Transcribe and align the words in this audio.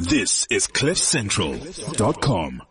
This 0.00 0.46
is 0.48 0.68
CliffCentral.com. 0.68 2.62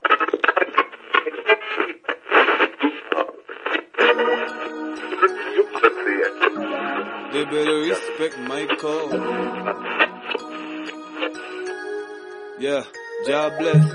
They 7.33 7.43
better 7.43 7.79
respect 7.81 8.39
my 8.39 8.65
code. 8.79 9.11
Yeah, 12.61 12.83
God 13.28 13.57
bless. 13.59 13.91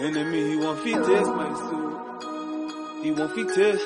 Enemy, 0.00 0.48
he 0.48 0.56
won't 0.56 0.80
feed 0.80 0.96
this, 0.96 1.28
my 1.28 1.54
soul. 1.54 3.02
He 3.02 3.10
won't 3.10 3.34
feed 3.34 3.48
this. 3.48 3.82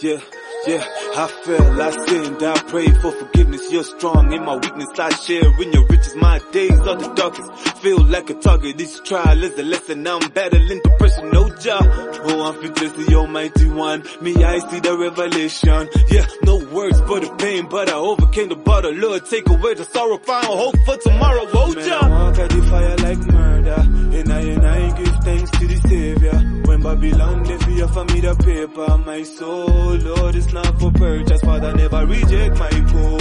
Yeah, 0.00 0.20
yeah, 0.66 0.84
I 1.16 1.26
fell, 1.44 1.82
I 1.82 1.90
sinned, 2.06 2.42
I 2.42 2.58
prayed 2.62 2.96
for 2.98 3.12
forgiveness. 3.12 3.72
You're 3.72 3.84
strong 3.84 4.32
in 4.32 4.44
my 4.44 4.56
weakness, 4.56 4.88
I 4.98 5.14
share 5.14 5.62
in 5.62 5.72
your 5.72 5.86
riches. 5.86 6.14
My 6.16 6.40
days 6.52 6.78
are 6.80 6.96
the 6.96 7.12
darkest, 7.14 7.78
feel 7.78 8.02
like 8.04 8.30
a 8.30 8.34
target. 8.34 8.78
This 8.78 9.00
trial 9.00 9.42
is 9.42 9.58
a 9.58 9.62
lesson, 9.62 10.06
I'm 10.06 10.28
battling 10.30 10.80
depression, 10.82 11.30
no 11.30 11.48
job. 11.56 11.82
Oh, 12.26 12.52
I'm 12.52 12.74
to 12.74 12.88
the 12.88 13.14
almighty 13.14 13.68
one. 13.68 14.04
Me, 14.20 14.42
I 14.42 14.58
see 14.58 14.80
the 14.80 14.96
revelation. 14.96 15.88
Yeah, 16.08 16.26
no 16.44 16.56
words 16.72 17.00
for 17.00 17.20
the 17.20 17.34
pain, 17.38 17.66
but 17.68 17.88
I 17.88 17.94
overcame 17.94 18.48
the 18.48 18.56
battle. 18.56 18.92
Lord, 18.92 19.24
take 19.26 19.48
away 19.48 19.74
the 19.74 19.84
sorrow, 19.84 20.18
find 20.18 20.46
hope 20.46 20.76
for 20.84 20.96
tomorrow. 20.96 21.46
Oh, 21.52 21.74
Man, 21.74 21.92
I 21.92 22.08
walk 22.08 22.38
at 22.38 22.50
the 22.50 22.62
fire 22.62 22.96
like 22.96 23.18
murder, 23.18 23.80
and 24.18 24.32
I 24.32 24.40
and 24.40 24.66
I 24.66 24.98
give 24.98 25.14
thanks 25.24 25.50
to 25.52 25.66
the 25.66 25.76
Savior. 25.88 26.53
When 26.66 26.82
Babylon 26.82 27.42
they 27.44 27.58
fear 27.58 27.88
for 27.88 28.04
me 28.06 28.20
the 28.20 28.34
paper, 28.36 28.98
my 28.98 29.22
soul, 29.22 29.96
Lord, 29.96 30.34
it's 30.34 30.52
not 30.52 30.80
for 30.80 30.90
purchase. 30.92 31.40
Father, 31.42 31.74
never 31.74 32.06
reject 32.06 32.58
my 32.58 32.70
call, 32.92 33.18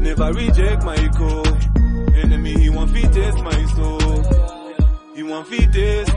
never 0.00 0.32
reject 0.32 0.84
my 0.84 1.08
call. 1.08 1.46
Enemy, 2.16 2.60
he 2.60 2.70
want 2.70 2.90
feed 2.90 3.12
test 3.12 3.38
my 3.38 3.64
soul, 3.76 4.22
he 5.14 5.22
want 5.22 5.46
feed 5.48 5.72
test. 5.72 6.12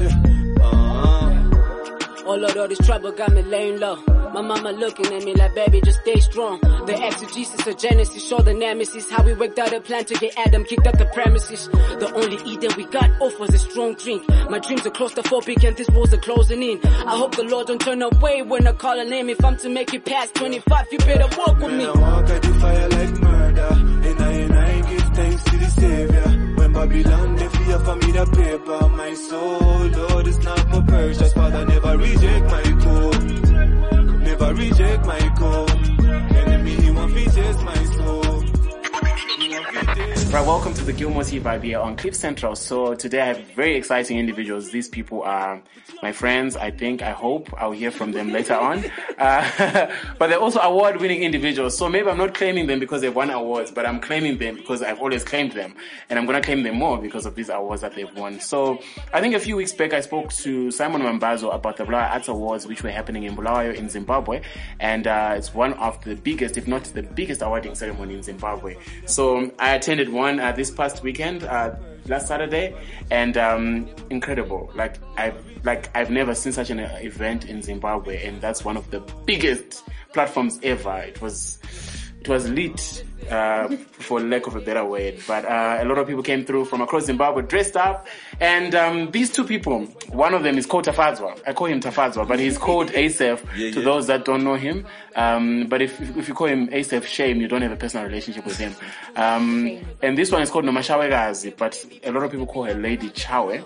Yeah. 0.00 0.22
Uh-huh. 0.62 2.22
Oh 2.24 2.36
Lord, 2.36 2.56
all 2.56 2.68
this 2.68 2.78
trouble 2.86 3.10
got 3.12 3.32
me 3.32 3.42
laying 3.42 3.80
low. 3.80 4.21
My 4.32 4.40
mama 4.40 4.72
looking 4.72 5.06
at 5.12 5.24
me 5.24 5.34
like, 5.34 5.54
baby, 5.54 5.82
just 5.82 6.00
stay 6.00 6.18
strong. 6.20 6.58
The 6.60 6.94
exegesis 7.06 7.66
of 7.66 7.76
Genesis, 7.76 8.26
show 8.26 8.38
the 8.38 8.54
nemesis. 8.54 9.10
How 9.10 9.22
we 9.22 9.34
worked 9.34 9.58
out 9.58 9.74
a 9.74 9.80
plan 9.80 10.06
to 10.06 10.14
get 10.14 10.38
Adam 10.38 10.64
kicked 10.64 10.86
out 10.86 10.98
the 10.98 11.04
premises. 11.06 11.68
The 11.68 12.10
only 12.14 12.38
Eden 12.50 12.72
we 12.76 12.86
got 12.86 13.10
off 13.20 13.38
was 13.38 13.52
a 13.52 13.58
strong 13.58 13.94
drink. 13.94 14.26
My 14.48 14.58
dreams 14.58 14.86
are 14.86 14.90
claustrophobic 14.90 15.62
and 15.68 15.76
this 15.76 15.88
walls 15.90 16.14
are 16.14 16.18
closing 16.18 16.62
in. 16.62 16.80
I 16.86 17.14
hope 17.16 17.36
the 17.36 17.44
Lord 17.44 17.66
don't 17.66 17.80
turn 17.80 18.00
away 18.00 18.40
when 18.42 18.66
I 18.66 18.72
call 18.72 18.98
a 18.98 19.04
name. 19.04 19.28
If 19.28 19.44
I'm 19.44 19.56
to 19.58 19.68
make 19.68 19.92
it 19.92 20.04
past 20.06 20.34
25, 20.34 20.86
you 20.92 20.98
better 20.98 21.28
walk 21.36 21.58
with 21.58 21.72
me. 21.72 21.86
When 21.86 21.88
I 21.88 22.00
walk 22.00 22.30
at 22.30 22.42
the 22.42 22.54
fire 22.54 22.88
like 22.88 23.20
murder, 23.20 23.68
and 24.08 24.22
I 24.22 24.32
and 24.32 24.54
I 24.54 24.80
give 24.90 25.08
thanks 25.14 25.44
to 25.44 25.56
the 25.58 25.70
Savior. 25.70 26.54
When 26.56 26.72
Babylon 26.72 27.36
they 27.36 27.48
fear 27.48 27.78
for 27.80 27.96
me 27.96 28.12
the 28.12 28.26
paper, 28.26 28.88
my 28.88 29.14
soul, 29.14 29.86
Lord, 29.88 30.26
it's 30.26 30.38
not 30.38 30.58
for 30.70 30.82
purchase. 30.82 31.32
Father, 31.34 31.66
never 31.66 31.98
reject 31.98 32.46
my 32.46 32.62
call, 32.82 33.12
never 34.32 34.54
reject 34.54 35.06
my 35.06 35.18
call. 35.36 36.51
Right, 40.32 40.46
welcome 40.46 40.72
to 40.72 40.82
the 40.82 40.94
Gilmore 40.94 41.24
Tea 41.24 41.40
Vibe 41.40 41.62
here 41.62 41.78
on 41.78 41.94
Cliff 41.94 42.14
Central. 42.14 42.56
So 42.56 42.94
today 42.94 43.20
I 43.20 43.26
have 43.26 43.40
very 43.48 43.76
exciting 43.76 44.18
individuals. 44.18 44.70
These 44.70 44.88
people 44.88 45.20
are 45.20 45.60
my 46.02 46.10
friends. 46.10 46.56
I 46.56 46.70
think, 46.70 47.02
I 47.02 47.10
hope 47.10 47.52
I'll 47.58 47.72
hear 47.72 47.90
from 47.90 48.12
them 48.12 48.32
later 48.32 48.54
on. 48.54 48.82
Uh, 49.18 49.88
but 50.18 50.28
they're 50.28 50.40
also 50.40 50.58
award-winning 50.58 51.22
individuals. 51.22 51.78
So 51.78 51.88
maybe 51.88 52.08
I'm 52.08 52.18
not 52.18 52.34
claiming 52.34 52.66
them 52.66 52.80
because 52.80 53.02
they've 53.02 53.14
won 53.14 53.30
awards, 53.30 53.70
but 53.70 53.86
I'm 53.86 54.00
claiming 54.00 54.38
them 54.38 54.56
because 54.56 54.82
I've 54.82 54.98
always 54.98 55.22
claimed 55.22 55.52
them. 55.52 55.76
And 56.10 56.18
I'm 56.18 56.26
going 56.26 56.40
to 56.40 56.44
claim 56.44 56.64
them 56.64 56.74
more 56.74 56.98
because 56.98 57.24
of 57.24 57.36
these 57.36 57.48
awards 57.48 57.82
that 57.82 57.94
they've 57.94 58.12
won. 58.16 58.40
So 58.40 58.82
I 59.12 59.20
think 59.20 59.36
a 59.36 59.38
few 59.38 59.54
weeks 59.54 59.72
back 59.72 59.92
I 59.92 60.00
spoke 60.00 60.32
to 60.32 60.72
Simon 60.72 61.02
Mambazo 61.02 61.54
about 61.54 61.76
the 61.76 61.84
Bulawayo 61.84 62.10
Arts 62.10 62.26
Awards, 62.26 62.66
which 62.66 62.82
were 62.82 62.90
happening 62.90 63.22
in 63.22 63.36
Bulawayo 63.36 63.74
in 63.74 63.88
Zimbabwe. 63.88 64.42
And 64.80 65.06
uh, 65.06 65.34
it's 65.36 65.54
one 65.54 65.74
of 65.74 66.02
the 66.02 66.16
biggest, 66.16 66.56
if 66.56 66.66
not 66.66 66.82
the 66.84 67.02
biggest 67.02 67.42
awarding 67.42 67.76
ceremony 67.76 68.14
in 68.14 68.24
Zimbabwe. 68.24 68.76
So 69.06 69.52
I 69.60 69.76
attended 69.76 70.08
one 70.08 70.21
uh, 70.22 70.52
this 70.52 70.70
past 70.70 71.02
weekend, 71.02 71.44
uh, 71.44 71.74
last 72.06 72.28
Saturday, 72.28 72.74
and 73.10 73.36
um, 73.36 73.88
incredible. 74.10 74.70
Like 74.74 74.96
I've 75.16 75.36
like 75.64 75.94
I've 75.96 76.10
never 76.10 76.34
seen 76.34 76.52
such 76.52 76.70
an 76.70 76.80
event 76.80 77.46
in 77.46 77.62
Zimbabwe, 77.62 78.26
and 78.26 78.40
that's 78.40 78.64
one 78.64 78.76
of 78.76 78.90
the 78.90 79.00
biggest 79.26 79.84
platforms 80.12 80.58
ever. 80.62 80.98
It 80.98 81.20
was 81.20 81.58
it 82.20 82.28
was 82.28 82.48
lit, 82.48 83.04
uh, 83.30 83.68
for 83.92 84.20
lack 84.20 84.46
of 84.46 84.56
a 84.56 84.60
better 84.60 84.84
word. 84.84 85.18
But 85.26 85.44
uh, 85.44 85.78
a 85.80 85.84
lot 85.84 85.98
of 85.98 86.06
people 86.06 86.22
came 86.22 86.44
through 86.44 86.66
from 86.66 86.80
across 86.80 87.04
Zimbabwe 87.06 87.42
dressed 87.42 87.76
up, 87.76 88.06
and 88.40 88.74
um, 88.74 89.10
these 89.10 89.30
two 89.30 89.44
people, 89.44 89.84
one 90.10 90.34
of 90.34 90.42
them 90.42 90.58
is 90.58 90.66
called 90.66 90.84
Tafadzwa. 90.86 91.38
I 91.46 91.52
call 91.52 91.66
him 91.68 91.80
Tafadzwa, 91.80 92.26
but 92.26 92.38
he's 92.38 92.58
called 92.58 92.88
ASAPH 92.90 93.40
Yeah, 93.56 93.70
to 93.72 93.78
yeah. 93.80 93.84
those 93.84 94.06
that 94.06 94.24
don't 94.24 94.44
know 94.44 94.54
him. 94.54 94.86
Um, 95.16 95.66
but 95.68 95.82
if 95.82 96.00
if 96.16 96.28
you 96.28 96.34
call 96.34 96.46
him 96.48 96.68
ASAPH 96.68 97.04
Shame, 97.04 97.40
you 97.40 97.48
don't 97.48 97.62
have 97.62 97.72
a 97.72 97.76
personal 97.76 98.06
relationship 98.06 98.44
with 98.46 98.58
him. 98.58 98.74
Um, 99.16 99.78
and 100.02 100.16
this 100.16 100.30
one 100.30 100.42
is 100.42 100.50
called 100.50 100.64
Nomashawekazi, 100.64 101.56
but 101.56 101.84
a 102.04 102.10
lot 102.12 102.22
of 102.24 102.30
people 102.30 102.46
call 102.46 102.64
her 102.64 102.74
Lady 102.74 103.10
Tshawe. 103.10 103.62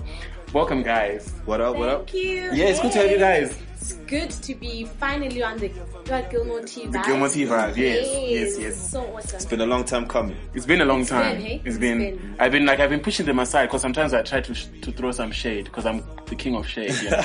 Welcome, 0.53 0.83
guys. 0.83 1.33
What 1.45 1.61
up? 1.61 1.77
What 1.77 1.89
up? 1.89 2.11
Thank 2.11 2.15
you. 2.25 2.50
Yeah, 2.53 2.66
it's 2.66 2.81
good 2.81 2.93
to 2.93 2.99
have 2.99 3.11
you 3.11 3.19
guys. 3.19 3.59
It's 3.86 3.94
good 4.10 4.30
to 4.30 4.54
be 4.56 4.84
finally 4.84 5.44
on 5.44 5.58
the 5.58 5.69
God 6.06 6.28
Gilmore 6.28 6.58
TV. 6.62 6.91
The 6.91 6.98
Gilmore 7.06 7.28
Tea 7.28 7.44
vibe. 7.47 7.76
Yes, 7.76 8.08
yes, 8.28 8.58
yes. 8.58 8.91
So 8.91 9.00
awesome. 9.14 9.36
It's 9.36 9.44
been 9.44 9.60
a 9.60 9.66
long 9.66 9.84
time 9.84 10.08
coming. 10.08 10.36
It's 10.54 10.66
been 10.66 10.80
a 10.80 10.84
long 10.84 11.02
It's 11.02 11.10
time. 11.10 11.36
been, 11.36 11.41
hey? 11.47 11.54
It's 11.64 11.66
It's 11.66 11.78
been, 11.78 11.98
been. 11.98 12.36
I've 12.41 12.50
been 12.50 12.66
like, 12.66 12.80
I've 12.80 12.91
been 12.91 12.98
pushing 12.98 13.26
them 13.26 13.38
aside 13.38 13.66
because 13.66 13.82
sometimes 13.82 14.12
I 14.12 14.22
try 14.22 14.41
to, 14.41 14.54
sh- 14.54 14.66
to 14.82 14.91
throw 14.91 15.12
some 15.12 15.30
shade 15.30 15.66
because 15.66 15.86
I'm 15.86 16.02
the 16.26 16.34
king 16.34 16.56
of 16.56 16.66
shade, 16.66 16.91
you 17.00 17.10
know? 17.10 17.20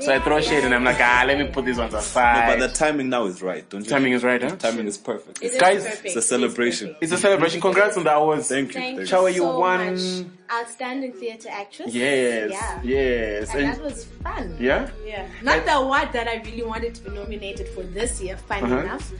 so 0.00 0.14
I 0.14 0.18
throw 0.20 0.40
shade 0.40 0.64
and 0.64 0.74
I'm 0.74 0.84
like, 0.84 1.00
ah, 1.00 1.24
let 1.26 1.38
me 1.38 1.48
put 1.48 1.66
these 1.66 1.76
ones 1.76 1.92
No, 1.92 1.98
aside. 1.98 2.58
but 2.58 2.66
the 2.66 2.72
timing 2.72 3.10
now 3.10 3.26
is 3.26 3.42
right, 3.42 3.68
don't 3.68 3.84
you? 3.84 3.90
Timing 3.90 4.14
is 4.14 4.24
right, 4.24 4.42
huh? 4.42 4.56
Timing 4.56 4.86
is 4.86 4.96
perfect. 4.96 5.42
It 5.42 5.52
is 5.52 5.60
Guys, 5.60 5.84
perfect. 5.84 6.06
It's 6.06 6.16
a 6.16 6.22
celebration. 6.22 6.88
It 6.92 6.96
is 7.02 7.12
It's 7.12 7.20
a 7.20 7.22
celebration. 7.22 7.60
Congrats 7.60 7.98
on 7.98 8.04
the 8.04 8.14
awards. 8.14 8.48
Thank 8.48 8.68
you. 8.68 8.72
Thank 8.80 8.96
Thank 9.00 9.10
you 9.10 9.16
Tshawe, 9.16 9.28
you 9.34 9.40
so 9.40 9.58
won- 9.58 9.92
much. 9.92 10.24
Outstanding 10.48 11.12
theatre 11.12 11.48
actress. 11.50 11.92
Yes, 11.92 12.52
Yeah. 12.52 12.80
yes. 12.84 13.50
And, 13.52 13.64
And- 13.64 13.72
that 13.74 13.82
was 13.82 14.04
fun. 14.22 14.56
yeah? 14.60 14.88
Yeah. 15.04 15.26
Not 15.42 15.64
the 15.66 15.74
award 15.74 16.05
that 16.12 16.28
I 16.28 16.36
really 16.44 16.62
wanted 16.62 16.94
to 16.96 17.02
be 17.02 17.10
nominated 17.10 17.68
for 17.68 17.82
this 17.82 18.20
year, 18.20 18.36
funny 18.36 18.64
Uh-huh. 18.64 18.78
enough. 18.82 19.12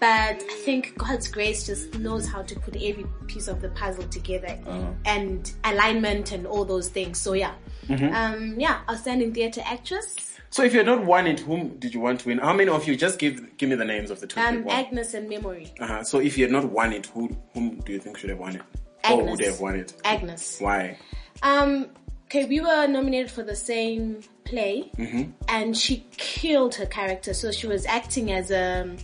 But 0.00 0.42
I 0.42 0.60
think 0.64 0.98
God's 0.98 1.28
grace 1.28 1.64
just 1.66 1.94
knows 1.98 2.26
how 2.28 2.42
to 2.42 2.54
put 2.60 2.76
every 2.76 3.06
piece 3.26 3.48
of 3.48 3.60
the 3.62 3.70
puzzle 3.70 4.04
together 4.08 4.58
Uh-huh. 4.66 4.90
and 5.06 5.50
alignment 5.64 6.32
and 6.32 6.46
all 6.46 6.64
those 6.64 6.88
things. 6.88 7.18
So 7.20 7.32
yeah. 7.32 7.54
Mm-hmm. 7.88 8.14
Um, 8.14 8.54
yeah, 8.60 8.80
outstanding 8.90 9.32
theatre 9.32 9.62
actress. 9.64 10.14
So 10.50 10.62
if 10.62 10.72
you 10.72 10.78
had 10.78 10.86
not 10.86 11.04
won 11.04 11.26
it, 11.26 11.40
whom 11.40 11.76
did 11.78 11.94
you 11.94 12.00
want 12.00 12.20
to 12.20 12.28
win? 12.28 12.38
How 12.38 12.52
many 12.52 12.70
of 12.70 12.86
you? 12.86 12.96
Just 12.96 13.18
give 13.18 13.56
give 13.56 13.68
me 13.68 13.76
the 13.76 13.84
names 13.84 14.10
of 14.10 14.20
the 14.20 14.26
two 14.26 14.40
Um. 14.40 14.66
Agnes 14.68 15.14
and 15.14 15.28
Memory. 15.28 15.72
uh-huh. 15.80 16.04
So 16.04 16.18
if 16.20 16.36
you 16.38 16.44
had 16.44 16.52
not 16.52 16.64
won 16.66 16.92
it, 16.92 17.06
who 17.06 17.30
whom 17.54 17.80
do 17.80 17.92
you 17.92 17.98
think 17.98 18.18
should 18.18 18.30
have 18.30 18.38
won 18.38 18.56
it? 18.56 18.62
Or 19.10 19.20
Agnes. 19.20 19.30
would 19.30 19.40
have 19.46 19.60
won 19.60 19.76
it? 19.76 19.92
Agnes. 20.04 20.58
Why? 20.60 20.96
Um, 21.42 21.88
okay, 22.26 22.44
we 22.46 22.60
were 22.60 22.86
nominated 22.86 23.30
for 23.30 23.42
the 23.42 23.56
same 23.56 24.20
play, 24.44 24.90
Mm-hmm. 24.96 25.30
and 25.48 25.76
she 25.76 26.04
killed 26.16 26.74
her 26.76 26.86
character. 26.86 27.34
So 27.34 27.50
she 27.52 27.66
was 27.66 27.86
acting 27.86 28.30
as 28.32 28.50
a 28.50 28.96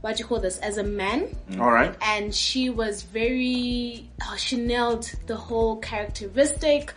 what 0.00 0.16
do 0.16 0.22
you 0.22 0.26
call 0.28 0.40
this? 0.40 0.58
As 0.58 0.76
a 0.76 0.82
man, 0.84 1.34
All 1.58 1.70
right. 1.70 1.94
and 2.02 2.34
she 2.34 2.68
was 2.68 3.02
very. 3.02 4.10
Oh, 4.22 4.36
she 4.36 4.56
nailed 4.58 5.10
the 5.26 5.36
whole 5.36 5.76
characteristic 5.76 6.92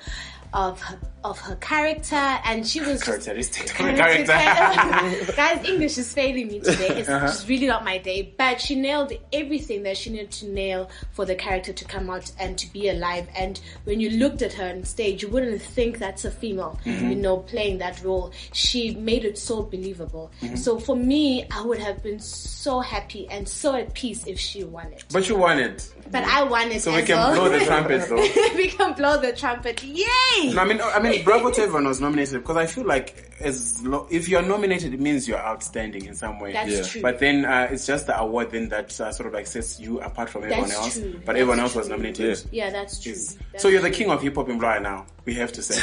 of 0.54 0.82
her, 0.82 1.00
of 1.24 1.40
her 1.40 1.56
character, 1.56 2.16
and 2.16 2.66
she 2.66 2.80
was 2.82 3.04
Characteristic 3.04 3.64
of 3.80 3.86
the 3.88 3.94
character. 3.94 5.34
Guys, 5.36 5.68
English 5.68 5.98
is 5.98 6.14
failing 6.14 6.48
me 6.48 6.60
today. 6.60 6.88
It's 7.00 7.10
Uh-huh. 7.10 7.26
just 7.28 7.48
really 7.50 7.68
not 7.68 7.84
my 7.84 7.98
day. 7.98 8.34
But 8.38 8.62
she 8.62 8.76
nailed 8.76 9.12
everything 9.34 9.84
that 9.84 9.98
she 9.98 10.10
needed 10.12 10.32
to 10.32 10.48
nail 10.50 10.90
for 11.12 11.26
the 11.26 11.36
character 11.36 11.74
to 11.74 11.86
come 11.86 12.10
out 12.10 12.32
and 12.40 12.58
to 12.58 12.72
be 12.72 12.90
alive. 12.90 13.28
And 13.36 13.60
when 13.84 14.00
you 14.00 14.12
looked 14.12 14.42
at 14.42 14.54
her 14.54 14.70
on 14.70 14.84
stage, 14.86 15.22
you 15.24 15.30
wouldn't 15.30 15.62
think 15.62 15.98
that's 16.00 16.24
a 16.26 16.32
female, 16.32 16.80
Mm-hmm. 16.86 17.10
you 17.10 17.16
know, 17.16 17.38
playing 17.38 17.80
that 17.80 18.02
role. 18.04 18.32
She 18.54 18.96
made 18.96 19.26
it 19.26 19.38
so 19.38 19.64
believable. 19.64 20.32
Mm-hmm. 20.42 20.56
So 20.56 20.80
for 20.80 20.96
me, 20.96 21.46
I 21.52 21.62
would 21.66 21.80
have 21.80 22.02
been 22.04 22.20
so 22.20 22.80
happy 22.80 23.28
and 23.30 23.48
so 23.48 23.76
at 23.76 23.94
peace 23.94 24.26
if 24.28 24.40
she 24.40 24.64
won 24.64 24.88
it. 24.94 25.04
But 25.12 25.28
you 25.28 25.36
won 25.36 25.60
it. 25.60 25.92
But 26.12 26.24
I 26.24 26.44
won 26.44 26.72
it 26.72 26.82
So 26.82 26.96
we 26.96 27.02
can 27.04 27.18
well. 27.18 27.36
blow 27.36 27.50
the 27.58 27.66
trumpet, 27.66 28.08
though. 28.08 28.16
we 28.56 28.68
can 28.70 28.94
blow 28.94 29.20
the 29.20 29.34
trumpet. 29.34 29.84
Yay! 29.84 30.54
No, 30.54 30.62
I 30.62 30.66
mean, 30.66 30.80
I 30.82 31.00
mean, 31.00 31.07
bravo 31.24 31.52
to 31.52 31.62
everyone 31.62 31.86
who's 31.86 32.02
nominated 32.02 32.42
because 32.42 32.58
I 32.58 32.66
feel 32.66 32.86
like 32.86 33.32
as 33.40 33.82
lo- 33.86 34.08
if 34.10 34.28
you're 34.28 34.42
nominated, 34.42 34.94
it 34.94 35.00
means 35.00 35.28
you're 35.28 35.38
outstanding 35.40 36.06
in 36.06 36.16
some 36.16 36.40
way. 36.40 36.54
That's 36.54 36.72
Yeah. 36.72 36.84
true. 36.84 37.02
But 37.02 37.20
then 37.20 37.46
uh, 37.46 37.68
it's 37.72 37.86
just 37.86 38.08
the 38.08 38.20
award 38.20 38.52
then 38.52 38.70
that 38.70 39.00
uh, 39.00 39.12
sort 39.12 39.28
of 39.28 39.34
like 39.34 39.48
sets 39.48 39.80
you 39.80 40.00
apart 40.02 40.30
from 40.30 40.44
everyone 40.44 40.70
That's 40.70 40.80
else. 40.80 41.00
true. 41.00 41.14
But 41.14 41.26
That's 41.26 41.40
everyone 41.40 41.60
else 41.60 41.76
was 41.76 41.88
nominated. 41.90 42.42
yeah, 42.52 42.70
that's 42.70 43.00
true. 43.02 43.14
That's 43.14 43.38
So 43.62 43.68
you're 43.70 43.82
the 43.82 43.92
king 43.92 44.10
of 44.10 44.22
hip 44.22 44.36
hop 44.36 44.50
in 44.50 44.58
Blair 44.58 44.80
now. 44.80 45.06
We 45.26 45.34
have 45.36 45.52
to 45.54 45.62
say. 45.62 45.76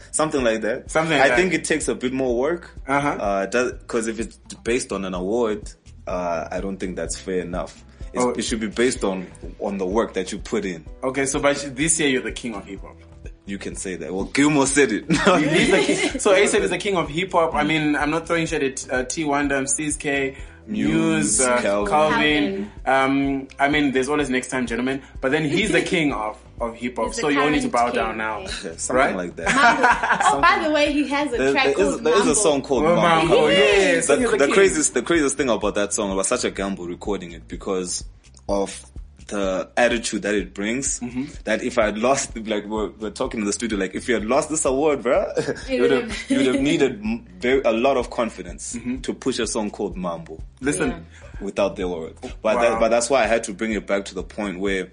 Something 0.10 0.44
like 0.44 0.60
that. 0.62 0.90
Something 0.90 1.16
like 1.18 1.26
I 1.26 1.28
that. 1.30 1.36
think 1.38 1.54
it 1.54 1.64
takes 1.64 1.88
a 1.88 1.94
bit 1.94 2.12
more 2.12 2.36
work. 2.38 2.70
Uh-huh. 2.86 3.08
Uh, 3.08 3.46
because 3.72 4.06
if 4.06 4.20
it's 4.20 4.36
based 4.64 4.92
on 4.92 5.04
an 5.04 5.14
award, 5.14 5.70
uh, 6.06 6.48
I 6.50 6.60
don't 6.60 6.76
think 6.78 6.96
that's 6.96 7.18
fair 7.18 7.40
enough. 7.40 7.84
It's, 8.12 8.22
Oh. 8.22 8.30
It 8.30 8.42
should 8.42 8.60
be 8.60 8.66
based 8.66 9.04
on 9.04 9.26
on 9.58 9.78
the 9.78 9.86
work 9.86 10.12
that 10.14 10.32
you 10.32 10.38
put 10.38 10.66
in. 10.66 10.84
Okay, 11.02 11.24
so 11.24 11.40
but 11.40 11.56
this 11.74 11.98
year 11.98 12.10
you're 12.10 12.20
the 12.22 12.30
king 12.32 12.54
of 12.54 12.66
hip 12.66 12.82
hop. 12.82 12.96
You 13.44 13.58
can 13.58 13.74
say 13.74 13.96
that. 13.96 14.14
Well, 14.14 14.24
Gilmore 14.26 14.66
said 14.66 14.92
it. 14.92 15.04
He's 15.10 15.70
the 15.70 15.82
king. 15.84 16.20
So 16.20 16.32
ASAPH 16.32 16.60
is 16.60 16.70
the 16.70 16.78
king 16.78 16.96
of 16.96 17.08
hip 17.08 17.32
hop. 17.32 17.54
I 17.54 17.64
mean, 17.64 17.96
I'm 17.96 18.10
not 18.10 18.26
throwing 18.26 18.46
shade 18.46 18.62
at 18.62 18.92
uh, 18.92 19.04
T 19.04 19.24
Wonder, 19.24 19.56
CSK, 19.62 20.36
Muse, 20.68 21.40
uh, 21.40 21.60
Calvin. 21.60 21.90
Calvin. 21.90 22.70
Um, 22.86 23.48
I 23.58 23.68
mean, 23.68 23.90
there's 23.90 24.08
always 24.08 24.30
next 24.30 24.48
time, 24.48 24.66
gentlemen. 24.66 25.02
But 25.20 25.32
then 25.32 25.44
he's 25.44 25.72
the 25.72 25.82
king 25.82 26.12
of 26.12 26.38
of 26.60 26.76
hip 26.76 26.96
hop. 26.96 27.14
So 27.14 27.26
you 27.28 27.40
all 27.40 27.50
need 27.50 27.62
to 27.62 27.68
bow 27.68 27.90
current 27.90 27.94
down 27.96 28.16
now. 28.18 28.40
yeah. 28.42 28.48
Yeah, 28.64 28.76
something 28.76 28.94
Right? 28.96 29.16
like 29.16 29.34
that. 29.36 30.22
oh, 30.32 30.40
by 30.40 30.62
the 30.62 30.70
way, 30.72 30.92
he 30.92 31.08
has 31.08 31.32
a 31.32 31.36
There, 31.36 31.50
track 31.52 31.64
there 31.74 31.84
is, 31.84 31.90
called 31.94 32.04
there 32.04 32.14
is 32.14 32.20
a 32.20 32.24
Mambo. 32.26 32.34
song 32.34 32.62
called 32.62 32.84
Oh, 32.84 32.94
Mambo. 32.94 33.28
Mambo, 33.34 33.48
yes. 33.48 34.06
the, 34.06 34.16
the 34.18 34.36
the 34.46 34.48
craziest 34.52 34.94
the 34.94 35.02
craziest 35.02 35.36
thing 35.36 35.48
about 35.48 35.74
that 35.74 35.92
song 35.92 36.14
was 36.14 36.28
such 36.28 36.44
a 36.44 36.50
gamble 36.52 36.86
recording 36.86 37.32
it 37.32 37.48
because 37.48 38.04
of 38.48 38.86
the 39.32 39.68
attitude 39.76 40.22
that 40.22 40.34
it 40.34 40.52
brings 40.54 41.00
Mm-hmm. 41.00 41.24
that 41.44 41.62
if 41.62 41.78
I 41.78 41.86
had 41.86 41.98
lost 41.98 42.36
like 42.36 42.64
we're, 42.66 42.90
we're 43.00 43.10
talking 43.10 43.40
in 43.40 43.46
the 43.46 43.52
studio 43.52 43.78
like 43.78 43.94
if 43.94 44.06
you 44.08 44.14
had 44.14 44.26
lost 44.26 44.50
this 44.50 44.64
award 44.66 45.02
bro 45.02 45.24
you 45.68 45.80
would 45.82 45.90
have 45.90 46.30
you 46.30 46.36
would 46.38 46.46
have 46.46 46.60
needed 46.60 47.02
very, 47.40 47.62
a 47.62 47.72
lot 47.72 47.96
of 47.96 48.10
confidence 48.10 48.76
Mm-hmm. 48.76 48.98
to 49.06 49.14
push 49.14 49.38
a 49.38 49.46
song 49.46 49.70
called 49.70 49.96
Mambo. 49.96 50.38
Listen, 50.60 50.90
Yeah. 50.90 51.00
without 51.40 51.76
the 51.76 51.82
award 51.84 52.14
but 52.22 52.56
Wow. 52.56 52.60
that, 52.62 52.80
but 52.80 52.88
that's 52.90 53.08
why 53.10 53.24
I 53.24 53.26
had 53.26 53.42
to 53.44 53.52
bring 53.54 53.72
it 53.72 53.86
back 53.86 54.04
to 54.06 54.14
the 54.14 54.22
point 54.22 54.60
where 54.60 54.92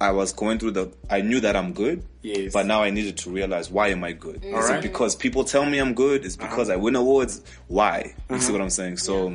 I 0.00 0.10
was 0.12 0.32
going 0.32 0.58
through 0.58 0.72
the 0.72 0.92
I 1.10 1.20
knew 1.22 1.40
that 1.40 1.54
I'm 1.56 1.72
good 1.72 2.02
Yes. 2.22 2.52
but 2.52 2.66
now 2.66 2.82
I 2.82 2.90
needed 2.90 3.16
to 3.18 3.30
realize 3.30 3.70
why 3.70 3.88
am 3.88 4.02
I 4.04 4.12
good? 4.12 4.44
Is 4.44 4.52
Alright. 4.54 4.78
it 4.78 4.82
because 4.82 5.14
people 5.16 5.44
tell 5.44 5.64
me 5.64 5.78
I'm 5.78 5.94
good? 5.94 6.24
Is 6.24 6.36
because 6.36 6.68
I 6.68 6.76
win 6.76 6.96
awards? 6.96 7.42
Why? 7.68 8.14
You 8.30 8.40
see 8.40 8.52
what 8.52 8.60
I'm 8.60 8.70
saying? 8.70 8.96
So 8.98 9.34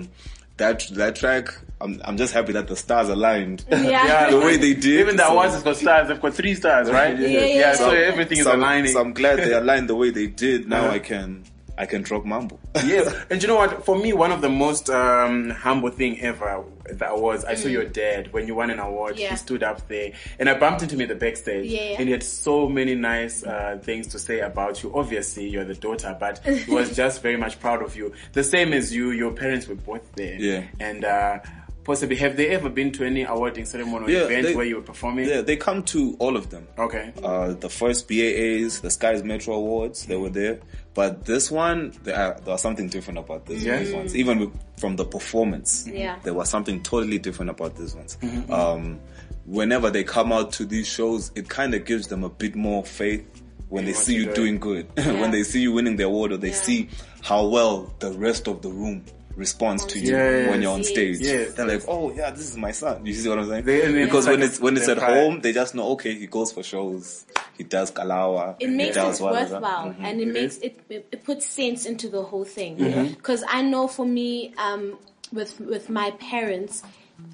that 0.57 0.85
that 0.91 1.15
track 1.15 1.47
I'm 1.81 1.99
I'm 2.05 2.15
just 2.17 2.33
happy 2.33 2.53
that 2.53 2.67
the 2.67 2.75
stars 2.75 3.09
aligned 3.09 3.65
Yeah. 3.69 4.29
the 4.31 4.39
way 4.39 4.57
they 4.57 4.73
did 4.73 4.99
even 5.01 5.15
the 5.17 5.25
so- 5.25 5.33
awards 5.33 5.53
has 5.55 5.63
got 5.63 5.75
stars. 5.77 6.07
They've 6.07 6.21
got 6.21 6.33
three 6.33 6.55
stars, 6.55 6.89
right? 6.89 7.17
Yeah, 7.19 7.27
yeah, 7.27 7.45
yeah. 7.45 7.75
so 7.75 7.89
everything 7.89 8.37
is 8.37 8.43
so, 8.45 8.51
I'm- 8.51 8.59
aligning. 8.59 8.91
so 8.93 9.01
I'm 9.01 9.13
glad 9.13 9.39
they 9.39 9.53
aligned 9.63 9.89
the 9.89 9.95
way 9.95 10.09
they 10.11 10.27
did 10.27 10.67
now 10.69 10.85
Uh-huh. 10.85 10.91
I 10.95 10.99
can 10.99 11.43
I 11.77 11.85
can 11.87 12.03
drop 12.03 12.23
mambo 12.23 12.59
yes, 12.85 13.13
and 13.31 13.41
you 13.41 13.47
know 13.47 13.55
what? 13.55 13.83
For 13.83 13.97
me, 13.97 14.13
one 14.13 14.31
of 14.31 14.41
the 14.41 14.49
most 14.49 14.89
um, 14.91 15.49
humble 15.49 15.89
thing 15.89 16.19
ever 16.21 16.47
at 16.87 16.99
the 16.99 17.09
awards. 17.09 17.45
I 17.45 17.55
saw 17.55 17.67
your 17.67 17.85
dad 17.85 18.31
when 18.31 18.45
you 18.47 18.53
won 18.55 18.69
an 18.69 18.77
award. 18.79 19.17
Yeah. 19.17 19.31
He 19.31 19.35
stood 19.37 19.63
up 19.63 19.87
there, 19.87 20.11
and 20.37 20.49
I 20.49 20.59
bumped 20.59 20.83
into 20.83 20.95
him 20.95 21.01
at 21.01 21.07
the 21.07 21.15
backstage. 21.15 21.71
Yeah. 21.71 21.95
and 21.97 22.07
he 22.07 22.11
had 22.11 22.21
so 22.23 22.69
many 22.69 22.93
nice 22.93 23.43
uh, 23.43 23.79
things 23.81 24.07
to 24.09 24.19
say 24.19 24.41
about 24.41 24.83
you. 24.83 24.93
Obviously, 24.95 25.49
you're 25.49 25.65
the 25.65 25.73
daughter, 25.73 26.15
but 26.19 26.39
he 26.45 26.71
was 26.71 26.95
just 26.95 27.21
very 27.23 27.37
much 27.37 27.59
proud 27.59 27.81
of 27.81 27.95
you. 27.95 28.13
The 28.33 28.43
same 28.43 28.71
as 28.73 28.93
you. 28.93 29.09
Your 29.11 29.31
parents 29.31 29.67
were 29.67 29.75
both 29.75 30.11
there. 30.15 30.35
Yeah. 30.39 30.63
and. 30.79 31.03
Uh, 31.05 31.39
Possibly, 31.85 32.15
have 32.15 32.37
they 32.37 32.47
ever 32.47 32.69
been 32.69 32.93
to 32.93 33.03
any 33.03 33.23
awarding 33.23 33.65
ceremony 33.65 34.05
or 34.05 34.09
Yeah, 34.09 34.19
event 34.23 34.43
they- 34.47 34.55
where 34.55 34.65
you 34.65 34.77
were 34.77 34.81
performing? 34.83 35.27
yeah 35.27 35.41
they 35.41 35.57
come 35.57 35.83
to 35.83 36.15
all 36.17 36.37
of 36.37 36.49
them 36.49 36.65
Okay. 36.77 37.11
uh, 37.21 37.51
the 37.55 37.67
first 37.69 38.07
BAAs, 38.07 38.79
the 38.79 38.87
Skyz 38.87 39.21
Metro 39.25 39.53
Awards, 39.55 40.05
they 40.05 40.15
were 40.15 40.29
there. 40.29 40.59
But 40.93 41.25
this 41.25 41.49
one, 41.49 41.91
there, 42.03 42.15
are, 42.15 42.33
there 42.41 42.51
was 42.53 42.61
something 42.61 42.87
different 42.87 43.17
about 43.19 43.45
this 43.47 43.63
Yeah. 43.63 43.79
these 43.79 43.93
ones. 43.93 44.15
Even 44.15 44.39
with, 44.39 44.51
from 44.77 44.95
the 44.95 45.05
performance, 45.05 45.87
Yeah. 45.91 46.17
there 46.23 46.33
was 46.35 46.49
something 46.49 46.83
totally 46.83 47.17
different 47.17 47.49
about 47.49 47.75
these 47.75 47.95
ones. 47.95 48.17
Mm-hmm. 48.21 48.51
Um, 48.53 48.99
whenever 49.45 49.89
they 49.89 50.03
come 50.03 50.31
out 50.31 50.51
to 50.53 50.65
these 50.65 50.87
shows, 50.87 51.31
it 51.35 51.49
kind 51.49 51.73
of 51.73 51.85
gives 51.85 52.07
them 52.07 52.23
a 52.23 52.29
bit 52.29 52.55
more 52.55 52.83
faith 52.85 53.25
when 53.69 53.85
they 53.85 53.93
see 53.93 54.15
you're 54.17 54.33
doing. 54.35 54.59
doing 54.59 54.85
good, 54.85 54.87
when 55.19 55.31
they 55.31 55.41
see 55.43 55.61
you 55.61 55.71
winning 55.73 55.95
the 55.95 56.03
award, 56.03 56.31
or 56.31 56.37
they 56.37 56.49
Yeah. 56.49 56.53
see 56.55 56.89
how 57.21 57.47
well 57.47 57.91
the 57.99 58.11
rest 58.11 58.47
of 58.47 58.61
the 58.61 58.69
room 58.69 59.03
responds 59.35 59.83
to 59.87 59.97
you 59.99 60.11
Yes. 60.11 60.47
when 60.51 60.61
you're 60.61 60.71
on 60.73 60.83
stage. 60.83 61.17
Yes. 61.19 61.53
They're 61.53 61.65
like, 61.65 61.81
"Oh 61.87 62.13
yeah, 62.13 62.29
this 62.29 62.51
is 62.51 62.55
my 62.55 62.69
son." 62.71 63.03
You 63.03 63.15
see 63.15 63.27
what 63.29 63.39
I'm 63.39 63.49
saying? 63.49 63.65
They- 63.65 64.03
because 64.05 64.27
like 64.27 64.37
when 64.37 64.43
it's 64.47 64.59
when 64.59 64.77
it's 64.77 64.87
at 64.87 64.99
home, 64.99 65.39
they 65.41 65.53
just 65.53 65.73
know 65.73 65.89
okay, 65.93 66.13
he 66.13 66.27
goes 66.27 66.51
for 66.51 66.61
shows, 66.61 67.25
he 67.57 67.63
does 67.63 67.91
kalawa, 67.91 68.55
it 68.59 68.67
he 68.69 68.75
makes 68.75 68.97
it 68.97 69.03
whatever. 69.21 69.53
worthwhile 69.55 69.89
Mhm. 69.93 70.03
and 70.03 70.21
it, 70.21 70.27
It 70.27 70.33
makes 70.33 70.57
it, 70.57 70.79
it 70.89 71.07
it 71.11 71.23
puts 71.23 71.45
sense 71.45 71.85
into 71.85 72.09
the 72.09 72.23
whole 72.23 72.45
thing 72.45 72.77
Mm-hmm. 72.77 73.13
because 73.13 73.43
i 73.47 73.61
know 73.61 73.87
for 73.87 74.05
me 74.05 74.53
um 74.57 74.97
with 75.31 75.59
with 75.59 75.89
my 75.89 76.11
parents 76.11 76.83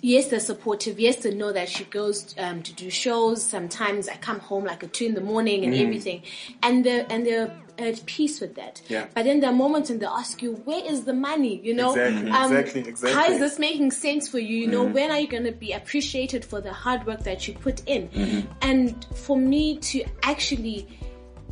yes 0.01 0.27
they're 0.27 0.39
supportive. 0.39 0.99
Yes 0.99 1.17
they 1.17 1.33
know 1.33 1.51
that 1.51 1.69
she 1.69 1.83
goes 1.85 2.35
um, 2.37 2.61
to 2.63 2.73
do 2.73 2.89
shows. 2.89 3.43
Sometimes 3.43 4.07
i 4.09 4.15
come 4.15 4.39
home 4.39 4.65
like 4.65 4.83
at 4.83 4.93
two 4.93 5.05
in 5.05 5.13
the 5.15 5.21
morning 5.21 5.63
and 5.65 5.73
everything. 5.75 6.23
And 6.63 6.85
they're 6.85 7.05
and 7.09 7.25
they're 7.25 7.55
at 7.77 8.05
peace 8.05 8.41
with 8.41 8.55
that. 8.55 8.81
Yeah. 8.89 9.07
but 9.13 9.23
then 9.23 9.39
there 9.39 9.49
are 9.51 9.55
moments 9.55 9.89
when 9.89 9.99
they 9.99 10.05
ask 10.05 10.41
you 10.41 10.53
where 10.65 10.83
is 10.85 11.05
the 11.05 11.13
money? 11.13 11.61
You 11.63 11.73
know? 11.75 11.91
Exactly, 11.95 12.31
um, 12.31 12.55
exactly, 12.55 12.81
exactly. 12.89 13.13
how 13.13 13.31
is 13.31 13.39
this 13.39 13.57
making 13.57 13.91
sense 13.91 14.27
for 14.27 14.39
you? 14.39 14.57
You 14.57 14.67
know 14.67 14.83
Mm-hmm. 14.83 14.93
when 14.93 15.11
are 15.11 15.19
you 15.19 15.27
going 15.27 15.45
to 15.45 15.51
be 15.53 15.71
appreciated 15.73 16.43
for 16.43 16.59
the 16.61 16.73
hard 16.73 17.05
work 17.05 17.21
that 17.23 17.47
you 17.47 17.53
put 17.53 17.81
in? 17.87 18.09
Mm-hmm. 18.09 18.51
and 18.61 19.05
for 19.15 19.37
me 19.37 19.77
to 19.77 20.03
actually 20.23 20.87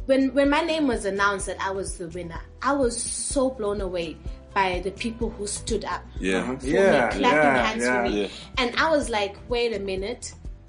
when 0.06 0.34
when 0.34 0.50
my 0.50 0.62
name 0.62 0.88
was 0.88 1.06
announced 1.06 1.46
that 1.48 1.58
I 1.62 1.72
was 1.72 1.98
the 1.98 2.08
winner, 2.08 2.40
I 2.62 2.74
was 2.74 3.02
so 3.02 3.50
blown 3.50 3.82
away 3.82 4.16
by 4.58 4.70
the 4.88 4.92
people 5.04 5.30
who 5.38 5.46
stood 5.60 5.84
up 5.94 6.02
Yeah. 6.20 6.40
Uh-huh. 6.42 6.56
for 6.58 6.68
Yeah, 6.68 7.10
me, 7.14 7.20
clapping 7.20 7.22
yeah, 7.24 7.66
hands 7.68 7.84
yeah. 7.84 7.96
for 8.04 8.10
me. 8.10 8.22
Yeah. 8.22 8.28
And 8.62 8.70
I 8.84 8.86
was 8.96 9.06
like, 9.18 9.34
wait 9.54 9.72
a 9.80 9.80
minute, 9.92 10.24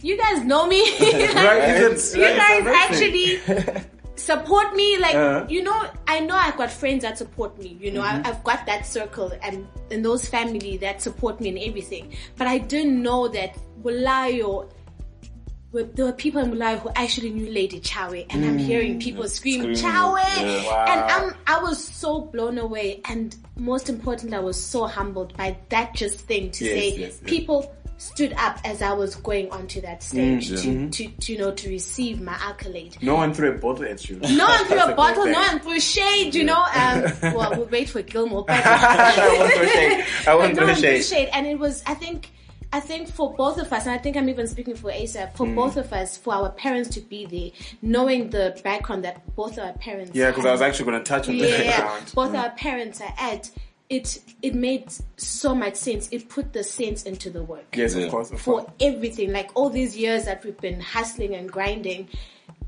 you 0.08 0.14
guys 0.24 0.38
know 0.50 0.62
me? 0.72 0.80
Right, 1.48 1.62
it's- 1.86 2.14
you 2.16 2.24
it's 2.24 2.38
guys 2.44 2.60
amazing. 2.62 2.82
actually 2.84 3.84
support 4.30 4.68
me 4.74 4.88
like 4.98 5.14
Uh-huh. 5.14 5.46
you 5.54 5.62
know 5.62 5.78
i 6.14 6.16
know 6.28 6.34
i've 6.44 6.56
got 6.62 6.70
friends 6.80 7.02
that 7.06 7.16
support 7.22 7.52
me 7.62 7.70
you 7.84 7.90
know 7.96 8.02
Mm-hmm. 8.02 8.26
I, 8.26 8.30
i've 8.30 8.42
got 8.48 8.60
that 8.70 8.82
circle 8.96 9.30
and 9.46 9.56
and 9.92 10.04
those 10.08 10.22
family 10.36 10.72
that 10.84 10.96
support 11.06 11.34
me 11.40 11.48
and 11.54 11.58
everything 11.68 12.04
but 12.38 12.46
i 12.54 12.58
didn't 12.72 12.98
know 13.08 13.22
that 13.38 13.50
Bulawayo 13.84 14.50
there 15.72 16.06
were 16.06 16.12
people 16.12 16.40
in 16.40 16.50
Bulawayo 16.50 16.78
who 16.78 16.90
actually 16.96 17.30
knew 17.30 17.50
Lady 17.50 17.78
Tshawe, 17.80 18.24
and 18.30 18.44
I'm 18.44 18.56
hearing 18.58 18.98
people 19.00 19.28
scream 19.28 19.60
Screaming, 19.60 19.76
Tshawe, 19.76 20.16
yeah. 20.38 20.64
Wow. 20.66 20.84
and 20.88 21.00
I'm 21.10 21.34
I 21.46 21.62
was 21.62 21.82
so 21.84 22.22
blown 22.22 22.56
away, 22.58 23.00
and 23.04 23.36
most 23.56 23.88
importantly, 23.90 24.36
I 24.36 24.40
was 24.40 24.62
so 24.62 24.86
humbled 24.86 25.36
by 25.36 25.56
that 25.68 25.94
just 25.94 26.20
thing 26.20 26.50
to 26.52 26.64
Yes, 26.64 26.74
say 26.74 26.88
yes, 26.90 26.98
yes. 26.98 27.20
people 27.24 27.74
stood 27.98 28.32
up 28.34 28.58
as 28.64 28.80
I 28.80 28.92
was 28.92 29.16
going 29.16 29.50
onto 29.50 29.80
that 29.80 30.02
stage 30.04 30.48
Mm, 30.50 30.90
to, 30.92 31.08
to, 31.08 31.16
to 31.20 31.32
you 31.32 31.38
know 31.38 31.50
to 31.52 31.68
receive 31.68 32.20
my 32.22 32.34
accolade. 32.40 32.96
No 33.02 33.16
one 33.16 33.34
threw 33.34 33.50
a 33.50 33.58
bottle 33.58 33.84
at 33.84 34.08
you. 34.08 34.16
No 34.20 34.46
one 34.46 34.64
threw 34.66 34.78
a 34.88 34.92
a 34.92 34.94
bottle, 34.94 35.26
no 35.26 35.32
one 35.40 35.58
threw 35.60 35.80
shade, 35.80 36.34
you 36.34 36.44
know. 36.44 36.62
Um, 36.74 37.02
well, 37.34 37.50
we'll 37.56 37.66
wait 37.66 37.90
for 37.90 38.00
Gilmore. 38.02 38.44
But 38.46 38.62
I 38.64 39.36
won't 39.38 39.52
throw 39.52 39.66
shade. 39.66 40.04
I 40.28 40.34
won't 40.34 40.56
throw 40.56 41.00
shade, 41.00 41.28
and 41.34 41.46
it 41.46 41.58
was 41.58 41.82
I 41.86 41.92
think. 41.94 42.30
I 42.72 42.80
think 42.80 43.08
for 43.08 43.32
both 43.34 43.58
of 43.58 43.72
us, 43.72 43.86
and 43.86 43.92
I 43.92 43.98
think 43.98 44.16
I'm 44.16 44.28
even 44.28 44.46
speaking 44.46 44.74
for 44.76 44.90
ASAPH, 44.90 45.32
Mm. 45.32 45.36
for 45.36 45.46
both 45.46 45.76
of 45.78 45.92
us, 45.92 46.16
for 46.18 46.34
our 46.34 46.50
parents 46.50 46.90
to 46.90 47.00
be 47.00 47.24
there, 47.24 47.50
knowing 47.80 48.28
the 48.30 48.60
background 48.62 49.04
that 49.04 49.34
both 49.34 49.58
our 49.58 49.72
parents 49.72 50.10
Yeah, 50.14 50.30
because 50.30 50.44
I 50.44 50.52
was 50.52 50.60
actually 50.60 50.90
going 50.90 51.02
to 51.02 51.08
touch 51.08 51.28
on 51.28 51.36
the 51.38 51.42
background. 51.42 51.64
yeah, 51.64 51.80
background. 51.80 52.12
both 52.14 52.34
our 52.34 52.50
parents 52.50 53.00
are 53.00 53.14
at, 53.18 53.50
it 53.88 54.20
it 54.42 54.54
made 54.54 54.92
so 55.16 55.54
much 55.54 55.76
sense. 55.76 56.10
It 56.12 56.28
put 56.28 56.52
the 56.52 56.62
sense 56.62 57.04
into 57.04 57.30
the 57.30 57.42
work 57.42 57.64
Yes, 57.74 57.94
Yeah. 57.94 58.04
of 58.04 58.10
course, 58.10 58.30
of 58.30 58.38
for 58.38 58.60
course. 58.60 58.70
everything. 58.80 59.32
Like 59.32 59.50
all 59.54 59.70
these 59.70 59.96
years 59.96 60.26
that 60.26 60.44
we've 60.44 60.60
been 60.60 60.78
hustling 60.80 61.34
and 61.34 61.50
grinding, 61.50 62.08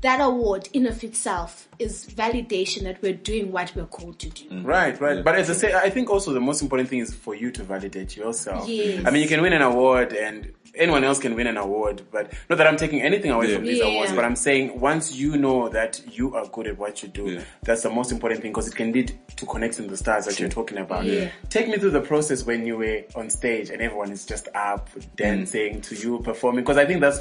that 0.01 0.19
award 0.19 0.67
in 0.73 0.87
of 0.87 1.03
itself 1.03 1.69
is 1.77 2.05
validation 2.07 2.83
that 2.83 3.01
we're 3.01 3.13
doing 3.13 3.51
what 3.51 3.71
we're 3.75 3.85
called 3.85 4.17
to 4.19 4.29
do. 4.29 4.49
Mm. 4.49 4.65
Right, 4.65 4.99
right. 4.99 5.23
But 5.23 5.35
as 5.35 5.49
I 5.49 5.53
say, 5.53 5.73
I 5.73 5.89
think 5.89 6.09
also 6.09 6.33
the 6.33 6.39
most 6.39 6.61
important 6.61 6.89
thing 6.89 6.99
is 6.99 7.13
for 7.13 7.35
you 7.35 7.51
to 7.51 7.63
validate 7.63 8.17
yourself. 8.17 8.67
Yes. 8.67 9.05
I 9.05 9.11
mean, 9.11 9.21
you 9.21 9.27
can 9.27 9.41
win 9.41 9.53
an 9.53 9.61
award 9.61 10.13
and 10.13 10.51
anyone 10.73 11.03
else 11.03 11.19
can 11.19 11.35
win 11.35 11.47
an 11.47 11.57
award, 11.57 12.01
but 12.11 12.33
not 12.49 12.57
that 12.57 12.65
I'm 12.65 12.77
taking 12.77 13.01
anything 13.01 13.29
away 13.29 13.49
Yeah. 13.49 13.55
from 13.57 13.65
these 13.65 13.79
Yeah. 13.79 13.85
awards, 13.85 14.11
but 14.13 14.25
I'm 14.25 14.35
saying 14.35 14.79
once 14.79 15.13
you 15.13 15.37
know 15.37 15.69
that 15.69 16.01
you 16.11 16.33
are 16.35 16.47
good 16.47 16.65
at 16.67 16.77
what 16.79 17.03
you 17.03 17.09
do, 17.09 17.25
Yeah. 17.25 17.41
that's 17.63 17.83
the 17.83 17.89
most 17.89 18.11
important 18.11 18.41
thing 18.41 18.51
because 18.51 18.67
it 18.67 18.75
can 18.75 18.91
lead 18.91 19.13
to 19.35 19.45
connecting 19.45 19.87
the 19.87 19.97
stars 19.97 20.25
that 20.25 20.39
you're 20.39 20.49
talking 20.49 20.77
about. 20.77 21.05
Yeah. 21.05 21.29
Take 21.49 21.67
me 21.67 21.77
through 21.77 21.91
the 21.91 22.01
process 22.01 22.43
when 22.45 22.65
you 22.65 22.77
were 22.77 23.03
on 23.15 23.29
stage 23.29 23.69
and 23.69 23.81
everyone 23.81 24.11
is 24.11 24.25
just 24.25 24.47
up 24.55 24.89
dancing 25.15 25.77
mm. 25.77 25.83
to 25.83 25.95
you 25.95 26.19
performing 26.19 26.63
because 26.63 26.77
I 26.77 26.85
think 26.85 27.01
that's 27.01 27.19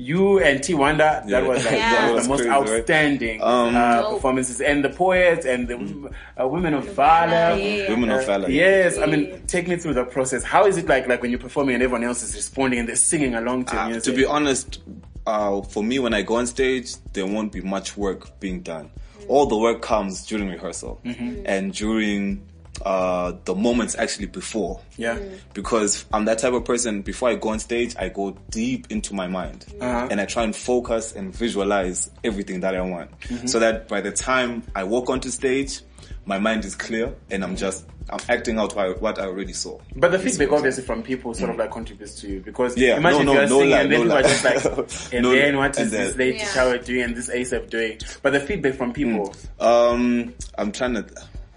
you 0.00 0.40
and 0.40 0.62
T 0.62 0.72
Wanda, 0.74 1.22
that 1.28 1.46
was 1.46 1.64
like 1.64 1.74
Yeah. 1.80 1.92
That 2.06 2.14
was 2.14 2.22
the 2.24 2.28
most 2.30 2.38
crazy, 2.38 2.50
right? 2.50 2.68
outstanding 2.70 3.42
Um, 3.42 3.76
uh, 3.76 4.10
performances, 4.14 4.60
and 4.60 4.82
the 4.82 4.88
poets 4.90 5.44
and 5.44 5.68
the 5.68 6.10
uh, 6.40 6.48
women 6.48 6.74
of 6.74 6.84
valor. 6.94 7.56
Yeah. 7.60 7.90
Women 7.90 8.10
of 8.10 8.24
valor. 8.26 8.48
Yes, 8.48 8.96
I 8.98 9.06
mean, 9.06 9.42
take 9.46 9.68
me 9.68 9.76
through 9.76 9.94
the 9.94 10.04
process. 10.04 10.42
How 10.42 10.66
is 10.66 10.76
it 10.78 10.86
like, 10.88 11.06
like 11.06 11.20
when 11.22 11.30
you're 11.30 11.38
performing 11.40 11.74
and 11.74 11.82
everyone 11.82 12.04
else 12.04 12.22
is 12.22 12.34
responding 12.34 12.78
and 12.80 12.88
they're 12.88 12.96
singing 12.96 13.34
along 13.34 13.66
to 13.66 13.74
your 13.74 13.82
Uh, 13.82 13.88
music? 13.88 14.04
to 14.04 14.16
be 14.16 14.24
honest, 14.24 14.80
uh, 15.26 15.60
for 15.62 15.82
me, 15.84 15.98
when 15.98 16.14
I 16.14 16.22
go 16.22 16.36
on 16.36 16.46
stage, 16.46 16.96
there 17.12 17.26
won't 17.26 17.52
be 17.52 17.60
much 17.60 17.96
work 17.96 18.40
being 18.40 18.60
done. 18.62 18.90
All 19.28 19.46
the 19.46 19.56
work 19.56 19.82
comes 19.82 20.26
during 20.26 20.48
rehearsal 20.48 21.00
and 21.44 21.72
during 21.72 22.42
uh, 22.84 23.32
the 23.44 23.54
moments 23.54 23.94
actually 23.98 24.26
before. 24.26 24.80
yeah, 24.96 25.18
Because 25.54 26.04
I'm 26.12 26.24
that 26.24 26.38
type 26.38 26.52
of 26.52 26.64
person, 26.64 27.02
before 27.02 27.28
I 27.30 27.34
go 27.34 27.50
on 27.50 27.58
stage, 27.58 27.94
I 27.98 28.08
go 28.08 28.36
deep 28.50 28.86
into 28.90 29.14
my 29.14 29.26
mind 29.26 29.66
Uh-huh. 29.80 30.08
and 30.10 30.20
I 30.20 30.24
try 30.26 30.44
and 30.44 30.54
focus 30.56 31.14
and 31.14 31.34
visualize 31.34 32.10
everything 32.24 32.60
that 32.60 32.74
I 32.74 32.80
want. 32.80 33.10
So 33.46 33.58
that 33.58 33.88
by 33.88 34.00
the 34.00 34.12
time 34.12 34.62
I 34.74 34.84
walk 34.84 35.10
onto 35.10 35.28
stage, 35.30 35.80
my 36.26 36.38
mind 36.38 36.64
is 36.64 36.74
clear 36.74 37.14
and 37.30 37.42
I'm 37.44 37.56
just 37.56 37.86
I'm 38.12 38.18
acting 38.28 38.58
out 38.58 38.74
what 39.00 39.18
I, 39.20 39.24
already 39.26 39.52
saw. 39.52 39.78
But 39.94 40.10
the 40.10 40.18
feedback 40.18 40.50
obviously 40.50 40.82
from 40.82 41.02
people 41.02 41.32
sort 41.32 41.50
of 41.50 41.56
like 41.56 41.70
contributes 41.70 42.20
to 42.22 42.28
you 42.28 42.40
because 42.40 42.76
Yeah, 42.76 42.96
imagine 42.96 43.26
no, 43.26 43.32
if 43.32 43.38
you're 43.38 43.48
no, 43.48 43.54
no 43.54 43.58
singing 43.60 43.70
lie, 43.70 43.80
and 43.82 43.92
then 43.92 43.98
no 44.00 44.04
people 44.04 44.18
are 44.18 44.22
lie. 44.22 44.28
just 44.28 44.44
like, 44.44 45.12
and 45.14 45.22
No, 45.22 45.30
then 45.32 45.56
what 45.56 45.76
and 45.76 45.86
is 45.86 45.90
this 45.92 46.08
then- 46.10 46.18
lady 46.18 46.38
Yeah. 46.38 46.44
Tshawe 46.46 46.84
doing 46.84 47.02
and 47.02 47.16
this 47.16 47.28
ASAPH 47.30 47.70
doing? 47.70 47.98
But 48.22 48.32
the 48.32 48.40
feedback 48.40 48.74
from 48.74 48.92
people, 48.92 49.32
Um, 49.60 50.34
I'm 50.58 50.72
trying 50.72 50.94
to. 50.94 51.06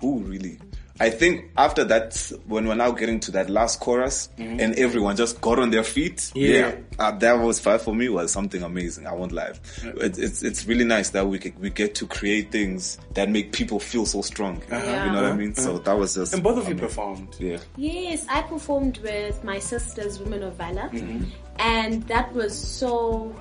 Who 0.01 0.20
really? 0.20 0.60
I 1.00 1.10
think 1.10 1.52
after 1.58 1.84
that, 1.86 2.32
when 2.46 2.68
we're 2.68 2.76
now 2.76 2.92
getting 2.92 3.20
to 3.22 3.32
that 3.32 3.50
last 3.50 3.80
chorus, 3.80 4.30
and 4.38 4.76
everyone 4.76 5.16
just 5.16 5.42
got 5.42 5.58
on 5.58 5.72
their 5.72 5.84
feet, 5.84 6.18
Mm-hmm. 6.18 6.40
Yeah. 6.40 6.76
uh, 7.00 7.12
that 7.18 7.34
was 7.40 7.60
five 7.60 7.82
for 7.82 7.96
me 7.96 8.10
was 8.10 8.32
something 8.32 8.62
amazing. 8.62 9.08
I 9.08 9.14
won't 9.14 9.32
lie. 9.32 9.54
It's, 9.84 10.20
it's 10.20 10.44
it's 10.44 10.68
really 10.68 10.86
nice 10.86 11.10
that 11.10 11.26
we 11.28 11.40
get, 11.40 11.58
we 11.60 11.72
get 11.72 11.96
to 11.96 12.06
create 12.08 12.52
things 12.52 13.00
that 13.16 13.28
make 13.30 13.52
people 13.54 13.80
feel 13.80 14.06
so 14.06 14.22
strong. 14.22 14.62
Yeah. 14.70 15.06
You 15.08 15.12
know 15.14 15.24
what 15.24 15.32
I 15.32 15.36
mean? 15.36 15.56
So 15.56 15.80
that 15.80 15.98
was 15.98 16.14
just 16.14 16.34
and 16.34 16.44
both 16.44 16.60
of 16.60 16.70
you 16.70 16.76
performed. 16.76 17.36
Yeah. 17.40 17.58
Yes, 17.76 18.26
I 18.30 18.44
performed 18.44 19.00
with 19.00 19.44
my 19.44 19.58
sisters, 19.60 20.20
Women 20.20 20.44
of 20.44 20.54
Valor, 20.56 20.90
Mm-hmm. 20.94 21.24
and 21.58 22.04
that 22.08 22.32
was 22.34 22.58
so 22.58 23.36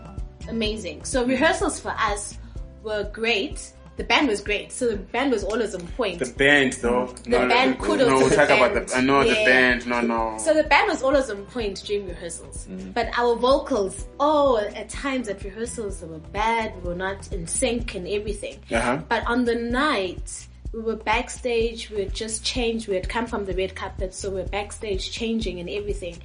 amazing. 0.48 1.04
So 1.04 1.24
rehearsals 1.26 1.78
for 1.78 1.90
us 1.98 2.38
were 2.82 3.04
great. 3.12 3.72
The 3.96 4.04
band 4.04 4.28
was 4.28 4.40
great, 4.40 4.72
so 4.72 4.88
the 4.88 4.96
band 4.96 5.30
was 5.30 5.44
always 5.44 5.74
on 5.74 5.86
point. 5.88 6.18
The 6.18 6.32
band 6.32 6.72
though, 6.74 7.06
The 7.24 7.30
band, 7.30 7.78
kudos 7.78 8.08
no, 8.08 8.16
we'll 8.16 8.30
talk 8.30 8.48
about 8.48 8.74
band. 8.74 8.88
the. 8.88 8.96
I 8.96 9.00
know 9.02 9.22
the 9.22 9.34
band. 9.34 9.86
No, 9.86 10.00
no. 10.00 10.38
So 10.38 10.54
the 10.54 10.64
band 10.64 10.88
was 10.88 11.02
always 11.02 11.28
on 11.28 11.44
point 11.46 11.82
during 11.84 12.08
rehearsals. 12.08 12.66
But 12.94 13.10
our 13.18 13.36
vocals, 13.36 14.06
oh, 14.18 14.56
at 14.56 14.88
times 14.88 15.28
at 15.28 15.44
rehearsals 15.44 16.00
they 16.00 16.06
were 16.06 16.18
bad, 16.18 16.74
we 16.82 16.88
were 16.88 16.94
not 16.94 17.30
in 17.32 17.46
sync 17.46 17.94
and 17.94 18.08
everything. 18.08 18.58
Uh-huh. 18.70 19.02
But 19.08 19.26
on 19.26 19.44
the 19.44 19.56
night, 19.56 20.48
we 20.72 20.80
were 20.80 20.96
backstage, 20.96 21.90
we 21.90 22.00
had 22.00 22.14
just 22.14 22.44
changed, 22.44 22.88
we 22.88 22.94
had 22.94 23.08
come 23.08 23.26
from 23.26 23.44
the 23.44 23.52
red 23.52 23.74
carpet, 23.74 24.14
so 24.14 24.30
we 24.30 24.36
we're 24.36 24.48
backstage 24.48 25.10
changing 25.12 25.60
and 25.60 25.68
everything. 25.68 26.16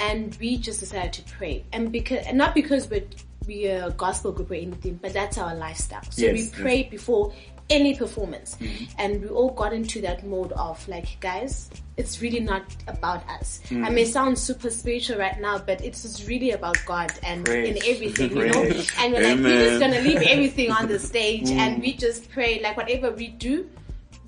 And 0.00 0.36
we 0.38 0.58
just 0.58 0.80
decided 0.80 1.14
to 1.14 1.22
pray. 1.32 1.64
And 1.72 1.90
because, 1.90 2.26
and 2.26 2.36
not 2.36 2.54
because 2.54 2.90
we're, 2.90 3.04
we're 3.46 3.86
a 3.86 3.90
gospel 3.90 4.32
group 4.32 4.50
or 4.50 4.54
anything, 4.54 4.98
but 5.02 5.12
that's 5.12 5.38
our 5.38 5.54
lifestyle. 5.54 6.02
So 6.10 6.22
Yes, 6.22 6.32
we 6.32 6.40
yes. 6.40 6.50
pray 6.50 6.82
before 6.84 7.32
any 7.68 7.96
performance. 7.96 8.56
Mm-hmm. 8.60 8.84
And 8.98 9.22
we 9.22 9.28
all 9.28 9.50
got 9.50 9.72
into 9.72 10.00
that 10.02 10.24
mode 10.26 10.52
of 10.52 10.86
like, 10.88 11.18
guys, 11.20 11.70
it's 11.96 12.20
really 12.22 12.40
not 12.40 12.64
about 12.86 13.28
us. 13.28 13.60
Mm. 13.68 13.84
I 13.84 13.90
may 13.90 14.04
sound 14.04 14.38
super 14.38 14.70
spiritual 14.70 15.18
right 15.18 15.40
now, 15.40 15.58
but 15.58 15.80
it's 15.80 16.02
just 16.02 16.28
really 16.28 16.52
about 16.52 16.76
God 16.86 17.12
and 17.22 17.44
Praise. 17.44 17.76
in 17.76 17.94
everything, 17.94 18.36
you 18.36 18.48
know? 18.48 18.62
And 18.98 19.12
we're 19.12 19.22
like, 19.22 19.38
we're 19.38 19.68
just 19.68 19.80
gonna 19.80 20.00
leave 20.00 20.22
everything 20.22 20.70
on 20.70 20.88
the 20.88 20.98
stage 20.98 21.48
and 21.50 21.78
mm. 21.78 21.82
we 21.82 21.92
just 21.94 22.30
pray 22.30 22.60
like 22.62 22.76
whatever 22.76 23.10
we 23.10 23.28
do, 23.28 23.68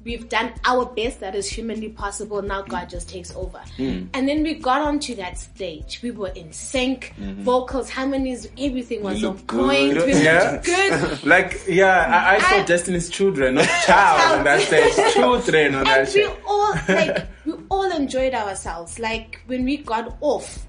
we've 0.09 0.27
done 0.31 0.51
our 0.65 0.87
best 0.87 1.21
that 1.21 1.35
is 1.35 1.47
humanly 1.47 1.91
possible. 1.91 2.41
Now 2.41 2.63
God 2.63 2.89
just 2.89 3.11
takes 3.11 3.31
over. 3.37 3.59
Hmm. 3.77 4.05
And 4.15 4.27
then 4.27 4.43
we 4.43 4.55
got 4.55 4.81
onto 4.81 5.15
that 5.17 5.37
stage. 5.39 6.01
We 6.03 6.13
were 6.13 6.31
in 6.31 6.51
sync, 6.51 7.13
mm-hmm. 7.21 7.43
vocals, 7.43 7.91
harmonies, 7.91 8.49
everything 8.59 9.03
was 9.03 9.23
on 9.23 9.37
point. 9.41 9.95
good. 9.95 10.07
We 10.07 10.25
Yeah. 10.25 10.63
good. 10.65 11.25
like 11.35 11.61
yeah, 11.69 12.25
I, 12.27 12.37
I 12.37 12.39
saw 12.41 12.57
I- 12.57 12.65
Destiny's 12.65 13.11
Children, 13.11 13.57
not 13.57 13.69
child 13.85 14.39
on 14.39 14.45
that 14.45 14.63
stage. 14.63 14.95
Children 15.13 15.75
on 15.75 15.85
that 15.91 15.99
and 15.99 16.07
we 16.09 16.11
stage. 16.11 16.37
all 16.47 16.73
like 16.89 17.27
we 17.45 17.53
all 17.71 17.91
enjoyed 17.93 18.33
ourselves. 18.33 18.99
Like 18.99 19.41
when 19.47 19.65
we 19.65 19.77
got 19.77 20.17
off 20.23 20.65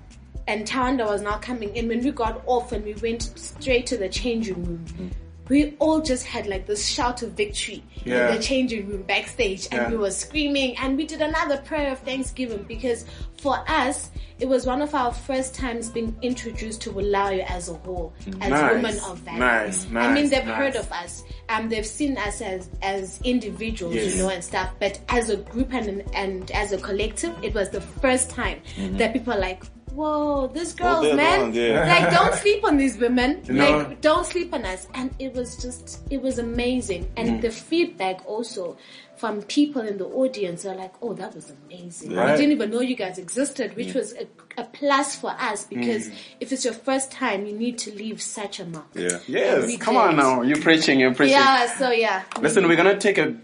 and 0.47 0.67
Tanda 0.67 1.05
was 1.05 1.21
now 1.21 1.37
coming 1.37 1.73
in, 1.77 1.87
when 1.87 2.03
we 2.03 2.11
got 2.11 2.41
off 2.45 2.73
and 2.73 2.83
we 2.83 2.93
went 2.95 3.21
straight 3.39 3.85
to 3.87 3.97
the 3.97 4.09
changing 4.09 4.65
room, 4.65 4.85
hmm. 4.97 5.07
We 5.49 5.75
all 5.79 5.99
just 6.01 6.25
had 6.25 6.45
like 6.47 6.65
this 6.67 6.87
shout 6.87 7.21
of 7.23 7.31
victory 7.31 7.83
Yeah. 8.05 8.29
in 8.29 8.35
the 8.35 8.41
changing 8.41 8.87
room 8.87 9.01
backstage 9.03 9.67
and 9.71 9.81
Yeah. 9.81 9.89
we 9.89 9.97
were 9.97 10.11
screaming 10.11 10.77
and 10.77 10.95
we 10.95 11.05
did 11.05 11.21
another 11.21 11.57
prayer 11.57 11.91
of 11.91 11.99
thanksgiving 11.99 12.63
because 12.67 13.05
for 13.41 13.57
us 13.67 14.11
it 14.39 14.47
was 14.47 14.65
one 14.65 14.81
of 14.81 14.93
our 14.95 15.11
first 15.11 15.53
times 15.55 15.89
being 15.89 16.15
introduced 16.21 16.81
to 16.83 16.91
Bulawayo 16.91 17.43
as 17.49 17.67
a 17.67 17.73
whole, 17.73 18.13
as 18.39 18.49
Nice. 18.51 18.71
women 18.73 18.99
of 18.99 19.17
valor. 19.19 19.37
Nice, 19.39 19.85
nice, 19.89 20.05
I 20.05 20.13
mean 20.13 20.29
they've 20.29 20.45
nice. 20.45 20.55
heard 20.57 20.75
of 20.77 20.89
us. 20.93 21.23
Um, 21.49 21.67
they've 21.67 21.85
seen 21.85 22.17
us 22.17 22.41
as 22.41 22.69
as 22.81 23.19
individuals, 23.23 23.95
Yes. 23.95 24.15
you 24.15 24.23
know, 24.23 24.29
and 24.29 24.41
stuff. 24.43 24.69
But 24.79 24.99
as 25.09 25.29
a 25.29 25.37
group 25.37 25.73
and 25.73 26.03
and 26.13 26.49
as 26.51 26.71
a 26.71 26.77
collective, 26.77 27.33
it 27.43 27.53
was 27.53 27.69
the 27.69 27.81
first 27.81 28.29
time 28.29 28.61
that 28.97 29.11
people 29.13 29.33
are 29.33 29.39
like, 29.39 29.63
"Whoa, 29.99 30.47
this 30.47 30.71
girls, 30.71 31.03
they're 31.03 31.15
man! 31.15 31.53
yeah. 31.53 31.85
Like, 31.93 32.07
don't 32.17 32.33
sleep 32.43 32.63
on 32.63 32.77
these 32.77 32.97
women. 32.97 33.41
No. 33.49 33.79
Like, 33.79 34.01
don't 34.01 34.25
sleep 34.25 34.53
on 34.53 34.63
us." 34.63 34.87
And 34.93 35.13
it 35.19 35.33
was 35.33 35.57
just, 35.63 36.01
it 36.09 36.21
was 36.21 36.39
amazing. 36.39 37.11
And 37.17 37.41
the 37.41 37.51
feedback 37.51 38.17
also 38.25 38.77
from 39.19 39.41
people 39.43 39.81
in 39.81 39.97
the 39.97 40.05
audience 40.05 40.65
are 40.65 40.75
like, 40.75 40.93
"Oh, 41.01 41.13
that 41.13 41.35
was 41.35 41.51
amazing. 41.65 42.15
Right. 42.15 42.31
We 42.31 42.37
didn't 42.37 42.53
even 42.53 42.71
know 42.71 42.79
you 42.79 42.95
guys 42.95 43.17
existed," 43.17 43.75
which 43.75 43.93
was 43.93 44.13
a, 44.13 44.27
a 44.57 44.63
plus 44.63 45.15
for 45.15 45.31
us 45.31 45.65
because 45.65 46.09
if 46.39 46.53
it's 46.53 46.63
your 46.63 46.73
first 46.73 47.11
time, 47.11 47.45
you 47.45 47.53
need 47.53 47.77
to 47.79 47.93
leave 47.93 48.21
such 48.21 48.59
a 48.59 48.65
mark. 48.65 48.85
Yeah. 48.93 49.19
Yes, 49.27 49.65
We 49.65 49.77
come 49.77 49.97
on 49.97 50.15
now. 50.15 50.41
You're 50.41 50.61
preaching, 50.61 50.99
you're 50.99 51.13
preaching. 51.13 51.35
Yeah. 51.35 51.67
So 51.77 51.91
yeah. 51.91 52.23
Listen, 52.39 52.67
we're 52.67 52.77
gonna 52.77 52.97
take 52.97 53.17
a 53.17 53.35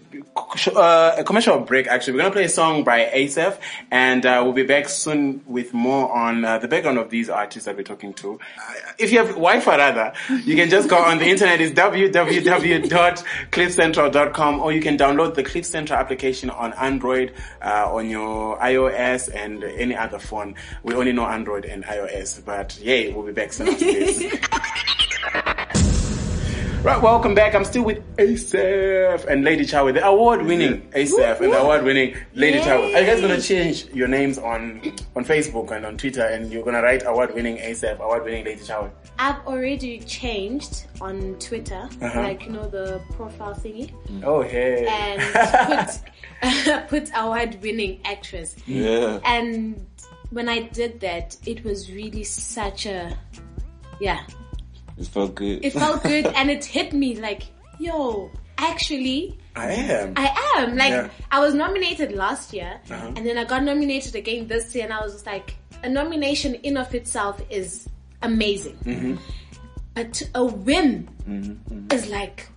uh, 0.75 1.15
a 1.17 1.23
commercial 1.23 1.59
break. 1.59 1.87
Actually, 1.87 2.13
we're 2.13 2.19
gonna 2.19 2.33
play 2.33 2.45
a 2.45 2.49
song 2.49 2.83
by 2.83 3.05
ASAPH, 3.13 3.57
and 3.91 4.25
uh, 4.25 4.41
we'll 4.43 4.53
be 4.53 4.63
back 4.63 4.89
soon 4.89 5.41
with 5.45 5.73
more 5.73 6.11
on 6.11 6.43
uh, 6.45 6.57
the 6.57 6.67
background 6.67 6.97
of 6.97 7.09
these 7.09 7.29
artists 7.29 7.65
that 7.65 7.75
we're 7.75 7.83
talking 7.83 8.13
to. 8.13 8.33
Uh, 8.33 8.37
if 8.97 9.11
you 9.11 9.17
have 9.17 9.27
Wi-Fi, 9.29 9.77
rather, 9.77 10.13
you 10.43 10.55
can 10.55 10.69
just 10.69 10.89
go 10.89 10.97
on 10.97 11.17
the 11.19 11.27
internet. 11.27 11.61
It's 11.61 11.73
www.cliffcentral.com, 11.79 14.59
or 14.59 14.71
you 14.71 14.81
can 14.81 14.97
download 14.97 15.35
the 15.35 15.43
Central 15.65 15.99
application 15.99 16.49
on 16.49 16.73
Android, 16.73 17.33
uh, 17.61 17.93
on 17.93 18.09
your 18.09 18.57
iOS, 18.59 19.33
and 19.33 19.63
any 19.63 19.95
other 19.95 20.19
phone. 20.19 20.55
We 20.83 20.93
only 20.93 21.11
know 21.11 21.25
Android 21.25 21.65
and 21.65 21.83
iOS, 21.85 22.43
but 22.43 22.77
yay, 22.79 23.11
we'll 23.11 23.25
be 23.25 23.31
back 23.33 23.53
soon. 23.53 23.75
Right, 26.85 27.01
welcome 27.01 27.33
back. 27.33 27.55
I'm 27.55 27.65
still 27.65 27.83
with 27.83 28.03
ASAPH 28.17 29.25
and 29.25 29.43
Lady 29.43 29.65
Tshawe, 29.65 29.91
the 29.91 30.05
award-winning 30.05 30.81
ASAPH 30.91 31.41
and 31.41 31.51
the 31.51 31.59
award-winning 31.59 32.15
Lady 32.35 32.59
Tshawe. 32.59 32.93
Are 32.93 32.99
you 32.99 33.05
guys 33.07 33.21
gonna 33.21 33.41
change 33.41 33.85
your 33.91 34.07
names 34.07 34.37
on 34.37 34.79
on 35.15 35.25
Facebook 35.25 35.71
and 35.71 35.83
on 35.83 35.97
Twitter, 35.97 36.21
and 36.21 36.51
you're 36.53 36.63
gonna 36.63 36.83
write 36.83 37.01
award-winning 37.03 37.57
ASAPH, 37.57 37.99
award-winning 37.99 38.45
Lady 38.45 38.61
Tshawe? 38.61 38.91
I've 39.17 39.39
already 39.47 39.97
changed 40.01 40.85
on 41.01 41.35
Twitter, 41.39 41.89
Uh-huh. 42.03 42.21
like 42.21 42.45
you 42.45 42.51
know 42.51 42.69
the 42.69 43.01
profile 43.15 43.55
thingy, 43.55 43.91
Oh 44.23 44.43
hey. 44.43 44.85
and 44.87 45.99
put 46.43 46.87
put 46.89 47.09
award 47.15 47.57
winning 47.63 47.99
actress. 48.05 48.55
Yeah. 48.67 49.17
And 49.25 49.83
when 50.29 50.47
I 50.47 50.59
did 50.61 50.99
that, 50.99 51.35
it 51.47 51.63
was 51.63 51.91
really 51.91 52.23
such 52.23 52.85
a 52.85 53.17
yeah. 53.99 54.19
It 54.97 55.07
felt 55.07 55.35
good. 55.35 55.63
It 55.63 55.73
felt 55.73 56.03
good, 56.11 56.25
and 56.27 56.49
it 56.49 56.63
hit 56.65 56.93
me 56.93 57.15
like, 57.19 57.43
yo, 57.79 58.31
actually, 58.57 59.37
I 59.55 59.71
am. 59.71 60.13
I 60.15 60.27
am. 60.57 60.75
Like, 60.75 60.89
Yeah. 60.91 60.99
Uh-huh. 61.01 61.09
I 61.31 61.39
was 61.39 61.53
nominated 61.53 62.11
last 62.13 62.53
year, 62.53 62.79
and 62.89 63.17
then 63.17 63.37
I 63.37 63.43
got 63.45 63.63
nominated 63.63 64.15
again 64.15 64.47
this 64.47 64.73
year, 64.75 64.85
and 64.85 64.93
I 64.93 65.01
was 65.01 65.13
just 65.13 65.25
like, 65.25 65.55
a 65.83 65.89
nomination 65.89 66.55
in 66.55 66.77
of 66.77 66.93
itself 66.95 67.41
is 67.49 67.87
amazing. 68.21 68.77
Mm-hmm. 68.85 69.15
But 69.93 70.23
a 70.33 70.43
win 70.43 71.07
is 71.91 72.07
like, 72.09 72.47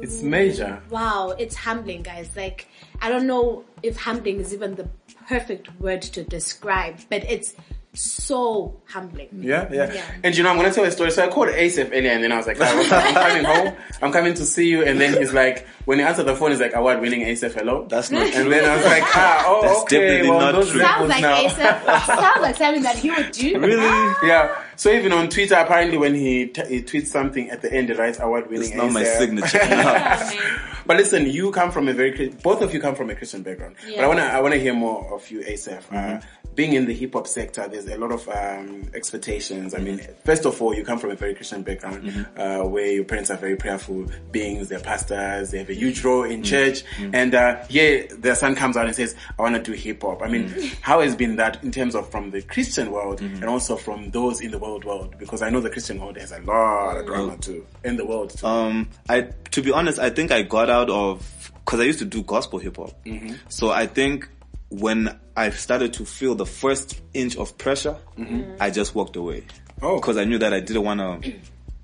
it's 0.00 0.22
major. 0.22 0.80
wow, 0.90 1.34
it's 1.38 1.54
humbling, 1.56 2.02
guys. 2.02 2.30
Like, 2.36 2.68
I 3.00 3.08
don't 3.10 3.26
know 3.26 3.64
if 3.82 3.96
humbling 3.96 4.40
is 4.40 4.52
even 4.52 4.74
the 4.74 4.88
perfect 5.28 5.68
word 5.80 6.02
to 6.02 6.22
describe, 6.24 6.98
but 7.08 7.24
it's 7.24 7.54
so 7.94 8.80
humbling. 8.86 9.28
Yeah, 9.40 9.68
yeah, 9.72 9.92
Yeah. 9.92 10.02
And 10.22 10.36
you 10.36 10.42
know, 10.42 10.50
I'm 10.50 10.56
gonna 10.56 10.72
tell 10.72 10.84
a 10.84 10.90
story. 10.90 11.10
So 11.10 11.24
I 11.24 11.28
called 11.28 11.48
ASAPH 11.48 11.90
earlier, 11.92 12.10
and 12.12 12.22
then 12.24 12.32
I 12.32 12.36
was 12.36 12.46
like, 12.46 12.58
"Ah. 12.60 12.66
I'm 13.06 13.14
coming 13.14 13.44
home. 13.44 13.76
I'm 14.02 14.12
coming 14.12 14.34
to 14.34 14.44
see 14.44 14.68
you." 14.68 14.82
And 14.84 15.00
then 15.00 15.16
he's 15.16 15.32
like, 15.32 15.66
when 15.84 15.98
he 15.98 16.04
answered 16.04 16.24
the 16.24 16.34
phone, 16.36 16.50
he's 16.50 16.60
like, 16.60 16.74
"Award-winning 16.74 17.22
ASAPH, 17.22 17.54
hello." 17.54 17.86
That's 17.88 18.10
not 18.10 18.22
And 18.22 18.32
true. 18.34 18.50
then 18.50 18.68
I 18.68 18.76
was 18.76 18.84
like, 18.84 19.02
"Ah, 19.06 19.44
oh, 19.46 19.62
That's 19.62 19.80
okay. 19.82 19.98
definitely 20.00 20.30
well, 20.30 20.40
not 20.40 20.52
those 20.52 20.70
true. 20.70 20.80
Sounds 20.80 21.08
like 21.08 21.22
now." 21.22 21.44
Asa, 21.46 22.02
sounds 22.06 22.40
like 22.40 22.56
something 22.56 22.82
that 22.82 22.96
he 22.98 23.10
would 23.10 23.30
do. 23.32 23.58
Really? 23.60 24.14
Yeah. 24.28 24.54
So 24.76 24.90
even 24.90 25.12
on 25.12 25.28
Twitter, 25.28 25.54
apparently 25.54 25.96
when 25.98 26.14
he, 26.14 26.46
t- 26.46 26.62
he 26.68 26.82
tweets 26.82 27.06
something 27.08 27.50
at 27.50 27.62
the 27.62 27.72
end, 27.72 27.88
he 27.88 27.94
writes 27.94 28.18
award-winning. 28.20 28.62
It's 28.68 28.74
not 28.74 28.92
my 28.92 29.02
ASAPH. 29.02 29.18
signature. 29.18 30.60
But 30.86 30.98
listen, 30.98 31.24
you 31.30 31.50
come 31.50 31.70
from 31.70 31.88
a 31.88 31.94
very 31.94 32.12
Chri- 32.12 32.42
both 32.42 32.60
of 32.60 32.74
you 32.74 32.78
come 32.80 32.94
from 32.94 33.08
a 33.08 33.14
Christian 33.14 33.42
background. 33.42 33.76
But 33.86 34.04
I 34.04 34.06
wanna 34.06 34.22
I 34.24 34.40
wanna 34.42 34.58
hear 34.58 34.74
more 34.74 35.14
of 35.14 35.30
you, 35.30 35.40
ASAPH. 35.40 35.90
Uh, 35.90 36.20
being 36.54 36.74
in 36.74 36.84
the 36.84 36.92
hip 36.94 37.14
hop 37.14 37.26
sector, 37.26 37.66
there's 37.66 37.88
a 37.88 37.96
lot 37.96 38.12
of 38.12 38.28
um, 38.28 38.88
expectations. 38.94 39.74
I 39.74 39.78
mean, 39.78 39.98
first 40.24 40.44
of 40.46 40.60
all, 40.62 40.72
you 40.74 40.84
come 40.84 40.98
from 40.98 41.10
a 41.10 41.16
very 41.16 41.34
Christian 41.34 41.62
background 41.62 42.26
uh, 42.36 42.60
where 42.64 42.86
your 42.92 43.02
parents 43.04 43.30
are 43.30 43.36
very 43.38 43.56
prayerful 43.56 44.06
beings. 44.30 44.68
They're 44.68 44.78
pastors. 44.78 45.50
They 45.50 45.58
have 45.58 45.70
a 45.70 45.74
huge 45.74 46.04
role 46.04 46.22
in 46.24 46.42
church. 46.44 46.84
And 47.00 47.34
uh, 47.34 47.64
yeah, 47.70 48.02
their 48.18 48.34
son 48.34 48.54
comes 48.54 48.76
out 48.76 48.84
and 48.86 48.94
says, 48.94 49.16
"I 49.38 49.42
want 49.42 49.56
to 49.56 49.62
do 49.62 49.72
hip 49.72 50.02
hop." 50.02 50.22
I 50.22 50.28
mean, 50.28 50.48
how 50.82 51.00
has 51.00 51.16
been 51.16 51.36
that 51.36 51.64
in 51.64 51.70
terms 51.72 51.94
of 51.94 52.10
from 52.10 52.30
the 52.30 52.42
Christian 52.42 52.90
world 52.92 53.22
and 53.22 53.44
also 53.46 53.76
from 53.76 54.10
those 54.10 54.42
in 54.42 54.50
the 54.50 54.58
world 54.64 54.84
world? 54.84 55.18
Because 55.18 55.42
I 55.42 55.50
know 55.50 55.60
the 55.60 55.70
Christian 55.70 56.00
world 56.00 56.16
has 56.16 56.32
a 56.32 56.40
lot 56.40 56.96
of 56.96 57.06
drama 57.06 57.36
too 57.36 57.66
in 57.84 57.96
the 57.96 58.06
world 58.06 58.30
too. 58.30 58.46
Um, 58.46 58.88
I 59.08 59.28
to 59.52 59.62
be 59.62 59.72
honest, 59.72 59.98
I 59.98 60.10
think 60.10 60.32
I 60.32 60.42
got 60.42 60.70
out 60.70 60.90
of 60.90 61.52
because 61.64 61.80
I 61.80 61.84
used 61.84 61.98
to 62.00 62.04
do 62.04 62.22
gospel 62.22 62.58
hip 62.58 62.76
hop. 62.76 62.92
Mm-hmm. 63.04 63.34
So 63.48 63.70
I 63.70 63.86
think 63.86 64.28
when 64.70 65.18
I 65.36 65.50
started 65.50 65.92
to 65.94 66.04
feel 66.04 66.34
the 66.34 66.46
first 66.46 67.00
inch 67.12 67.36
of 67.36 67.56
pressure, 67.58 67.96
mm-hmm. 68.16 68.56
I 68.60 68.70
just 68.70 68.94
walked 68.94 69.16
away. 69.16 69.44
Oh. 69.82 69.96
because 69.96 70.16
I 70.16 70.24
knew 70.24 70.38
that 70.38 70.54
I 70.54 70.60
didn't 70.60 70.84
want 70.84 71.24
to 71.24 71.32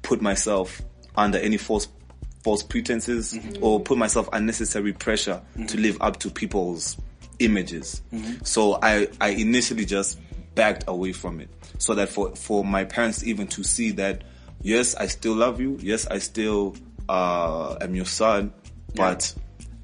put 0.03 0.23
myself 0.23 0.81
under 1.17 1.39
any 1.39 1.57
false 1.57 1.89
false 2.43 2.63
pretenses 2.63 3.35
mm-hmm. 3.35 3.63
or 3.63 3.81
put 3.81 3.99
myself 3.99 4.29
unnecessary 4.33 4.93
pressure 4.93 5.43
to 5.67 5.79
live 5.79 5.99
up 6.01 6.19
to 6.21 6.31
people's 6.31 6.97
images. 7.39 8.01
So 8.43 8.79
I 8.83 9.09
I 9.21 9.31
initially 9.31 9.85
just 9.85 10.19
backed 10.55 10.85
away 10.89 11.13
from 11.13 11.41
it 11.41 11.49
so 11.81 11.95
that 11.95 12.09
for 12.09 12.37
for 12.37 12.65
my 12.65 12.85
parents 12.85 13.25
even 13.25 13.49
to 13.49 13.65
see 13.65 13.91
that 13.93 14.23
yes 14.63 14.95
I 14.95 15.07
still 15.09 15.35
love 15.35 15.61
you. 15.61 15.79
Yes 15.81 16.07
I 16.07 16.19
still 16.19 16.77
uh, 17.09 17.77
am 17.81 17.95
your 17.97 18.05
son. 18.05 18.53
But 18.95 19.35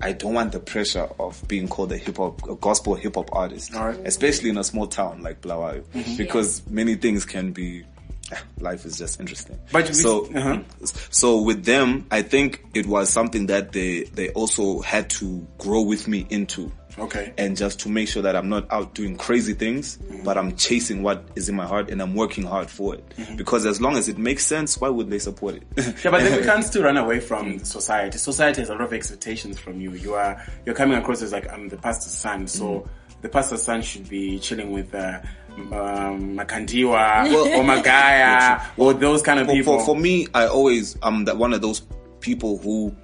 I 0.00 0.12
don't 0.12 0.34
want 0.34 0.52
the 0.52 0.60
pressure 0.60 1.08
of 1.18 1.42
being 1.48 1.68
called 1.68 1.90
a 1.92 1.96
hip 1.96 2.18
hop, 2.18 2.46
a 2.48 2.56
gospel 2.56 2.94
hip 2.96 3.14
hop 3.14 3.30
artist, 3.32 3.74
Alright. 3.74 4.00
especially 4.04 4.50
in 4.50 4.58
a 4.58 4.64
small 4.64 4.86
town 4.86 5.22
like 5.22 5.40
Bulawayo, 5.40 5.84
because 6.16 6.62
many 6.68 6.96
things 6.96 7.24
can 7.24 7.52
be. 7.52 7.84
Life 8.60 8.84
is 8.84 8.98
just 8.98 9.20
interesting. 9.20 9.58
But 9.72 9.88
we- 9.88 9.94
so, 9.94 10.26
uh-huh. 10.26 10.62
so 11.10 11.42
with 11.42 11.64
them, 11.64 12.06
I 12.10 12.22
think 12.22 12.64
it 12.74 12.86
was 12.86 13.10
something 13.10 13.46
that 13.46 13.72
they 13.72 14.04
they 14.04 14.30
also 14.30 14.80
had 14.80 15.10
to 15.10 15.46
grow 15.58 15.82
with 15.82 16.08
me 16.08 16.26
into. 16.30 16.72
Okay. 16.98 17.34
And 17.36 17.56
just 17.56 17.80
to 17.80 17.90
make 17.90 18.08
sure 18.08 18.22
that 18.22 18.34
I'm 18.34 18.48
not 18.48 18.72
out 18.72 18.94
doing 18.94 19.16
crazy 19.16 19.52
things, 19.52 19.98
mm-hmm. 19.98 20.24
but 20.24 20.38
I'm 20.38 20.56
chasing 20.56 21.02
what 21.02 21.24
is 21.34 21.48
in 21.48 21.54
my 21.54 21.66
heart 21.66 21.90
and 21.90 22.00
I'm 22.00 22.14
working 22.14 22.44
hard 22.44 22.70
for 22.70 22.94
it. 22.94 23.06
Mm-hmm. 23.10 23.36
Because 23.36 23.66
as 23.66 23.80
long 23.80 23.96
as 23.96 24.08
it 24.08 24.16
makes 24.16 24.46
sense, 24.46 24.80
why 24.80 24.88
would 24.88 25.10
they 25.10 25.18
support 25.18 25.56
it? 25.56 25.62
Yeah, 26.04 26.10
but 26.10 26.22
then 26.22 26.40
we 26.40 26.46
can't 26.50 26.64
still 26.64 26.84
run 26.84 26.96
away 26.96 27.20
from 27.20 27.58
society. 27.60 28.16
Society 28.18 28.62
has 28.62 28.70
a 28.70 28.72
lot 28.72 28.82
of 28.82 28.92
expectations 28.92 29.58
from 29.58 29.80
you. 29.80 29.92
You 29.92 30.14
are 30.14 30.42
you're 30.64 30.74
coming 30.74 30.96
across 30.96 31.20
as 31.20 31.32
like 31.32 31.52
I'm 31.52 31.68
the 31.68 31.76
pastor's 31.76 32.12
son, 32.12 32.46
so 32.46 32.64
mm-hmm. 32.64 32.90
The 33.22 33.28
pastor's 33.28 33.62
son 33.62 33.82
should 33.82 34.08
be 34.08 34.38
chilling 34.38 34.70
with 34.72 34.94
uh, 34.94 35.20
um, 35.56 36.36
Makandiwa 36.36 37.32
or 37.56 37.64
Magaya 37.64 38.62
or 38.76 38.94
those 38.94 39.22
kind 39.22 39.40
of 39.40 39.46
for, 39.46 39.52
people. 39.52 39.78
for, 39.78 39.86
for 39.86 39.96
me, 39.96 40.26
I 40.34 40.46
always 40.46 40.96
I'm 41.02 41.24
that 41.24 41.36
one 41.36 41.52
of 41.52 41.62
those 41.62 41.82
people 42.20 42.58
who 42.58 42.94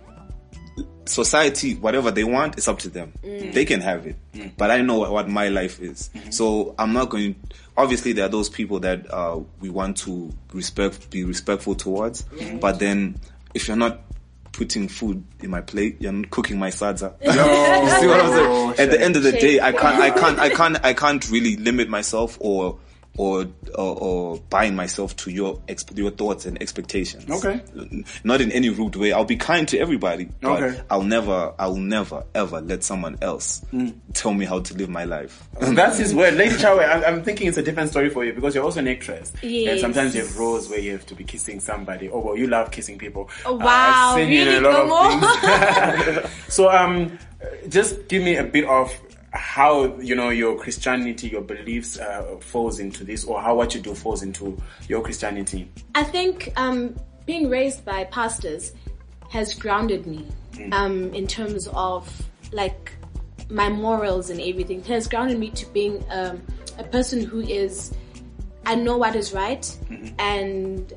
society 1.05 1.75
whatever 1.75 2.11
they 2.11 2.25
want 2.25 2.57
it's 2.57 2.69
up 2.69 2.79
to 2.79 2.89
them. 2.89 3.13
They 3.23 3.65
can 3.65 3.81
have 3.81 4.07
it. 4.07 4.17
But 4.57 4.71
i 4.71 4.81
know 4.81 4.99
what, 4.99 5.11
what 5.11 5.29
my 5.29 5.49
life 5.49 5.81
is. 5.81 6.11
So 6.31 6.75
i'm 6.79 6.93
not 6.93 7.11
going 7.11 7.35
obviously 7.77 8.13
there 8.13 8.27
are 8.27 8.29
those 8.29 8.49
people 8.49 8.81
that 8.81 9.13
uh, 9.13 9.41
we 9.61 9.69
want 9.69 9.97
to 9.99 10.33
respect 10.53 11.11
be 11.11 11.25
respectful 11.25 11.75
towards. 11.75 12.25
But 12.61 12.79
then 12.79 13.19
if 13.55 13.69
you're 13.69 13.77
not 13.77 14.01
putting 14.53 14.89
food 14.89 15.25
in 15.41 15.51
my 15.51 15.61
plate. 15.61 15.97
You're 16.01 16.13
not 16.13 16.31
cooking 16.31 16.59
my 16.59 16.71
sadza. 16.71 17.15
You 17.23 18.01
see 18.01 18.07
what 18.07 18.21
i'm 18.21 18.31
saying? 18.31 18.71
At 18.79 18.91
the 18.91 19.01
end 19.01 19.17
of 19.17 19.23
the 19.23 19.33
day 19.33 19.61
i 19.61 19.73
can't 19.73 20.01
i 20.01 20.11
can't 20.11 20.39
i 20.39 20.49
can't 20.51 20.85
i 20.85 20.93
can't 20.95 21.31
really 21.31 21.57
limit 21.57 21.89
myself 21.89 22.39
or 22.41 22.79
or 23.19 23.47
or, 23.75 23.99
or 24.01 24.39
bind 24.49 24.75
myself 24.77 25.15
to 25.17 25.31
your 25.31 25.57
exp- 25.69 25.97
your 25.99 26.11
thoughts 26.11 26.47
and 26.47 26.61
expectations. 26.63 27.31
Okay. 27.31 27.61
Not 28.25 28.41
in 28.41 28.51
any 28.53 28.71
rude 28.71 28.97
way. 28.97 29.13
I'll 29.13 29.25
be 29.27 29.37
kind 29.37 29.69
to 29.69 29.79
everybody, 29.79 30.29
but 30.41 30.63
Okay. 30.63 30.81
I'll 30.91 31.03
never, 31.03 31.53
I'll 31.59 31.77
never 31.77 32.25
ever 32.35 32.61
let 32.63 32.83
someone 32.85 33.19
else 33.21 33.65
tell 34.15 34.33
me 34.33 34.45
how 34.47 34.61
to 34.61 34.75
live 34.75 34.89
my 34.89 35.05
life. 35.05 35.47
That's 35.61 35.99
his 35.99 36.15
word. 36.15 36.35
Lady 36.35 36.55
Tshawe, 36.55 36.89
I'm, 36.89 37.05
I'm 37.17 37.23
thinking 37.23 37.49
it's 37.49 37.59
a 37.59 37.63
different 37.63 37.91
story 37.91 38.09
for 38.09 38.25
you 38.25 38.33
because 38.33 38.55
you're 38.55 38.65
also 38.65 38.81
an 38.81 38.89
actress. 38.89 39.33
And 39.43 39.79
sometimes 39.81 40.15
you 40.15 40.23
have 40.23 40.39
roles 40.39 40.69
where 40.71 40.81
you 40.81 40.93
have 40.93 41.05
to 41.07 41.15
be 41.15 41.25
kissing 41.25 41.61
somebody. 41.61 42.09
Oh, 42.09 42.21
well, 42.21 42.37
you 42.37 42.47
love 42.47 42.71
kissing 42.71 42.99
people. 42.99 43.29
Oh, 43.45 43.55
Uh, 43.55 43.59
wow, 43.59 44.15
I've 44.15 44.17
seen 44.17 44.33
you 44.33 44.43
in 44.43 44.65
a 44.65 44.69
lot 44.69 46.23
of 46.23 46.31
so, 46.49 46.71
um, 46.71 47.19
just 47.69 48.09
give 48.09 48.23
me 48.23 48.37
a 48.37 48.45
bit 48.45 48.65
of 48.65 48.91
how, 49.33 49.97
you 49.99 50.15
know, 50.15 50.29
your 50.29 50.59
Christianity, 50.59 51.29
your 51.29 51.41
beliefs, 51.41 51.99
uh, 51.99 52.37
falls 52.41 52.81
into 52.81 53.05
this 53.05 53.25
or 53.25 53.41
how 53.41 53.55
what 53.55 53.75
you 53.75 53.81
do 53.81 53.95
falls 53.95 54.23
into 54.23 54.61
your 54.89 55.03
Christianity. 55.03 55.71
I 55.95 56.05
think 56.05 56.53
um, 56.57 56.95
being 57.25 57.49
raised 57.49 57.85
by 57.85 58.05
pastors 58.05 58.73
has 59.31 59.55
grounded 59.55 60.07
me 60.07 60.27
um, 60.73 61.13
in 61.15 61.27
terms 61.27 61.67
of 61.69 62.11
like 62.53 62.93
my 63.49 63.69
morals 63.69 64.29
and 64.29 64.41
everything. 64.41 64.81
It 64.81 64.87
has 64.89 65.09
grounded 65.09 65.39
me 65.39 65.51
to 65.51 65.67
being 65.73 66.05
um, 66.11 66.43
a 66.79 66.85
person 66.85 67.25
who 67.25 67.41
is, 67.41 67.95
I 68.67 68.75
know 68.75 68.99
what 68.99 69.17
is 69.17 69.33
right, 69.33 69.79
and 70.19 70.93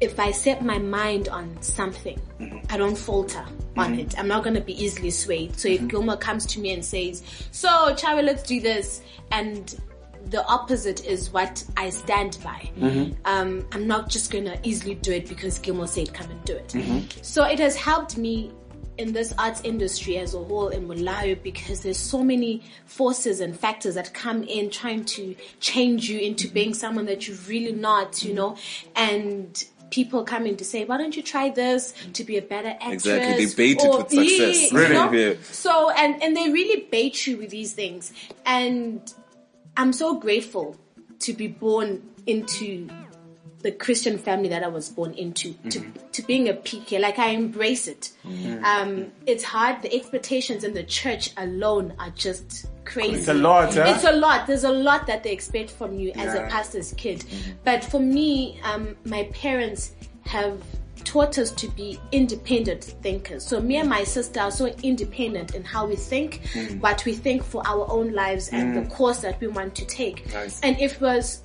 if 0.00 0.18
I 0.18 0.32
set 0.32 0.64
my 0.64 0.78
mind 0.78 1.28
on 1.28 1.60
something, 1.62 2.20
I 2.70 2.76
don't 2.76 2.98
falter 2.98 3.44
on 3.78 3.92
mm-hmm. 3.92 4.00
it. 4.00 4.18
I'm 4.18 4.28
not 4.28 4.42
going 4.42 4.54
to 4.54 4.60
be 4.60 4.82
easily 4.82 5.10
swayed. 5.10 5.58
So 5.58 5.68
if 5.68 5.78
mm-hmm. 5.78 5.88
Gilmore 5.88 6.16
comes 6.16 6.46
to 6.46 6.60
me 6.60 6.72
and 6.72 6.84
says, 6.84 7.22
so 7.52 7.68
Tshawe, 7.68 8.22
let's 8.24 8.42
do 8.42 8.60
this, 8.60 9.02
and 9.30 9.78
the 10.26 10.44
opposite 10.46 11.06
is 11.06 11.32
what 11.32 11.64
I 11.76 11.90
stand 11.90 12.38
by. 12.42 12.70
Mm-hmm. 12.78 13.14
Um, 13.24 13.66
I'm 13.72 13.86
not 13.86 14.10
just 14.10 14.30
going 14.30 14.44
to 14.44 14.58
easily 14.62 14.94
do 14.96 15.12
it 15.12 15.28
because 15.28 15.58
Gilmore 15.58 15.86
said 15.86 16.12
come 16.12 16.30
and 16.30 16.44
do 16.44 16.56
it. 16.56 17.18
So 17.22 17.44
it 17.44 17.58
has 17.60 17.76
helped 17.76 18.18
me 18.18 18.52
in 18.98 19.12
this 19.12 19.32
arts 19.38 19.60
industry 19.62 20.18
as 20.18 20.34
a 20.34 20.42
whole 20.42 20.68
in 20.68 20.86
Bulawayo 20.88 21.36
because 21.42 21.80
there's 21.80 21.98
so 21.98 22.22
many 22.22 22.62
forces 22.84 23.40
and 23.40 23.58
factors 23.58 23.94
that 23.94 24.12
come 24.12 24.42
in 24.42 24.70
trying 24.70 25.04
to 25.04 25.36
change 25.60 26.10
you 26.10 26.18
into 26.18 26.48
being 26.48 26.74
someone 26.74 27.06
that 27.06 27.26
you're 27.26 27.36
really 27.48 27.72
not, 27.72 28.22
you 28.24 28.34
know, 28.34 28.56
and 28.96 29.64
people 29.90 30.24
coming 30.24 30.56
to 30.56 30.64
say, 30.64 30.84
why 30.84 30.98
don't 30.98 31.16
you 31.16 31.22
try 31.22 31.50
this 31.50 31.94
to 32.12 32.24
be 32.24 32.36
a 32.36 32.42
better 32.42 32.68
actress? 32.68 33.06
Exactly, 33.06 33.44
they 33.46 33.54
bait 33.54 33.78
it 33.82 33.88
with 33.88 34.10
success. 34.10 34.72
you 34.72 34.78
Really? 34.78 34.94
know? 34.94 35.12
Yeah. 35.12 35.34
So, 35.50 35.90
and, 35.90 36.22
and 36.22 36.36
they 36.36 36.50
really 36.50 36.82
bait 36.90 37.26
you 37.26 37.36
with 37.38 37.50
these 37.50 37.72
things. 37.72 38.12
And 38.44 39.12
I'm 39.76 39.92
so 39.92 40.18
grateful 40.18 40.76
to 41.20 41.32
be 41.32 41.48
born 41.48 42.02
into 42.26 42.88
the 43.62 43.72
Christian 43.72 44.18
family 44.18 44.48
that 44.50 44.62
I 44.62 44.68
was 44.68 44.88
born 44.88 45.14
into, 45.14 45.52
to, 45.70 45.80
mm-hmm. 45.80 46.10
to 46.12 46.22
being 46.22 46.48
a 46.48 46.54
PK. 46.54 47.00
Like 47.00 47.18
I 47.18 47.30
embrace 47.30 47.88
it. 47.88 48.12
Mm-hmm. 48.24 48.64
Um, 48.64 49.12
it's 49.26 49.42
hard. 49.42 49.82
The 49.82 49.94
expectations 49.94 50.64
in 50.64 50.74
the 50.74 50.84
church 50.84 51.32
alone 51.36 51.94
are 51.98 52.10
just 52.10 52.66
crazy. 52.84 53.16
It's 53.16 53.28
a 53.28 53.34
lot, 53.34 53.74
huh? 53.74 53.84
It's 53.86 54.04
a 54.04 54.12
lot. 54.12 54.46
There's 54.46 54.64
a 54.64 54.70
lot 54.70 55.06
that 55.08 55.24
they 55.24 55.32
expect 55.32 55.70
from 55.70 55.98
you 55.98 56.12
as 56.12 56.34
a 56.34 56.42
pastor's 56.48 56.92
kid. 56.94 57.20
Mm-hmm. 57.20 57.52
But 57.64 57.84
for 57.84 58.00
me, 58.00 58.60
um, 58.62 58.96
my 59.04 59.24
parents 59.32 59.92
have 60.24 60.62
taught 61.04 61.38
us 61.38 61.50
to 61.52 61.68
be 61.68 61.98
independent 62.12 62.84
thinkers. 62.84 63.44
So 63.44 63.60
me 63.60 63.76
and 63.76 63.88
my 63.88 64.04
sister 64.04 64.40
are 64.40 64.50
so 64.50 64.66
independent 64.82 65.54
in 65.54 65.64
how 65.64 65.86
we 65.86 65.96
think, 65.96 66.42
what 66.80 67.04
we 67.04 67.14
think 67.14 67.42
for 67.42 67.66
our 67.66 67.90
own 67.90 68.12
lives 68.12 68.50
and 68.50 68.76
the 68.76 68.88
course 68.94 69.20
that 69.20 69.40
we 69.40 69.46
want 69.46 69.74
to 69.76 69.86
take. 69.86 70.30
Nice. 70.32 70.60
And 70.60 70.78
if 70.80 70.96
it 70.96 71.00
was 71.00 71.42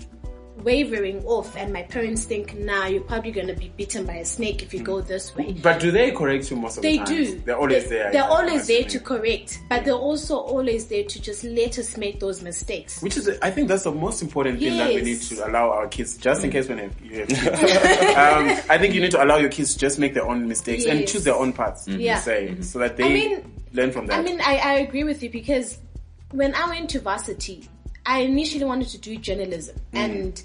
wavering 0.58 1.24
off 1.26 1.56
and 1.58 1.74
my 1.74 1.84
parents 1.84 2.26
think, 2.26 2.58
nah, 2.58 2.86
you're 2.86 3.02
probably 3.02 3.32
going 3.32 3.48
to 3.48 3.56
be 3.56 3.70
bitten 3.70 4.06
by 4.06 4.14
a 4.14 4.26
snake 4.26 4.62
if 4.62 4.74
you 4.74 4.82
go 4.82 5.02
this 5.02 5.36
way. 5.36 5.54
But 5.54 5.80
do 5.80 5.92
they 5.92 6.12
correct 6.12 6.50
you 6.52 6.58
most 6.58 6.78
of 6.78 6.84
They 6.84 6.98
the 6.98 7.04
time? 7.04 7.16
They 7.16 7.26
do. 7.26 7.40
They're 7.40 7.58
always 7.58 7.84
They- 7.84 7.90
there. 7.90 8.12
They're 8.12 8.24
I'm 8.24 8.32
always 8.32 8.68
there 8.68 8.84
to 8.84 9.00
correct, 9.00 9.60
but 9.70 9.84
they're 9.86 9.94
also 9.94 10.38
always 10.38 10.88
there 10.88 11.04
to 11.04 11.22
just 11.22 11.44
let 11.44 11.78
us 11.80 11.98
make 11.98 12.20
those 12.20 12.42
mistakes. 12.42 13.02
Which 13.02 13.18
is, 13.18 13.30
I 13.42 13.50
think 13.52 13.68
that's 13.68 13.84
the 13.84 13.92
most 13.92 14.22
important 14.22 14.60
thing 14.60 14.78
that 14.78 14.94
we 14.94 15.02
need 15.02 15.22
to 15.22 15.48
allow 15.48 15.72
our 15.72 15.88
kids, 15.88 16.18
just 16.18 16.44
in 16.44 16.50
mm. 16.50 16.54
case 16.54 16.70
when 16.70 16.78
you 16.78 16.84
have 16.86 16.98
kids. 16.98 17.34
um, 17.48 18.70
I 18.70 18.78
think 18.78 18.94
you 18.94 19.02
need 19.02 19.12
to 19.12 19.24
allow 19.24 19.38
your 19.38 19.50
kids 19.50 19.74
to 19.74 19.80
just 19.80 20.00
make 20.00 20.14
their 20.14 20.28
own 20.28 20.48
mistakes 20.48 20.86
and 20.86 21.08
choose 21.08 21.24
their 21.24 21.36
own 21.36 21.54
paths, 21.54 21.88
mm-hmm. 21.88 22.00
you 22.00 22.06
Yeah. 22.06 22.20
say, 22.20 22.50
mm-hmm. 22.50 22.62
so 22.62 22.80
that 22.80 22.98
they 22.98 23.06
I 23.06 23.10
mean- 23.10 23.62
learn 23.74 23.92
from 23.92 24.08
that. 24.08 24.20
I 24.20 24.22
mean, 24.22 24.40
I, 24.42 24.58
I 24.58 24.74
agree 24.80 25.04
with 25.04 25.24
you 25.24 25.30
because 25.30 25.80
when 26.32 26.54
I 26.56 26.68
went 26.68 26.90
to 26.92 27.00
varsity, 27.00 27.70
I 28.06 28.20
initially 28.20 28.66
wanted 28.66 28.90
to 28.90 28.98
do 28.98 29.18
journalism 29.18 29.78
mm. 29.94 30.00
and 30.00 30.44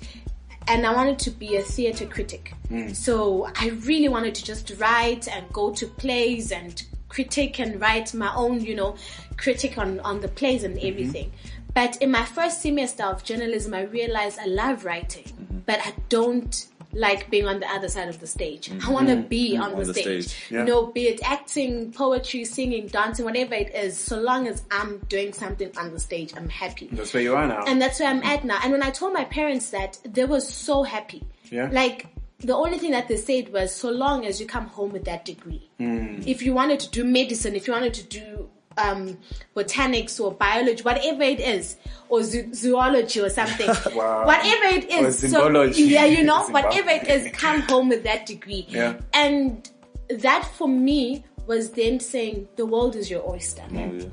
and 0.69 0.87
I 0.87 0.95
wanted 0.95 1.19
to 1.21 1.31
be 1.31 1.57
a 1.57 1.63
theater 1.63 2.05
critic. 2.07 2.53
Mm. 2.71 2.95
So 2.95 3.49
I 3.59 3.69
really 3.87 4.09
wanted 4.09 4.35
to 4.35 4.45
just 4.45 4.71
write 4.79 5.27
and 5.27 5.51
go 5.51 5.73
to 5.73 5.87
plays 5.87 6.53
and 6.53 6.83
critique 7.09 7.59
and 7.59 7.81
write 7.81 8.13
my 8.13 8.33
own, 8.35 8.61
you 8.61 8.75
know, 8.75 8.97
critic 9.39 9.79
on, 9.79 9.99
on 10.01 10.21
the 10.21 10.29
plays 10.29 10.65
and 10.65 10.77
mm-hmm. 10.77 10.87
everything. 10.87 11.33
But 11.75 11.97
in 12.03 12.11
my 12.11 12.25
first 12.25 12.61
semester 12.61 13.05
of 13.05 13.25
journalism, 13.25 13.73
I 13.73 13.83
realized 13.83 14.39
I 14.39 14.47
love 14.47 14.85
writing, 14.85 15.25
mm-hmm. 15.25 15.59
but 15.65 15.81
I 15.85 15.95
don't 16.11 16.67
like 16.93 17.31
being 17.31 17.47
on 17.47 17.61
the 17.61 17.67
other 17.69 17.89
side 17.89 18.09
of 18.09 18.19
the 18.21 18.27
stage. 18.27 18.71
I 18.85 18.91
want 18.91 19.09
to 19.09 19.17
be 19.17 19.57
on, 19.57 19.73
On 19.73 19.79
the, 19.79 19.85
the 19.87 19.93
stage. 19.95 20.29
stage. 20.29 20.51
Yeah. 20.51 20.61
You 20.61 20.65
know, 20.67 20.87
be 20.87 21.09
it 21.09 21.21
acting, 21.23 21.93
poetry, 21.93 22.45
singing, 22.45 22.87
dancing, 22.87 23.25
whatever 23.25 23.55
it 23.55 23.75
is, 23.75 23.99
so 23.99 24.19
long 24.21 24.49
as 24.49 24.63
I'm 24.71 24.99
doing 25.09 25.33
something 25.33 25.71
on 25.77 25.93
the 25.93 26.01
stage, 26.01 26.33
I'm 26.37 26.49
happy. 26.49 26.89
that's 26.93 27.13
where 27.13 27.23
you 27.23 27.37
are 27.37 27.47
now. 27.47 27.65
And 27.67 27.81
that's 27.81 28.01
where 28.01 28.09
I'm 28.09 28.23
at 28.23 28.45
now. 28.45 28.59
And 28.63 28.73
when 28.73 28.83
I 28.83 28.91
told 28.91 29.13
my 29.13 29.25
parents 29.25 29.71
that, 29.71 29.99
they 30.05 30.25
were 30.25 30.41
so 30.41 30.83
happy. 30.83 31.25
Yeah. 31.51 31.69
Like, 31.71 32.07
the 32.41 32.55
only 32.55 32.79
thing 32.79 32.93
that 32.93 33.09
they 33.09 33.17
said 33.17 33.53
was, 33.53 33.75
so 33.75 33.91
long 33.91 34.25
as 34.25 34.41
you 34.41 34.47
come 34.47 34.67
home 34.69 34.93
with 34.93 35.05
that 35.05 35.25
degree. 35.25 35.69
Hmm. 35.79 36.21
If 36.25 36.43
you 36.43 36.53
wanted 36.55 36.81
to 36.81 36.91
do 36.91 37.05
medicine, 37.05 37.55
if 37.57 37.67
you 37.67 37.73
wanted 37.73 37.95
to 37.95 38.05
do 38.05 38.49
um, 38.79 39.19
botanics 39.55 40.19
or 40.21 40.33
biology, 40.33 40.83
whatever 40.83 41.23
it 41.23 41.41
is, 41.41 41.77
or 42.09 42.23
zo- 42.23 42.49
zoology 42.55 43.21
or 43.21 43.29
something, 43.29 43.69
Wow. 43.95 44.25
whatever 44.25 44.77
it 44.77 44.91
is. 44.91 45.31
So, 45.31 45.49
yeah, 45.65 46.05
you 46.05 46.25
know, 46.25 46.45
whatever 46.51 46.91
it 46.91 47.07
is, 47.09 47.31
come 47.33 47.61
home 47.63 47.89
with 47.89 48.05
that 48.05 48.27
degree. 48.27 48.67
Yeah. 48.69 48.99
And 49.13 49.69
that 50.09 50.49
for 50.57 50.69
me 50.69 51.25
was 51.47 51.71
then 51.71 51.99
saying 52.01 52.49
the 52.57 52.67
world 52.67 52.95
is 52.97 53.11
your 53.11 53.29
oyster. 53.29 53.63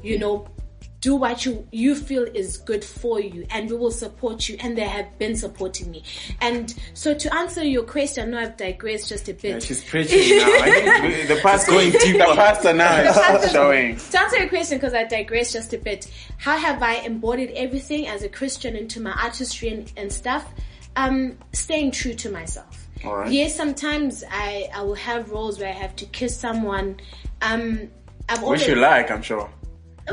You 0.04 0.18
know, 0.20 0.48
do 1.06 1.16
what 1.16 1.46
you 1.46 1.68
you 1.72 1.94
feel 1.94 2.24
is 2.24 2.58
good 2.58 2.84
for 2.84 3.20
you 3.20 3.46
and 3.52 3.70
we 3.70 3.78
will 3.78 3.92
support 3.92 4.50
you 4.50 4.58
and 4.60 4.76
they 4.76 4.90
have 4.98 5.06
been 5.20 5.36
supporting 5.36 5.92
me 5.92 6.02
and 6.42 6.74
so 6.96 7.14
to 7.14 7.32
answer 7.36 7.64
your 7.64 7.84
question 7.84 8.32
no 8.32 8.40
i've 8.40 8.58
digressed 8.58 9.08
just 9.10 9.30
a 9.30 9.34
bit 9.34 9.52
Yeah, 9.54 9.60
she's 9.60 9.84
preaching 9.84 10.38
now. 10.40 10.48
The 11.36 11.40
pastor 11.44 11.72
going 11.74 11.92
deep. 11.92 12.18
The 12.18 12.34
pastor 12.36 12.74
now 12.74 13.04
Pastor- 13.14 13.50
showing. 13.50 13.98
To 13.98 14.20
answer 14.20 14.38
your 14.40 14.50
question, 14.50 14.80
because 14.80 14.96
I 14.96 15.04
digressed 15.04 15.54
just 15.54 15.74
a 15.74 15.78
bit, 15.78 16.12
how 16.38 16.58
have 16.58 16.82
I 16.82 16.96
embodied 17.10 17.52
everything 17.52 18.08
as 18.08 18.24
a 18.24 18.30
Christian 18.30 18.76
into 18.76 19.00
my 19.00 19.12
artistry 19.12 19.70
and, 19.70 19.92
and 19.98 20.12
stuff? 20.12 20.44
Um, 20.96 21.38
staying 21.54 21.92
true 21.92 22.16
to 22.16 22.32
myself. 22.32 22.88
All 23.06 23.18
right. 23.18 23.32
Yes, 23.32 23.56
sometimes 23.56 24.24
I, 24.32 24.70
I 24.74 24.82
will 24.82 24.96
have 24.96 25.30
roles 25.30 25.60
where 25.60 25.70
I 25.70 25.78
have 25.86 25.96
to 25.98 26.06
kiss 26.06 26.36
someone. 26.36 26.98
Um, 27.42 27.90
I've 28.28 28.40
Which 28.40 28.46
always 28.46 28.68
you 28.68 28.76
like, 28.76 29.12
I'm 29.12 29.22
sure. 29.22 29.50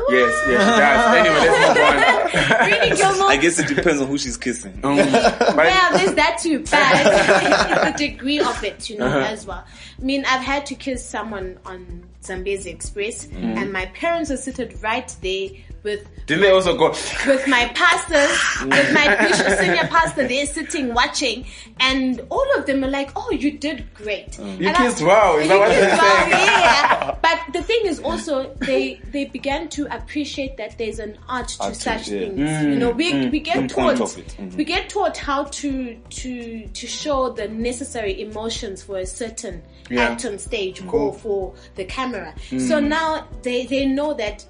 Yes, 0.09 0.43
yes, 0.47 0.63
she 0.63 0.79
does. 0.79 1.15
Anyway, 1.17 1.37
let's 1.49 2.89
move 2.89 2.91
on. 2.91 2.97
Gilmore? 3.17 3.31
I 3.31 3.37
guess 3.37 3.59
it 3.59 3.67
depends 3.75 4.01
on 4.01 4.07
who 4.07 4.17
she's 4.17 4.37
kissing. 4.37 4.73
Um, 4.83 4.97
but 4.97 5.55
Well, 5.55 5.93
there's 5.97 6.13
that 6.15 6.39
too, 6.41 6.59
but 6.59 7.97
the 7.97 8.07
degree 8.07 8.39
of 8.39 8.63
it, 8.63 8.89
you 8.89 8.97
know, 8.97 9.05
Uh-huh. 9.05 9.19
as 9.19 9.45
well. 9.45 9.63
I 9.99 10.01
mean, 10.03 10.25
I've 10.27 10.41
had 10.41 10.65
to 10.67 10.75
kiss 10.75 11.05
someone 11.05 11.59
on 11.65 12.03
Zambezi 12.23 12.69
Express, 12.71 13.27
Mm. 13.27 13.57
and 13.57 13.71
my 13.73 13.85
parents 13.87 14.29
were 14.31 14.37
seated 14.37 14.75
right 14.81 15.15
there 15.21 15.49
with 15.83 16.07
didn't 16.25 16.41
they 16.43 16.51
also 16.51 16.77
go? 16.77 16.89
with 17.27 17.47
my 17.47 17.65
pastors, 17.75 18.65
with 18.65 18.93
my 18.93 19.15
bishop, 19.27 19.59
senior 19.59 19.87
pastor 19.87 20.27
They're 20.27 20.45
sitting 20.45 20.93
watching, 20.93 21.45
and 21.79 22.21
all 22.29 22.45
of 22.57 22.65
them 22.65 22.83
are 22.83 22.89
like, 22.89 23.11
"Oh, 23.15 23.29
you 23.31 23.57
did 23.57 23.93
great." 23.93 24.31
Mm. 24.31 24.59
You 24.59 24.67
And 24.69 24.77
kissed 24.77 25.01
wow, 25.01 25.37
is 25.37 25.47
that 25.49 25.59
what 25.59 25.69
they're 25.69 25.97
saying? 25.97 26.31
yeah. 26.31 27.15
But 27.23 27.39
the 27.53 27.61
thing 27.63 27.81
is 27.85 27.99
also 27.99 28.53
they 28.59 29.01
they 29.11 29.25
began 29.25 29.67
to 29.69 29.85
appreciate 29.93 30.57
that 30.57 30.77
there's 30.77 30.99
an 30.99 31.17
art 31.27 31.49
to 31.49 31.63
Art 31.63 31.75
such 31.75 32.07
yeah. 32.09 32.19
things. 32.19 32.39
Mm, 32.39 32.73
You 32.73 32.79
know, 32.79 32.91
we 32.91 33.11
mm, 33.13 33.31
we 33.31 33.39
get 33.39 33.57
mm, 33.57 33.69
taught 33.69 33.99
of 34.01 34.17
it, 34.17 34.35
mhm. 34.39 34.55
we 34.55 34.63
get 34.63 34.89
taught 34.89 35.17
how 35.17 35.43
to 35.45 35.95
to 35.95 36.67
to 36.67 36.87
show 36.87 37.29
the 37.31 37.47
necessary 37.49 38.21
emotions 38.21 38.83
for 38.83 38.97
a 38.99 39.05
certain 39.05 39.61
Yeah. 39.89 40.03
act 40.09 40.25
on 40.25 40.37
stage 40.39 40.81
Cool. 40.87 40.99
or 41.07 41.13
for 41.13 41.53
the 41.75 41.83
camera. 41.85 42.33
So 42.57 42.79
now 42.79 43.27
they 43.41 43.65
they 43.65 43.85
know 43.85 44.13
that 44.13 44.45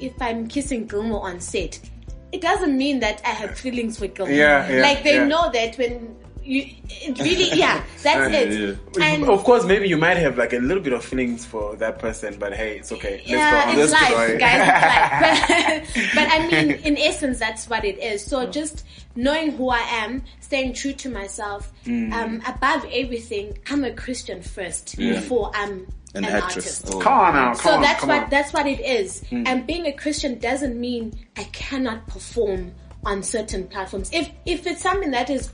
if 0.00 0.20
I'm 0.20 0.46
kissing 0.48 0.86
Gilmore 0.86 1.26
on 1.26 1.40
set, 1.40 1.78
it 2.32 2.40
doesn't 2.40 2.76
mean 2.76 3.00
that 3.00 3.20
I 3.24 3.30
have 3.30 3.58
feelings 3.58 3.98
for 3.98 4.06
Gilmore. 4.06 4.34
Yeah, 4.34 4.70
yeah, 4.70 4.82
like 4.82 5.02
they 5.02 5.14
yeah. 5.16 5.26
know 5.26 5.50
that 5.52 5.76
when 5.78 6.16
you 6.42 6.64
it 6.88 7.18
really 7.18 7.50
yeah 7.58 7.84
that's 8.02 8.32
Yeah, 8.32 8.38
it. 8.40 8.78
And 9.00 9.28
of 9.28 9.44
course, 9.44 9.64
maybe 9.66 9.86
you 9.86 9.98
might 9.98 10.16
have 10.16 10.38
like 10.38 10.54
a 10.54 10.58
little 10.58 10.82
bit 10.82 10.94
of 10.94 11.04
feelings 11.04 11.44
for 11.44 11.76
that 11.76 11.98
person, 11.98 12.36
but 12.38 12.54
hey, 12.54 12.78
it's 12.78 12.90
okay. 12.92 13.16
Let's 13.18 13.28
yeah, 13.28 13.50
go 13.50 13.70
on. 13.70 13.78
it's 13.78 13.92
Let's 13.92 14.02
life, 14.02 14.28
go 14.28 14.38
guys. 14.38 15.84
It's 15.84 15.96
life. 15.96 16.14
But, 16.14 16.14
but 16.14 16.28
I 16.32 16.48
mean, 16.48 16.70
in 16.84 16.96
essence, 16.98 17.38
that's 17.38 17.68
what 17.68 17.84
it 17.84 17.98
is. 17.98 18.24
So 18.24 18.46
just 18.46 18.86
knowing 19.14 19.52
who 19.52 19.68
I 19.68 19.80
am, 19.80 20.22
staying 20.40 20.72
true 20.74 20.92
to 20.94 21.10
myself, 21.10 21.70
Mm. 21.84 22.12
um, 22.12 22.42
above 22.46 22.84
everything, 22.92 23.58
I'm 23.70 23.84
a 23.84 23.92
Christian 23.92 24.42
first 24.42 24.96
before 24.96 25.50
I'm 25.54 25.86
An 26.14 26.24
an, 26.24 26.32
actress. 26.36 26.82
artist. 26.82 26.94
Oh. 26.94 27.00
Come 27.00 27.12
on 27.12 27.34
now, 27.34 27.46
come 27.54 27.62
So 27.62 27.70
on, 27.74 27.80
that's 27.82 28.00
come 28.00 28.08
what 28.08 28.22
on. 28.24 28.30
that's 28.30 28.52
what 28.52 28.66
it 28.66 28.80
is. 28.80 29.22
Mm. 29.30 29.46
And 29.46 29.66
being 29.66 29.86
a 29.86 29.92
Christian 29.92 30.38
doesn't 30.38 30.78
mean 30.80 31.12
I 31.36 31.44
cannot 31.44 32.06
perform 32.06 32.72
on 33.04 33.22
certain 33.22 33.66
platforms. 33.68 34.10
If 34.12 34.30
if 34.46 34.66
it's 34.66 34.80
something 34.82 35.10
that 35.12 35.28
is 35.30 35.52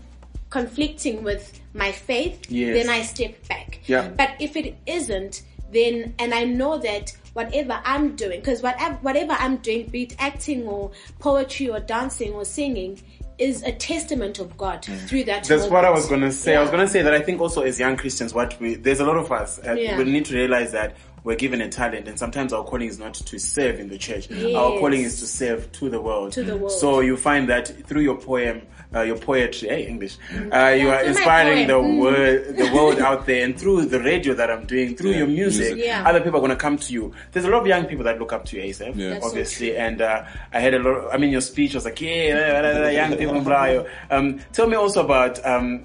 conflicting 0.50 1.24
with 1.24 1.60
my 1.74 1.90
faith, 1.92 2.48
Yes. 2.50 2.76
then 2.76 2.88
I 2.94 3.02
step 3.02 3.46
back. 3.48 3.80
Yeah. 3.86 4.08
But 4.08 4.30
if 4.38 4.56
it 4.56 4.76
isn't, 4.86 5.42
then 5.72 6.14
and 6.18 6.32
I 6.32 6.44
know 6.44 6.78
that 6.78 7.12
whatever 7.32 7.80
I'm 7.84 8.14
doing, 8.14 8.38
because 8.40 8.62
whatever 8.62 8.94
whatever 9.02 9.32
I'm 9.32 9.56
doing, 9.56 9.88
be 9.88 10.04
it 10.04 10.14
acting 10.20 10.66
or 10.68 10.92
poetry 11.18 11.68
or 11.68 11.80
dancing 11.80 12.32
or 12.32 12.44
singing, 12.44 13.00
is 13.38 13.62
a 13.62 13.72
testament 13.72 14.38
of 14.38 14.56
God 14.56 14.84
through 14.84 15.24
that. 15.24 15.44
Mm. 15.44 15.48
That's 15.48 15.66
what 15.68 15.84
I 15.84 15.90
was 15.90 16.06
gonna 16.08 16.32
say. 16.32 16.56
I 16.56 16.60
was 16.60 16.70
gonna 16.70 16.88
say 16.88 17.02
that 17.02 17.14
I 17.14 17.20
think 17.20 17.40
also 17.40 17.62
as 17.62 17.78
young 17.80 17.96
Christians, 17.96 18.32
what 18.32 18.58
we 18.60 18.74
there's 18.74 19.00
a 19.00 19.04
lot 19.06 19.16
of 19.16 19.30
us. 19.32 19.58
Uh, 19.58 19.72
Yeah. 19.72 19.98
We 19.98 20.04
need 20.04 20.24
to 20.26 20.34
realize 20.34 20.72
that 20.72 20.96
we're 21.24 21.36
given 21.36 21.60
a 21.62 21.68
talent, 21.68 22.06
and 22.06 22.18
sometimes 22.18 22.52
our 22.52 22.64
calling 22.64 22.86
is 22.86 22.98
not 22.98 23.14
to 23.14 23.38
serve 23.38 23.80
in 23.80 23.88
the 23.88 23.96
church. 23.98 24.30
Our 24.30 24.78
calling 24.78 25.02
is 25.02 25.20
to 25.20 25.26
serve 25.26 25.72
to 25.72 25.88
the 25.88 26.00
world. 26.00 26.32
To 26.32 26.44
the 26.44 26.56
world. 26.56 26.72
So 26.72 27.00
you 27.00 27.16
find 27.16 27.48
that 27.48 27.68
through 27.86 28.02
your 28.02 28.16
poem. 28.18 28.62
Uh, 28.94 29.02
your 29.02 29.16
poetry, 29.18 29.68
hey 29.68 29.86
English, 29.86 30.16
uh, 30.32 30.34
you 30.34 30.44
Mm. 30.44 30.78
Yeah, 30.84 30.94
are 30.96 31.02
inspiring 31.04 31.66
the 31.66 31.74
poem. 31.74 31.98
Mm. 31.98 32.56
the 32.56 32.70
world 32.74 32.98
out 33.00 33.26
there, 33.26 33.44
and 33.44 33.58
through 33.58 33.86
the 33.86 33.98
radio 34.00 34.34
that 34.34 34.50
I'm 34.50 34.66
doing, 34.66 34.94
through 34.96 35.12
your 35.12 35.26
music, 35.26 35.74
music. 35.74 35.86
Yeah. 35.86 36.04
other 36.08 36.20
people 36.20 36.38
are 36.38 36.42
gonna 36.42 36.54
come 36.56 36.76
to 36.78 36.92
you. 36.92 37.12
There's 37.32 37.44
a 37.44 37.50
lot 37.50 37.62
of 37.62 37.66
young 37.66 37.86
people 37.86 38.04
that 38.04 38.18
look 38.20 38.32
up 38.32 38.44
to 38.46 38.56
you, 38.56 38.62
ASAPH, 38.62 38.94
Yeah. 38.96 39.08
That's 39.10 39.22
so 39.24 39.28
obviously, 39.30 39.76
and 39.76 40.00
uh, 40.00 40.24
I 40.52 40.60
had 40.60 40.74
a 40.74 40.78
lot. 40.78 40.90
Of, 40.90 41.14
I 41.14 41.16
mean, 41.16 41.30
your 41.30 41.40
speech 41.40 41.74
was 41.74 41.84
like, 41.84 42.00
yeah, 42.00 42.60
blah, 42.60 42.70
blah, 42.70 42.80
blah, 42.80 42.88
young 42.90 43.16
people, 43.16 43.40
blah. 43.40 43.84
Um, 44.10 44.40
tell 44.52 44.68
me 44.68 44.76
also 44.76 45.04
about 45.04 45.44
um, 45.44 45.84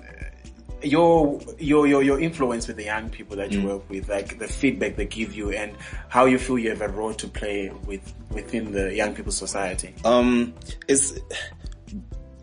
your 0.84 1.42
your 1.58 1.88
your 1.88 2.04
your 2.04 2.20
influence 2.22 2.68
with 2.68 2.78
the 2.78 2.86
young 2.86 3.10
people 3.10 3.36
that 3.38 3.52
you 3.52 3.62
work 3.66 3.90
with, 3.90 4.08
like 4.08 4.40
the 4.40 4.48
feedback 4.48 4.96
they 4.96 5.06
give 5.06 5.34
you, 5.34 5.52
and 5.52 5.74
how 6.10 6.26
you 6.26 6.38
feel 6.40 6.58
you 6.60 6.70
have 6.70 6.82
a 6.82 6.88
role 6.88 7.14
to 7.14 7.28
play 7.28 7.70
with 7.86 8.14
within 8.32 8.72
the 8.72 8.94
young 8.96 9.14
people's 9.16 9.36
society. 9.38 9.94
Um, 10.06 10.54
it's 10.88 11.20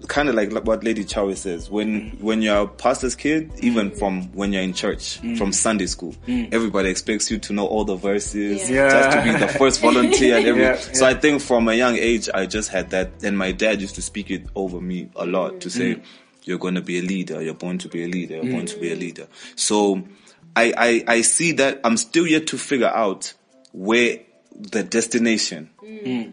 kind 0.09 0.29
of 0.29 0.35
like 0.35 0.53
what 0.65 0.85
Lady 0.85 1.05
Tshawe 1.05 1.37
says. 1.37 1.71
When 1.71 2.11
when 2.21 2.43
you're 2.43 2.63
a 2.63 2.67
pastor's 2.67 3.15
kid, 3.15 3.51
even 3.61 3.91
mm. 3.91 3.99
from 3.99 4.33
when 4.33 4.53
you're 4.53 4.63
in 4.63 4.73
church, 4.73 5.21
mm. 5.23 5.37
from 5.37 5.53
Sunday 5.53 5.87
school, 5.87 6.15
mm. 6.27 6.53
everybody 6.53 6.89
expects 6.89 7.31
you 7.31 7.39
to 7.39 7.53
know 7.53 7.67
all 7.67 7.85
the 7.85 7.97
verses, 7.97 8.69
Yeah. 8.71 8.91
just 8.91 9.17
to 9.17 9.25
be 9.25 9.39
the 9.39 9.49
first 9.49 9.81
volunteer 9.81 10.37
and 10.37 10.47
everything. 10.49 10.75
Yeah, 10.75 10.95
So 10.95 11.07
I 11.07 11.15
think 11.15 11.43
from 11.43 11.69
a 11.69 11.75
young 11.75 11.97
age, 11.97 12.29
I 12.33 12.47
just 12.47 12.71
had 12.71 12.91
that. 12.91 13.23
And 13.23 13.37
my 13.37 13.53
dad 13.53 13.81
used 13.81 13.95
to 13.97 14.03
speak 14.03 14.31
it 14.31 14.45
over 14.55 14.81
me 14.81 15.09
a 15.17 15.27
lot 15.27 15.61
to 15.61 15.71
say, 15.71 16.01
"You're 16.45 16.59
going 16.59 16.75
to 16.77 16.83
be 16.83 16.99
a 16.99 17.03
leader. 17.03 17.43
You're 17.43 17.55
born 17.55 17.79
to 17.79 17.89
be 17.89 18.05
a 18.05 18.09
leader. 18.09 18.37
You're 18.37 18.53
born 18.53 18.67
to 18.67 18.79
be 18.79 18.93
a 18.93 18.97
leader." 18.97 19.27
So 19.55 20.03
I, 20.55 20.73
I 20.77 21.05
I 21.17 21.21
see 21.23 21.53
that 21.53 21.81
I'm 21.85 21.97
still 21.97 22.27
yet 22.27 22.47
to 22.49 22.59
figure 22.59 22.89
out 22.89 23.35
where 23.73 24.21
the 24.59 24.83
destination 24.83 25.71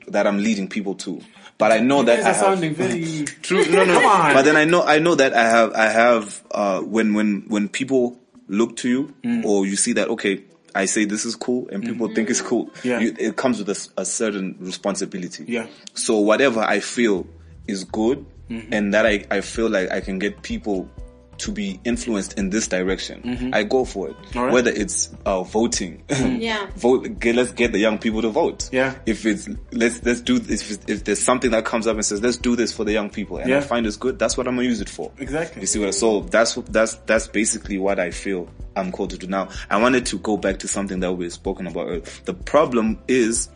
that 0.08 0.26
I'm 0.28 0.38
leading 0.40 0.70
people 0.70 0.96
to. 0.96 1.22
But 1.64 1.72
I 1.72 1.80
know 1.80 2.04
that 2.04 2.18
You 2.20 2.24
I 2.24 2.26
guys 2.28 2.36
have, 2.38 2.46
sounding 2.46 2.74
very 2.76 3.26
true. 3.42 3.64
No, 3.72 3.84
no, 3.86 3.94
come 4.00 4.06
on. 4.06 4.34
but 4.34 4.44
then 4.44 4.56
I 4.58 4.66
know 4.66 4.84
I 4.84 5.00
know 5.00 5.16
that 5.16 5.34
I 5.34 5.44
have 5.56 5.74
I 5.74 5.88
have 5.90 6.44
uh, 6.52 6.80
when 6.82 7.14
when 7.14 7.46
when 7.48 7.70
people 7.70 8.20
look 8.48 8.76
to 8.78 8.90
you 8.90 9.14
Mm. 9.24 9.46
or 9.46 9.66
you 9.66 9.76
see 9.76 9.94
that 9.94 10.10
okay 10.10 10.44
I 10.76 10.86
say 10.86 11.06
this 11.06 11.24
is 11.26 11.36
cool 11.36 11.70
and 11.72 11.84
people 11.84 12.08
think 12.14 12.30
it's 12.30 12.42
cool 12.42 12.70
Yeah. 12.84 13.00
you, 13.00 13.16
it 13.18 13.36
comes 13.38 13.60
with 13.64 13.70
a 13.98 14.06
certain 14.06 14.56
responsibility 14.60 15.46
Yeah. 15.48 15.68
so 15.94 16.20
whatever 16.20 16.60
I 16.62 16.80
feel 16.82 17.26
is 17.68 17.84
good 17.86 18.26
Mm-hmm. 18.50 18.74
and 18.74 18.94
that 18.94 19.06
I, 19.06 19.24
I 19.32 19.40
feel 19.40 19.70
like 19.70 19.90
I 19.90 20.02
can 20.02 20.20
get 20.20 20.42
people 20.44 20.90
to 21.40 21.52
be 21.52 21.80
influenced 21.84 22.38
in 22.38 22.50
this 22.50 22.68
direction 22.68 23.52
I 23.54 23.64
go 23.64 23.86
for 23.86 24.10
it 24.10 24.16
Mm-hmm. 24.18 24.38
All 24.38 24.46
right. 24.46 24.54
whether 24.54 24.72
it's 24.72 25.10
uh, 25.26 25.44
voting 25.44 26.04
Yeah. 26.10 26.68
vote 26.76 27.20
get, 27.20 27.36
let's 27.36 27.52
get 27.52 27.72
the 27.72 27.80
young 27.80 27.98
people 27.98 28.22
to 28.22 28.30
vote 28.30 28.70
Yeah. 28.72 28.96
if 29.06 29.26
it's 29.26 29.50
let's 29.72 30.04
let's 30.04 30.22
do 30.22 30.40
this 30.40 30.72
if, 30.72 30.90
if 30.90 31.04
there's 31.04 31.20
something 31.22 31.52
that 31.52 31.66
comes 31.66 31.88
up 31.88 31.96
and 31.96 32.06
says 32.06 32.22
let's 32.22 32.38
do 32.38 32.56
this 32.56 32.72
for 32.72 32.84
the 32.84 32.92
young 32.94 33.10
people 33.10 33.38
and 33.38 33.50
Yeah. 33.50 33.58
I 33.58 33.62
find 33.62 33.86
it's 33.88 33.98
good 33.98 34.20
that's 34.20 34.38
what 34.38 34.48
I'm 34.48 34.56
gonna 34.56 34.68
use 34.68 34.82
it 34.82 34.90
for 34.90 35.12
Exactly. 35.18 35.62
you 35.62 35.68
see 35.68 35.80
what 35.80 35.88
I, 35.88 35.92
so 35.92 36.22
that's 36.22 36.56
what 36.56 36.68
that's 36.68 36.96
that's 37.08 37.28
basically 37.28 37.78
what 37.78 38.00
I 38.00 38.12
feel 38.12 38.48
I'm 38.76 38.92
called 38.92 39.10
to 39.12 39.18
do 39.18 39.28
now 39.28 39.50
I 39.70 39.82
wanted 39.82 40.06
to 40.08 40.20
go 40.20 40.38
back 40.38 40.60
to 40.60 40.68
something 40.68 41.00
that 41.02 41.14
we've 41.14 41.34
spoken 41.34 41.68
about 41.68 41.88
earlier. 41.88 42.04
the 42.26 42.34
problem 42.34 43.00
is 43.08 43.50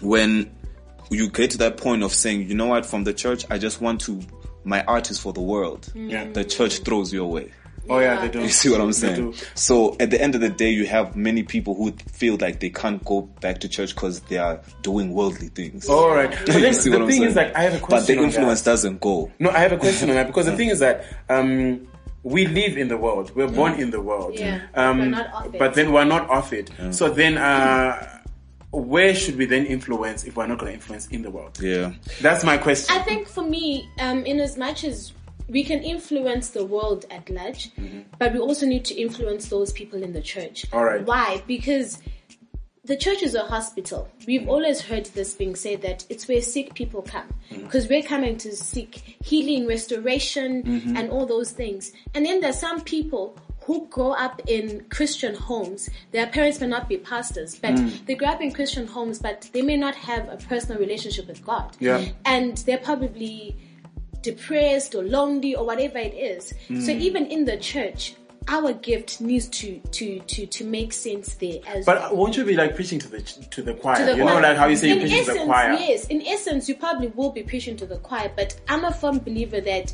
when 0.00 0.50
you 1.10 1.28
get 1.30 1.50
to 1.52 1.58
that 1.58 1.76
point 1.78 2.02
of 2.02 2.12
saying 2.12 2.48
you 2.48 2.54
know 2.54 2.66
what 2.66 2.84
from 2.86 3.04
the 3.04 3.12
church 3.14 3.44
I 3.50 3.58
just 3.58 3.80
want 3.80 4.00
to 4.02 4.20
my 4.68 4.80
art 4.84 5.10
is 5.10 5.18
for 5.18 5.32
the 5.32 5.40
world 5.52 5.82
Yeah. 5.94 6.24
the 6.38 6.44
church 6.44 6.74
throws 6.86 7.12
you 7.12 7.22
away 7.24 7.52
Oh 7.90 8.00
yeah, 8.00 8.20
they 8.20 8.28
do. 8.28 8.40
you 8.48 8.50
see 8.50 8.68
what 8.68 8.82
I'm 8.82 8.92
saying? 8.92 9.34
So 9.54 9.96
at 9.98 10.10
the 10.10 10.20
end 10.20 10.34
of 10.34 10.42
the 10.42 10.50
day, 10.50 10.70
you 10.70 10.84
have 10.84 11.16
many 11.16 11.42
people 11.42 11.74
who 11.74 11.92
feel 12.20 12.36
like 12.38 12.60
they 12.60 12.68
can't 12.68 13.02
go 13.02 13.22
back 13.40 13.60
to 13.60 13.68
church 13.68 13.94
because 13.94 14.20
they 14.28 14.36
are 14.36 14.60
doing 14.82 15.14
worldly 15.14 15.48
things. 15.48 15.88
All 15.88 16.10
right. 16.14 16.30
But 16.46 16.54
You 16.56 16.60
then 16.60 16.74
see 16.74 16.90
the 16.90 16.96
what 16.98 17.04
I'm 17.04 17.10
thing 17.10 17.22
is, 17.22 17.34
like, 17.34 17.54
I 17.56 17.62
have 17.62 17.72
a 17.72 17.78
question. 17.78 17.88
But 17.88 17.88
question. 17.88 18.16
the 18.16 18.22
on 18.22 18.28
influence 18.28 18.60
that. 18.60 18.70
doesn't 18.72 19.00
go. 19.00 19.32
No, 19.38 19.48
I 19.48 19.60
have 19.60 19.72
a 19.72 19.78
question 19.78 20.10
on 20.10 20.16
that 20.16 20.26
because 20.26 20.44
the 20.44 20.56
thing 20.60 20.68
is 20.68 20.80
that 20.80 21.06
um, 21.30 21.88
we 22.24 22.46
live 22.46 22.76
in 22.76 22.88
the 22.88 22.98
world. 22.98 23.34
We're 23.34 23.48
born 23.48 23.80
in 23.80 23.90
the 23.90 24.02
world. 24.02 24.34
Yeah, 24.38 24.60
Um, 24.74 24.98
we're 24.98 25.06
not 25.06 25.46
of 25.46 25.54
it. 25.54 25.58
But 25.58 25.72
then 25.72 25.90
we're 25.90 26.04
not 26.04 26.28
of 26.28 26.52
it. 26.52 26.70
So 26.90 27.08
then, 27.08 27.38
uh, 27.38 28.17
where 28.70 29.14
should 29.14 29.36
we 29.36 29.46
then 29.46 29.64
influence 29.66 30.24
if 30.24 30.36
we're 30.36 30.46
not 30.46 30.58
going 30.58 30.72
to 30.72 30.74
influence 30.74 31.06
in 31.08 31.22
the 31.22 31.30
world? 31.30 31.58
Yeah. 31.60 31.92
That's 32.20 32.44
my 32.44 32.58
question. 32.58 32.96
I 32.96 33.02
think 33.02 33.28
for 33.28 33.42
me, 33.42 33.88
um, 33.98 34.24
in 34.26 34.40
as 34.40 34.56
much 34.58 34.84
as 34.84 35.12
we 35.48 35.64
can 35.64 35.82
influence 35.82 36.50
the 36.50 36.64
world 36.64 37.06
at 37.10 37.30
large, 37.30 37.74
mm-hmm. 37.74 38.00
but 38.18 38.34
we 38.34 38.38
also 38.38 38.66
need 38.66 38.84
to 38.86 38.94
influence 38.94 39.48
those 39.48 39.72
people 39.72 40.02
in 40.02 40.12
the 40.12 40.20
church. 40.20 40.66
All 40.72 40.84
right. 40.84 41.04
Why? 41.04 41.42
Because 41.46 41.98
the 42.84 42.96
church 42.96 43.22
is 43.22 43.34
a 43.34 43.44
hospital. 43.44 44.08
We've 44.26 44.42
mm-hmm. 44.42 44.50
always 44.50 44.82
heard 44.82 45.06
this 45.06 45.34
being 45.34 45.56
said 45.56 45.80
that 45.82 46.04
it's 46.10 46.28
where 46.28 46.42
sick 46.42 46.74
people 46.74 47.00
come. 47.00 47.28
Mm-hmm. 47.50 47.64
Because 47.64 47.88
we're 47.88 48.02
coming 48.02 48.36
to 48.38 48.54
seek 48.54 49.16
healing, 49.24 49.66
restoration, 49.66 50.94
and 50.94 51.10
all 51.10 51.24
those 51.24 51.52
things. 51.52 51.92
And 52.14 52.26
then 52.26 52.40
there's 52.40 52.58
some 52.58 52.82
people 52.82 53.38
who 53.68 53.86
grow 53.88 54.12
up 54.12 54.40
in 54.46 54.82
Christian 54.88 55.34
homes, 55.34 55.90
their 56.12 56.26
parents 56.26 56.58
may 56.58 56.66
not 56.66 56.88
be 56.88 56.96
pastors, 56.96 57.54
but 57.64 57.74
Mm. 57.74 58.06
they 58.06 58.14
grow 58.14 58.28
up 58.28 58.40
in 58.40 58.50
Christian 58.50 58.86
homes, 58.86 59.18
but 59.18 59.46
they 59.52 59.60
may 59.60 59.76
not 59.76 59.94
have 59.94 60.26
a 60.30 60.38
personal 60.48 60.80
relationship 60.80 61.28
with 61.28 61.44
God. 61.44 61.76
Yeah. 61.78 62.02
And 62.24 62.56
they're 62.64 62.78
probably 62.92 63.54
depressed 64.22 64.94
or 64.94 65.02
lonely 65.04 65.54
or 65.54 65.64
whatever 65.66 65.98
it 65.98 66.14
is. 66.14 66.48
So 66.86 66.92
Mm. 66.92 67.00
even 67.08 67.26
in 67.26 67.44
the 67.44 67.56
church, 67.58 68.14
our 68.48 68.72
gift 68.72 69.20
needs 69.20 69.46
to 69.60 69.78
to 69.98 70.20
to 70.20 70.46
to 70.46 70.64
make 70.64 70.94
sense 70.94 71.34
there 71.34 71.60
as 71.66 71.84
But 71.84 71.98
well. 72.00 72.16
won't 72.16 72.34
you 72.38 72.44
be 72.44 72.56
like 72.56 72.74
preaching 72.74 72.98
to 73.00 73.08
the 73.08 73.20
to 73.54 73.60
the 73.62 73.74
choir? 73.74 73.96
To 73.98 74.04
the 74.06 74.16
you 74.16 74.24
know, 74.24 74.40
like 74.40 74.56
how 74.56 74.66
you 74.66 74.76
say 74.76 74.88
in 74.88 74.94
you're 75.00 75.00
preaching 75.08 75.24
to 75.26 75.30
essence, 75.32 75.40
the 75.40 75.44
choir. 75.52 75.72
Yes, 75.74 76.06
in 76.06 76.22
essence, 76.26 76.68
you 76.70 76.74
probably 76.74 77.08
will 77.08 77.30
be 77.30 77.42
preaching 77.42 77.76
to 77.76 77.84
the 77.86 77.98
choir, 77.98 78.30
but 78.34 78.56
I'm 78.66 78.84
a 78.86 78.92
firm 78.92 79.18
believer 79.18 79.60
that 79.60 79.92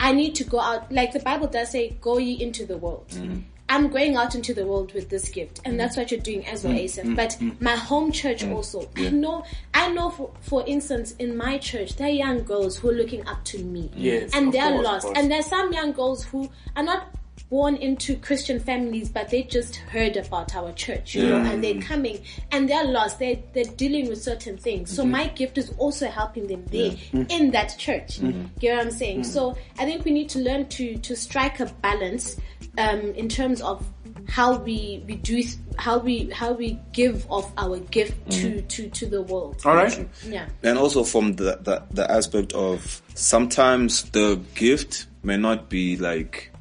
I 0.00 0.12
need 0.12 0.34
to 0.36 0.44
go 0.44 0.60
out, 0.60 0.90
like 0.92 1.12
the 1.12 1.20
Bible 1.20 1.48
does 1.48 1.70
say, 1.72 1.96
go 2.00 2.18
ye 2.18 2.40
into 2.40 2.64
the 2.64 2.76
world. 2.76 3.08
Mm. 3.10 3.42
I'm 3.70 3.88
going 3.88 4.16
out 4.16 4.34
into 4.34 4.54
the 4.54 4.64
world 4.64 4.94
with 4.94 5.10
this 5.10 5.28
gift, 5.28 5.60
and 5.64 5.78
that's 5.78 5.94
what 5.96 6.10
you're 6.10 6.20
doing 6.20 6.46
as 6.46 6.64
well, 6.64 6.72
Mm. 6.72 6.84
Asaph. 6.84 7.14
But 7.16 7.36
my 7.60 7.76
home 7.76 8.10
church 8.12 8.42
also, 8.44 8.88
I 8.96 9.10
know, 9.10 9.44
I 9.74 9.92
know. 9.92 10.08
For, 10.08 10.30
for 10.40 10.64
instance, 10.66 11.12
in 11.18 11.36
my 11.36 11.58
church, 11.58 11.96
there 11.96 12.06
are 12.06 12.10
young 12.10 12.44
girls 12.44 12.78
who 12.78 12.88
are 12.88 12.94
looking 12.94 13.26
up 13.28 13.44
to 13.46 13.58
me, 13.62 13.90
Yes, 13.94 14.30
and 14.32 14.52
they're 14.54 14.72
course, 14.72 15.04
lost. 15.04 15.08
And 15.16 15.30
there's 15.30 15.46
some 15.46 15.70
young 15.72 15.92
girls 15.92 16.24
who 16.24 16.48
are 16.76 16.82
not 16.82 17.08
born 17.50 17.76
into 17.76 18.16
Christian 18.16 18.60
families, 18.60 19.08
but 19.08 19.30
they 19.30 19.42
just 19.42 19.76
heard 19.76 20.16
about 20.16 20.54
our 20.54 20.72
church, 20.72 21.14
you 21.14 21.26
know, 21.26 21.38
and 21.38 21.64
they're 21.64 21.80
coming 21.80 22.22
and 22.52 22.68
they're 22.68 22.84
lost. 22.84 23.18
They're, 23.18 23.38
they're 23.54 23.64
dealing 23.64 24.08
with 24.08 24.22
certain 24.22 24.58
things. 24.58 24.94
So 24.94 25.02
mm-hmm. 25.02 25.12
my 25.12 25.28
gift 25.28 25.56
is 25.56 25.72
also 25.78 26.08
helping 26.08 26.46
them 26.46 26.66
there 26.66 26.90
mm-hmm. 26.90 27.22
in 27.30 27.50
that 27.52 27.76
church. 27.78 28.20
Mm-hmm. 28.20 28.46
Get 28.58 28.76
what 28.76 28.86
I'm 28.86 28.90
saying? 28.90 29.24
So 29.24 29.56
I 29.78 29.86
think 29.86 30.04
we 30.04 30.10
need 30.10 30.28
to 30.30 30.40
learn 30.40 30.68
to 30.68 30.98
to 30.98 31.16
strike 31.16 31.60
a 31.60 31.66
balance 31.66 32.36
um, 32.76 33.00
in 33.14 33.28
terms 33.28 33.62
of 33.62 33.86
how 34.28 34.58
we 34.58 35.02
we 35.06 35.14
do 35.16 35.42
how 35.78 35.98
we 35.98 36.30
how 36.30 36.52
we 36.52 36.78
give 36.92 37.26
of 37.30 37.50
our 37.56 37.78
gift 37.78 38.30
to 38.30 38.60
to 38.62 38.90
to 38.90 39.06
the 39.06 39.22
world. 39.22 39.60
All 39.64 39.74
right. 39.74 40.06
Yeah. 40.26 40.48
and 40.62 40.78
also 40.78 41.02
from 41.04 41.34
the, 41.34 41.58
the 41.62 41.82
the 41.90 42.10
aspect 42.10 42.52
of 42.52 43.02
sometimes 43.14 44.04
the 44.10 44.40
gift 44.54 45.06
may 45.22 45.36
not 45.36 45.68
be 45.68 45.96
like 45.96 46.52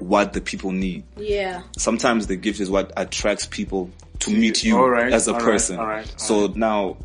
what 0.00 0.32
the 0.32 0.40
people 0.40 0.72
need. 0.72 1.04
Yeah. 1.16 1.62
Sometimes 1.76 2.26
the 2.26 2.36
gift 2.36 2.60
is 2.60 2.70
what 2.70 2.92
attracts 2.96 3.46
people 3.46 3.90
to 4.20 4.30
meet 4.30 4.64
you 4.64 4.76
All 4.78 4.88
right, 4.90 5.12
as 5.12 5.28
a 5.28 5.32
all 5.32 5.38
right, 5.38 5.44
person. 5.44 5.78
all 5.78 5.86
right, 5.86 6.10
all 6.10 6.18
so 6.18 6.46
now, 6.48 6.96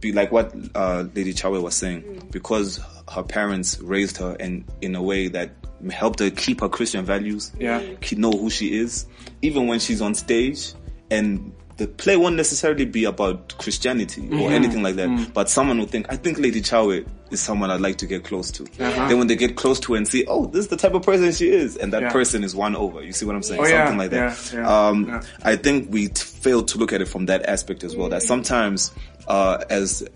be 0.00 0.12
like 0.12 0.32
what 0.32 0.54
uh, 0.74 1.04
Lady 1.14 1.34
Tshawe 1.34 1.60
was 1.62 1.74
saying, 1.74 2.28
because 2.30 2.80
her 3.12 3.22
parents 3.22 3.78
raised 3.80 4.16
her 4.18 4.34
in 4.36 4.64
in 4.80 4.94
a 4.94 5.02
way 5.02 5.28
that 5.28 5.50
helped 5.90 6.20
her 6.20 6.30
keep 6.30 6.60
her 6.62 6.68
Christian 6.70 7.04
values, 7.04 7.52
Yeah. 7.58 7.82
know 8.16 8.32
who 8.32 8.48
she 8.48 8.78
is, 8.78 9.06
even 9.42 9.66
when 9.66 9.80
she's 9.80 10.00
on 10.00 10.14
stage 10.14 10.72
and. 11.10 11.52
The 11.76 11.88
play 11.88 12.16
won't 12.16 12.36
necessarily 12.36 12.84
be 12.84 13.04
about 13.04 13.58
Christianity 13.58 14.22
or 14.22 14.24
Mm-hmm. 14.30 14.52
anything 14.54 14.82
like 14.84 14.94
that, 14.96 15.08
Mm. 15.08 15.32
but 15.34 15.50
someone 15.50 15.78
will 15.78 15.86
think, 15.86 16.06
I 16.08 16.16
think 16.16 16.38
Lady 16.38 16.60
Tshawe 16.62 17.04
is 17.32 17.40
someone 17.40 17.68
I'd 17.70 17.80
like 17.80 17.98
to 17.98 18.06
get 18.06 18.22
close 18.22 18.50
to. 18.52 18.62
Uh-huh. 18.62 19.08
Then 19.08 19.18
when 19.18 19.26
they 19.26 19.34
get 19.34 19.56
close 19.56 19.80
to 19.80 19.92
her 19.94 19.96
and 19.96 20.06
see, 20.06 20.24
oh, 20.28 20.46
this 20.46 20.60
is 20.66 20.68
the 20.68 20.76
type 20.76 20.94
of 20.94 21.02
person 21.02 21.32
she 21.32 21.48
is, 21.50 21.76
and 21.76 21.92
that 21.92 22.02
Yeah. 22.02 22.12
person 22.12 22.44
is 22.44 22.54
won 22.54 22.76
over. 22.76 23.02
You 23.02 23.12
see 23.12 23.26
what 23.26 23.34
I'm 23.34 23.42
saying? 23.42 23.60
Oh, 23.60 23.66
yeah, 23.66 23.86
Something 23.86 23.98
like 23.98 24.10
that. 24.10 24.50
yeah, 24.54 24.60
yeah, 24.60 24.88
um, 24.88 25.06
yeah. 25.08 25.22
I 25.42 25.56
think 25.56 25.92
we 25.92 26.08
t- 26.08 26.14
fail 26.22 26.62
to 26.62 26.78
look 26.78 26.92
at 26.92 27.00
it 27.02 27.08
from 27.08 27.26
that 27.26 27.44
aspect 27.46 27.82
as 27.82 27.96
well. 27.96 28.08
That 28.08 28.22
sometimes, 28.22 28.92
uh, 29.26 29.64
as 29.68 30.06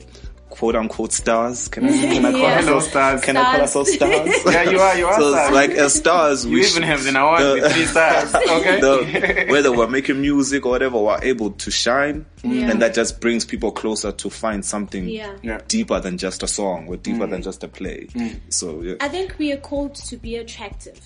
quote 0.51 0.75
unquote 0.77 1.13
stars, 1.13 1.69
can 1.69 1.85
I, 1.85 1.89
can 1.93 2.25
I 2.25 2.31
call 2.33 2.41
Yeah. 2.41 2.47
us 2.59 2.65
Hello, 2.65 2.75
all- 2.75 2.81
stars. 2.81 3.21
Can 3.23 3.37
I 3.37 3.53
call 3.53 3.61
us 3.63 3.77
all 3.77 3.85
stars? 3.85 4.29
Yeah, 4.47 4.63
you 4.71 4.79
are, 4.81 4.99
you 4.99 5.07
are 5.07 5.15
so 5.21 5.31
stars. 5.33 5.53
like 5.55 5.71
as 5.71 5.95
stars, 5.95 6.45
You 6.47 6.53
we 6.53 6.67
even 6.67 6.83
have 6.83 7.07
an 7.07 7.17
award 7.17 7.41
the- 7.43 7.53
with 7.63 7.73
three 7.73 7.85
stars. 7.95 8.35
Okay. 8.35 8.81
the, 8.81 9.47
whether 9.51 9.71
we're 9.73 9.87
making 9.89 10.21
music 10.21 10.65
or 10.67 10.71
whatever, 10.71 10.99
we're 10.99 11.23
able 11.23 11.51
to 11.53 11.71
shine, 11.71 12.25
Yeah. 12.43 12.71
and 12.71 12.81
that 12.83 12.95
just 12.95 13.21
brings 13.21 13.45
people 13.45 13.71
closer 13.73 14.11
to 14.13 14.31
find 14.31 14.65
something 14.65 15.09
Yeah. 15.09 15.37
Yeah. 15.43 15.61
deeper 15.69 16.01
than 16.01 16.19
just 16.19 16.43
a 16.43 16.49
song 16.49 16.87
or 16.89 16.97
deeper 16.97 17.27
Mm. 17.27 17.31
than 17.31 17.43
just 17.43 17.63
a 17.65 17.69
play. 17.69 18.09
So 18.49 18.81
yeah. 18.83 18.95
I 19.01 19.09
think 19.09 19.37
we 19.39 19.53
are 19.53 19.59
called 19.59 19.95
to 19.97 20.17
be 20.17 20.37
attractive 20.37 20.99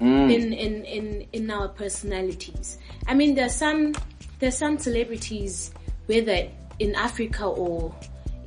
Mm. 0.00 0.32
in, 0.32 0.52
in, 0.52 0.84
in, 0.84 1.26
in 1.32 1.50
our 1.50 1.66
personalities. 1.68 2.78
I 3.08 3.14
mean, 3.14 3.34
there's 3.34 3.54
some 3.54 3.94
there's 4.38 4.56
some 4.56 4.78
celebrities, 4.78 5.72
whether 6.06 6.46
in 6.78 6.94
Africa 6.94 7.44
or 7.46 7.92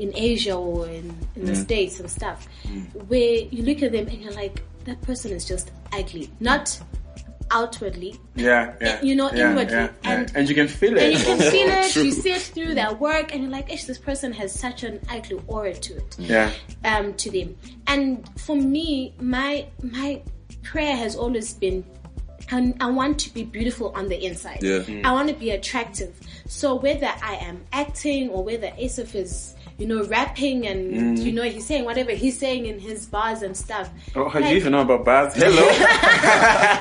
in 0.01 0.11
Asia 0.15 0.55
or 0.55 0.87
in, 0.87 1.07
in 1.35 1.41
Mm. 1.43 1.45
the 1.47 1.55
States 1.55 1.99
and 2.01 2.09
stuff, 2.09 2.47
where 3.07 3.35
you 3.55 3.61
look 3.63 3.81
at 3.83 3.91
them 3.91 4.07
and 4.07 4.17
you're 4.21 4.33
like, 4.43 4.55
that 4.85 4.99
person 5.03 5.31
is 5.31 5.45
just 5.45 5.71
ugly. 5.93 6.29
Not 6.39 6.65
outwardly, 7.53 8.17
Yeah, 8.35 8.73
yeah. 8.81 9.01
You 9.01 9.13
know, 9.15 9.29
yeah, 9.33 9.49
inwardly. 9.51 9.73
yeah, 9.73 9.89
yeah. 10.03 10.11
And- 10.19 10.31
and 10.35 10.49
you 10.49 10.55
can 10.55 10.67
feel 10.69 10.95
it. 10.97 11.03
and 11.03 11.13
you 11.19 11.25
can 11.25 11.37
feel 11.55 11.69
it, 11.69 11.95
you 11.95 12.11
see 12.11 12.31
it 12.31 12.41
through 12.41 12.75
their 12.75 12.93
work, 12.93 13.33
and 13.33 13.43
you're 13.43 13.51
like, 13.51 13.71
Ish, 13.73 13.83
this 13.85 13.97
person 13.99 14.31
has 14.33 14.57
such 14.57 14.83
an 14.83 14.99
ugly 15.09 15.39
aura 15.47 15.73
to 15.73 15.97
it 15.97 16.15
Yeah. 16.17 16.49
um, 16.85 17.13
to 17.15 17.29
them. 17.29 17.55
And 17.87 18.27
for 18.39 18.55
me, 18.55 19.13
my 19.19 19.65
my 19.81 20.21
prayer 20.63 20.95
has 20.95 21.15
always 21.15 21.53
been, 21.53 21.83
I, 22.51 22.73
I 22.79 22.91
want 22.91 23.19
to 23.19 23.33
be 23.33 23.43
beautiful 23.43 23.93
on 23.95 24.09
the 24.09 24.23
inside. 24.23 24.59
Yeah. 24.61 24.79
Mm. 24.79 25.05
I 25.05 25.13
want 25.13 25.29
to 25.29 25.35
be 25.35 25.51
attractive. 25.51 26.13
So 26.47 26.75
whether 26.75 27.09
I 27.23 27.35
am 27.35 27.63
acting 27.71 28.29
or 28.29 28.43
whether 28.43 28.71
Asaph 28.77 29.15
is, 29.15 29.55
you 29.77 29.87
know, 29.87 30.03
rapping 30.03 30.67
and 30.67 31.17
mm. 31.17 31.23
you 31.23 31.31
know 31.31 31.43
he's 31.43 31.65
saying 31.65 31.85
whatever 31.85 32.11
he's 32.11 32.37
saying 32.37 32.65
in 32.65 32.77
his 32.77 33.05
bars 33.05 33.41
and 33.41 33.55
stuff. 33.55 33.89
Oh, 34.15 34.27
how 34.27 34.39
do 34.39 34.45
like, 34.45 34.51
you 34.51 34.57
even 34.57 34.73
know 34.73 34.81
about 34.81 35.05
bars? 35.05 35.33
Hello. 35.35 35.65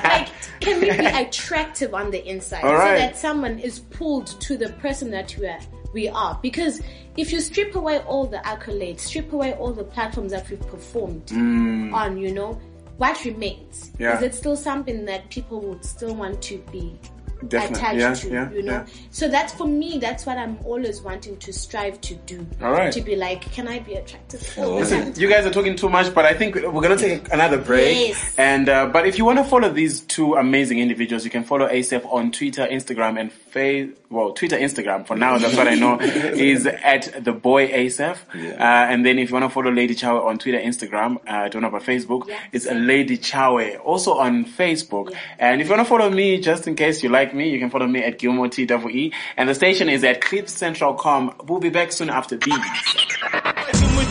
like, 0.03 0.27
can 0.59 0.81
we 0.81 0.91
be 0.91 1.05
attractive 1.05 1.93
on 1.93 2.11
the 2.11 2.23
inside 2.27 2.63
All 2.63 2.75
right. 2.75 2.97
so 2.97 3.05
that 3.05 3.17
someone 3.17 3.57
is 3.59 3.79
pulled 3.79 4.27
to 4.41 4.57
the 4.57 4.69
person 4.73 5.09
that 5.11 5.35
we 5.37 5.47
are? 5.47 5.59
We 5.93 6.07
are 6.07 6.39
because 6.41 6.81
if 7.17 7.33
you 7.33 7.41
strip 7.41 7.75
away 7.75 7.99
all 7.99 8.25
the 8.25 8.37
accolades, 8.37 9.01
strip 9.01 9.33
away 9.33 9.53
all 9.53 9.73
the 9.73 9.83
platforms 9.83 10.31
that 10.31 10.49
we've 10.49 10.65
performed 10.67 11.25
mm. 11.27 11.93
on, 11.93 12.17
you 12.17 12.33
know, 12.33 12.59
what 13.01 13.25
remains? 13.25 13.89
Yeah. 13.97 14.15
Is 14.15 14.21
it 14.21 14.35
still 14.35 14.55
something 14.55 15.05
that 15.05 15.27
people 15.31 15.59
would 15.61 15.83
still 15.83 16.13
want 16.13 16.39
to 16.43 16.59
be 16.71 16.99
Definitely. 17.47 17.99
attached 17.99 18.25
Yeah, 18.25 18.29
to? 18.29 18.29
yeah, 18.31 18.51
you 18.51 18.63
know, 18.63 18.73
yeah. 18.73 18.85
so 19.09 19.27
that's 19.27 19.53
for 19.53 19.67
me. 19.67 19.97
That's 19.99 20.25
what 20.25 20.37
I'm 20.37 20.57
always 20.65 21.01
wanting 21.01 21.37
to 21.37 21.53
strive 21.53 21.99
to 22.01 22.15
do. 22.15 22.45
All 22.61 22.71
right. 22.71 22.91
To 22.93 23.01
be 23.01 23.15
like, 23.15 23.41
can 23.51 23.67
I 23.67 23.79
be 23.79 23.95
attractive? 23.95 24.41
Oh, 24.57 24.73
all? 24.83 25.09
You 25.17 25.29
guys 25.29 25.45
are 25.45 25.51
talking 25.51 25.75
too 25.75 25.89
much, 25.89 26.13
but 26.13 26.25
I 26.25 26.33
think 26.33 26.55
we're 26.55 26.81
gonna 26.81 26.97
take 26.97 27.31
another 27.33 27.57
break. 27.57 28.09
Yes. 28.09 28.35
And 28.37 28.69
uh, 28.69 28.87
but 28.87 29.07
if 29.07 29.17
you 29.17 29.25
want 29.25 29.39
to 29.39 29.43
follow 29.43 29.69
these 29.69 30.01
two 30.01 30.35
amazing 30.35 30.79
individuals, 30.79 31.23
you 31.25 31.31
can 31.31 31.43
follow 31.43 31.67
ASAPH 31.67 32.05
on 32.11 32.31
Twitter, 32.31 32.67
Instagram, 32.67 33.19
and 33.19 33.31
Face. 33.31 33.89
Well, 34.09 34.33
Twitter, 34.33 34.57
Instagram 34.57 35.05
for 35.07 35.15
now. 35.15 35.37
That's 35.37 35.55
what 35.55 35.67
I 35.67 35.75
know 35.75 35.99
is 36.01 36.65
at 36.65 37.23
the 37.23 37.31
boy 37.33 37.67
ASAPH. 37.69 38.17
Uh, 38.35 38.57
and 38.59 39.05
then 39.05 39.19
if 39.19 39.29
you 39.29 39.33
want 39.33 39.45
to 39.45 39.49
follow 39.49 39.71
Lady 39.71 39.95
Tshawe 39.95 40.25
on 40.25 40.37
Twitter, 40.37 40.59
Instagram, 40.59 41.15
uh, 41.17 41.45
I 41.45 41.49
don't 41.49 41.61
know 41.61 41.69
about 41.69 41.83
Facebook. 41.83 42.27
Yes. 42.27 42.41
It's 42.51 42.65
a 42.65 42.73
Lady 42.73 43.17
Tshawe 43.17 43.79
also 43.83 44.13
on 44.17 44.45
Facebook. 44.45 45.13
And 45.39 45.61
if 45.61 45.67
you 45.67 45.75
want 45.75 45.85
to 45.85 45.89
follow 45.89 46.09
me, 46.09 46.39
just 46.39 46.67
in 46.67 46.75
case 46.75 47.03
you 47.03 47.09
like 47.09 47.30
me, 47.33 47.49
you 47.49 47.59
can 47.59 47.69
follow 47.69 47.87
me 47.87 48.03
at 48.03 48.19
Gilmore 48.19 48.49
T 48.49 48.65
double 48.65 48.89
E. 48.89 49.13
And 49.37 49.49
the 49.49 49.55
station 49.55 49.89
is 49.89 50.03
at 50.03 50.21
CliffCentral.com. 50.21 51.35
We'll 51.47 51.59
be 51.59 51.69
back 51.69 51.91
soon 51.91 52.09
after 52.09 52.37
these. 52.37 52.53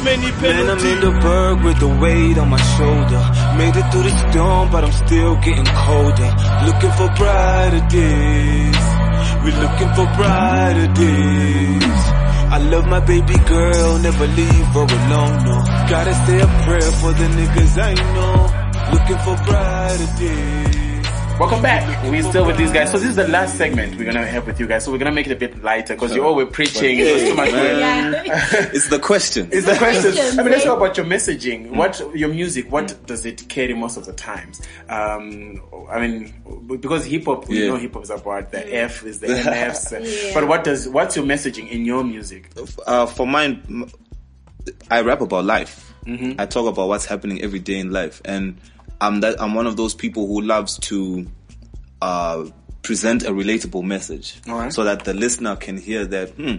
Man, 0.01 0.71
I'm 0.71 0.79
in 0.79 1.01
the 1.01 1.61
with 1.63 1.79
the 1.79 1.89
weight 2.01 2.39
on 2.39 2.49
my 2.49 2.61
shoulder. 2.77 3.21
Made 3.59 3.77
it 3.77 3.93
through 3.93 4.05
the 4.05 4.31
storm, 4.31 4.71
but 4.73 4.85
I'm 4.85 4.93
still 4.93 5.37
getting 5.37 5.67
colder. 5.67 6.31
Looking 6.65 6.93
for 6.97 7.09
brighter 7.17 7.87
days. 7.89 8.81
We're 9.45 9.61
looking 9.61 9.91
for 9.95 10.07
brighter 10.17 10.89
days. 10.95 12.01
I 12.53 12.59
love 12.71 12.87
my 12.87 13.01
baby 13.01 13.37
girl, 13.47 13.99
never 13.99 14.27
leave 14.27 14.67
her 14.75 14.87
alone, 14.89 15.45
no. 15.45 15.57
Gotta 15.89 16.15
say 16.27 16.41
a 16.41 16.47
prayer 16.65 16.93
for 17.01 17.13
the 17.13 17.27
niggas 17.37 17.79
I 17.79 17.95
know. 18.15 18.61
Looking 18.93 19.19
for 19.25 19.37
brighter 19.45 20.19
days. 20.19 20.80
Welcome 21.41 21.63
back. 21.63 22.03
We're 22.11 22.23
still 22.23 22.45
with 22.45 22.59
these 22.59 22.71
guys. 22.71 22.91
So 22.91 22.99
this 22.99 23.09
is 23.09 23.17
the 23.17 23.27
last 23.27 23.57
segment 23.57 23.97
we're 23.97 24.05
gonna 24.05 24.27
have 24.27 24.47
with 24.47 24.61
you 24.61 24.67
guys. 24.67 24.85
So 24.85 24.93
we're 24.93 24.99
gonna 24.99 25.11
make 25.11 25.27
it 25.27 25.33
a 25.33 25.37
bit 25.37 25.63
lighter 25.63 25.95
because 25.95 26.15
you 26.15 26.23
all 26.23 26.35
were 26.35 26.45
preaching. 26.45 26.99
It 26.99 27.15
was 27.15 27.23
too 27.23 27.35
much. 27.35 27.51
Yeah. 27.51 28.69
It's 28.75 28.91
the 28.91 28.99
question. 28.99 29.49
It's 29.51 29.65
the 29.65 29.75
question. 29.75 30.13
questions, 30.13 30.39
I 30.39 30.43
mean, 30.43 30.53
let's 30.53 30.65
talk 30.65 30.77
about 30.77 30.99
your 30.99 31.07
messaging. 31.07 31.71
What 31.71 31.99
your 32.15 32.29
music? 32.29 32.71
What 32.71 32.95
does 33.07 33.25
it 33.25 33.49
carry 33.49 33.73
most 33.73 33.97
of 33.97 34.05
the 34.05 34.13
times? 34.13 34.61
Um, 34.91 35.63
I 35.91 36.07
mean, 36.07 36.69
because 36.79 37.07
hip 37.07 37.25
hop, 37.25 37.49
we 37.49 37.63
Yeah. 37.63 37.69
know 37.69 37.77
hip 37.79 37.95
hop 37.95 38.03
is 38.03 38.11
about 38.11 38.53
the 38.53 38.75
F 38.77 39.03
is 39.05 39.21
the 39.21 39.29
MFs. 39.29 39.93
Yeah. 40.27 40.35
But 40.35 40.47
what 40.47 40.63
does 40.63 40.91
what's 40.91 41.17
your 41.17 41.25
messaging 41.25 41.71
in 41.71 41.87
your 41.87 42.05
music? 42.05 42.51
uh, 42.87 43.07
for 43.07 43.27
mine, 43.27 43.91
I 44.91 45.01
rap 45.01 45.23
about 45.23 45.47
life. 45.47 45.95
Mm-hmm. 46.05 46.39
I 46.39 46.45
talk 46.45 46.67
about 46.67 46.89
what's 46.89 47.07
happening 47.07 47.41
every 47.41 47.61
day 47.61 47.79
in 47.79 47.91
life, 47.93 48.21
and 48.27 48.59
I'm 49.01 49.21
that 49.21 49.41
I'm 49.41 49.55
one 49.55 49.67
of 49.67 49.77
those 49.77 49.95
people 49.95 50.27
who 50.27 50.41
loves 50.43 50.79
to 50.81 51.27
uh, 52.03 52.45
present 52.83 53.25
a 53.25 53.31
relatable 53.31 53.83
message, 53.85 54.41
Alright. 54.49 54.73
so 54.73 54.85
that 54.85 55.05
the 55.05 55.15
listener 55.15 55.57
can 55.57 55.77
hear 55.77 56.05
that. 56.07 56.31
Hmm, 56.31 56.57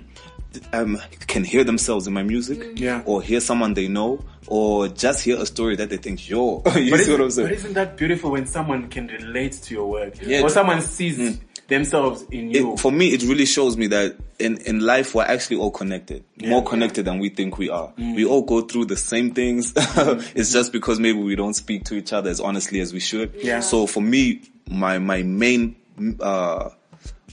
um, 0.73 0.97
can 1.27 1.45
hear 1.45 1.63
themselves 1.63 2.07
in 2.07 2.13
my 2.13 2.23
music, 2.23 2.61
Yeah. 2.75 3.03
or 3.05 3.21
hear 3.21 3.39
someone 3.39 3.73
they 3.73 3.87
know, 3.87 4.19
or 4.47 4.89
just 4.89 5.23
hear 5.23 5.37
a 5.39 5.45
story 5.45 5.77
that 5.77 5.89
they 5.89 5.95
think, 5.95 6.27
yo, 6.29 6.61
you 6.75 6.91
But 6.91 6.99
see 6.99 7.11
what 7.11 7.21
I'm 7.21 7.27
isn't, 7.27 7.45
but 7.45 7.51
isn't 7.53 7.73
that 7.73 7.95
beautiful 7.95 8.31
when 8.31 8.45
someone 8.45 8.89
can 8.89 9.07
relate 9.07 9.53
to 9.53 9.73
your 9.73 9.89
work? 9.89 10.15
Yeah. 10.21 10.41
Or 10.41 10.49
someone 10.49 10.81
sees 10.81 11.39
themselves 11.71 12.23
in 12.31 12.51
you. 12.51 12.73
It, 12.73 12.79
for 12.79 12.91
me, 12.91 13.13
it 13.13 13.23
really 13.23 13.45
shows 13.45 13.75
me 13.77 13.87
that 13.87 14.17
in, 14.37 14.57
in 14.57 14.79
life, 14.79 15.15
we're 15.15 15.23
actually 15.23 15.57
all 15.57 15.71
connected. 15.71 16.23
More 16.43 16.63
connected 16.63 17.05
than 17.05 17.19
we 17.19 17.29
think 17.29 17.57
we 17.57 17.69
are. 17.69 17.91
Mm. 17.97 18.15
We 18.15 18.25
all 18.25 18.43
go 18.43 18.61
through 18.61 18.85
the 18.85 18.97
same 18.97 19.33
things. 19.33 19.73
it's 19.75 20.51
just 20.51 20.71
because 20.71 20.99
maybe 20.99 21.19
we 21.19 21.35
don't 21.35 21.53
speak 21.53 21.85
to 21.85 21.95
each 21.95 22.13
other 22.13 22.29
as 22.29 22.39
honestly 22.39 22.79
as 22.79 22.93
we 22.93 22.99
should. 22.99 23.33
Yeah. 23.35 23.61
So 23.61 23.87
for 23.87 24.01
me, 24.01 24.41
my, 24.69 24.99
my 24.99 25.23
main, 25.23 25.75
uh, 26.19 26.69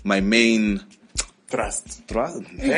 my 0.05 0.21
main 0.21 0.85
Trust. 1.51 2.03
thrust, 2.09 2.43
Yeah. 2.59 2.69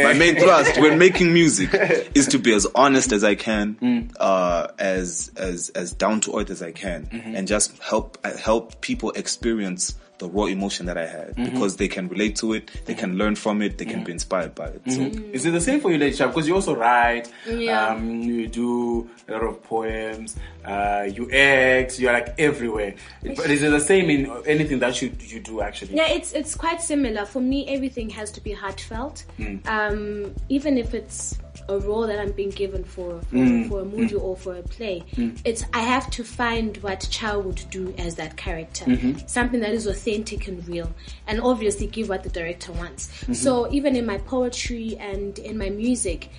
yeah, 0.00 0.04
my 0.04 0.14
main 0.14 0.36
thrust 0.36 0.80
when 0.80 0.98
making 0.98 1.32
music 1.34 1.68
is 2.14 2.26
to 2.28 2.38
be 2.38 2.54
as 2.54 2.66
honest 2.74 3.12
as 3.12 3.22
I 3.24 3.34
can, 3.34 3.74
Mm. 3.82 4.12
uh, 4.18 4.68
as 4.78 5.30
as 5.36 5.68
as 5.70 5.92
down 5.92 6.20
to 6.22 6.38
earth 6.38 6.50
as 6.50 6.62
I 6.62 6.72
can, 6.72 7.06
Mm-hmm. 7.12 7.36
and 7.36 7.46
just 7.46 7.78
help 7.82 8.16
uh, 8.24 8.34
help 8.38 8.80
people 8.80 9.10
experience 9.10 9.94
the 10.20 10.28
raw 10.28 10.44
emotion 10.44 10.86
that 10.86 10.96
I 10.96 11.06
had 11.06 11.30
Mm-hmm. 11.30 11.44
because 11.50 11.76
they 11.76 11.88
can 11.88 12.08
relate 12.08 12.36
to 12.36 12.52
it, 12.54 12.70
they 12.86 12.94
can 12.94 13.16
learn 13.18 13.34
from 13.34 13.60
it, 13.62 13.78
they 13.78 13.84
can 13.84 14.04
be 14.04 14.12
inspired 14.12 14.54
by 14.54 14.66
it. 14.66 14.82
So 14.86 15.00
Is 15.32 15.44
it 15.46 15.50
the 15.52 15.60
same 15.60 15.80
for 15.80 15.90
you, 15.90 15.98
Lady 15.98 16.16
Tshawe? 16.16 16.28
Because 16.28 16.46
you 16.48 16.54
also 16.54 16.74
write, 16.76 17.30
Yeah. 17.48 17.88
um, 17.88 18.20
you 18.20 18.46
do 18.46 19.08
a 19.28 19.32
lot 19.32 19.42
of 19.44 19.62
poems, 19.62 20.36
uh, 20.64 21.06
you 21.16 21.30
act, 21.32 21.98
you're 21.98 22.12
like 22.12 22.34
everywhere. 22.38 22.94
But 23.22 23.50
is 23.50 23.62
it 23.62 23.70
the 23.70 23.80
same 23.80 24.10
in 24.10 24.30
anything 24.46 24.78
that 24.80 25.00
you 25.02 25.10
you 25.32 25.40
do 25.40 25.60
actually? 25.62 25.94
Yeah, 25.96 26.08
it's 26.08 26.32
it's 26.32 26.54
quite 26.54 26.80
similar. 26.82 27.24
For 27.24 27.40
me, 27.40 27.66
everything 27.68 28.08
has 28.10 28.30
to 28.32 28.40
be 28.42 28.52
heartfelt. 28.52 29.24
Um, 29.66 30.34
even 30.48 30.76
if 30.78 30.94
it's 30.94 31.38
a 31.70 31.78
role 31.80 32.06
that 32.06 32.18
I'm 32.18 32.32
being 32.32 32.50
given 32.50 32.84
for 32.84 33.20
for, 33.22 33.36
mm. 33.36 33.68
for 33.68 33.80
a 33.80 33.84
mm. 33.84 33.96
movie 33.96 34.14
or 34.14 34.36
for 34.36 34.56
a 34.56 34.62
play, 34.62 35.04
mm. 35.14 35.38
it's 35.44 35.64
I 35.72 35.80
have 35.80 36.10
to 36.10 36.24
find 36.24 36.76
what 36.78 37.00
Tshawe 37.00 37.42
would 37.42 37.64
do 37.70 37.94
as 37.98 38.16
that 38.16 38.36
character, 38.36 38.84
mm-hmm. 38.84 39.26
something 39.26 39.60
that 39.60 39.72
is 39.72 39.86
authentic 39.86 40.48
and 40.48 40.66
real, 40.68 40.92
and 41.26 41.40
obviously 41.40 41.86
give 41.86 42.08
what 42.08 42.22
the 42.22 42.30
director 42.30 42.72
wants. 42.72 43.08
Mm-hmm. 43.08 43.34
So 43.34 43.70
even 43.72 43.96
in 43.96 44.06
my 44.06 44.18
poetry 44.18 44.96
and 44.98 45.38
in 45.38 45.58
my 45.58 45.70
music. 45.70 46.30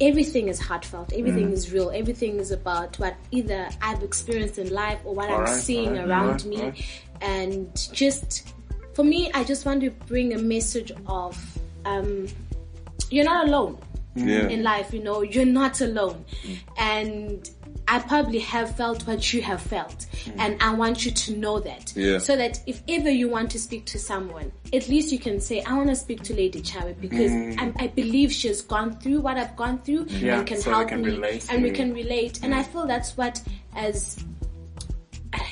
Everything 0.00 0.48
is 0.48 0.58
heartfelt. 0.58 1.12
Everything 1.12 1.52
is 1.52 1.72
real. 1.72 1.90
Everything 1.90 2.38
is 2.38 2.52
about 2.52 2.98
what 2.98 3.16
either 3.32 3.68
I've 3.82 4.02
experienced 4.02 4.56
in 4.58 4.70
life 4.70 4.98
or 5.04 5.14
what 5.14 5.28
I'm 5.28 5.40
Alright, 5.40 5.60
seeing 5.60 5.88
alright, 5.88 6.08
around 6.08 6.46
alright, 6.46 6.74
me. 6.74 6.84
and 7.20 7.88
just 7.92 8.54
for 8.94 9.04
me 9.04 9.30
i 9.34 9.44
just 9.44 9.64
want 9.64 9.80
to 9.80 9.90
bring 10.06 10.34
a 10.34 10.38
message 10.38 10.92
of 11.06 11.58
um, 11.84 12.26
you're 13.10 13.24
not 13.24 13.48
alone 13.48 13.78
Yeah. 14.14 14.48
in 14.48 14.62
life 14.62 14.92
you 14.92 15.02
know 15.02 15.22
you're 15.22 15.44
not 15.44 15.80
alone. 15.80 16.24
And 16.76 17.48
i 17.88 17.98
probably 17.98 18.38
have 18.40 18.76
felt 18.76 19.06
what 19.06 19.32
you 19.32 19.42
have 19.42 19.60
felt. 19.62 20.06
And 20.38 20.60
i 20.62 20.72
want 20.74 21.04
you 21.04 21.10
to 21.12 21.36
know 21.36 21.60
that. 21.60 21.92
Yeah. 21.96 22.18
so 22.18 22.36
that 22.36 22.60
if 22.66 22.82
ever 22.88 23.10
you 23.10 23.28
want 23.28 23.50
to 23.52 23.58
speak 23.58 23.86
to 23.86 23.98
someone 23.98 24.52
at 24.72 24.88
least 24.88 25.12
you 25.12 25.18
can 25.18 25.40
say 25.40 25.62
i 25.62 25.74
want 25.76 25.88
to 25.88 25.96
speak 25.96 26.22
to 26.24 26.34
lady 26.34 26.60
Tshawe 26.60 26.98
because 27.00 27.32
I, 27.58 27.72
I 27.76 27.86
believe 27.88 28.32
she 28.32 28.48
has 28.48 28.62
gone 28.62 28.98
through 28.98 29.20
what 29.20 29.36
i've 29.36 29.56
gone 29.56 29.78
through 29.78 30.06
Yeah, 30.08 30.38
and 30.38 30.46
can 30.46 30.58
so 30.58 30.70
help 30.70 30.88
can 30.88 31.02
me 31.02 31.40
and 31.48 31.62
we 31.62 31.70
can 31.70 31.92
relate. 31.94 32.40
And 32.42 32.54
i 32.54 32.62
feel 32.62 32.86
that's 32.86 33.16
what 33.16 33.42
as 33.74 34.22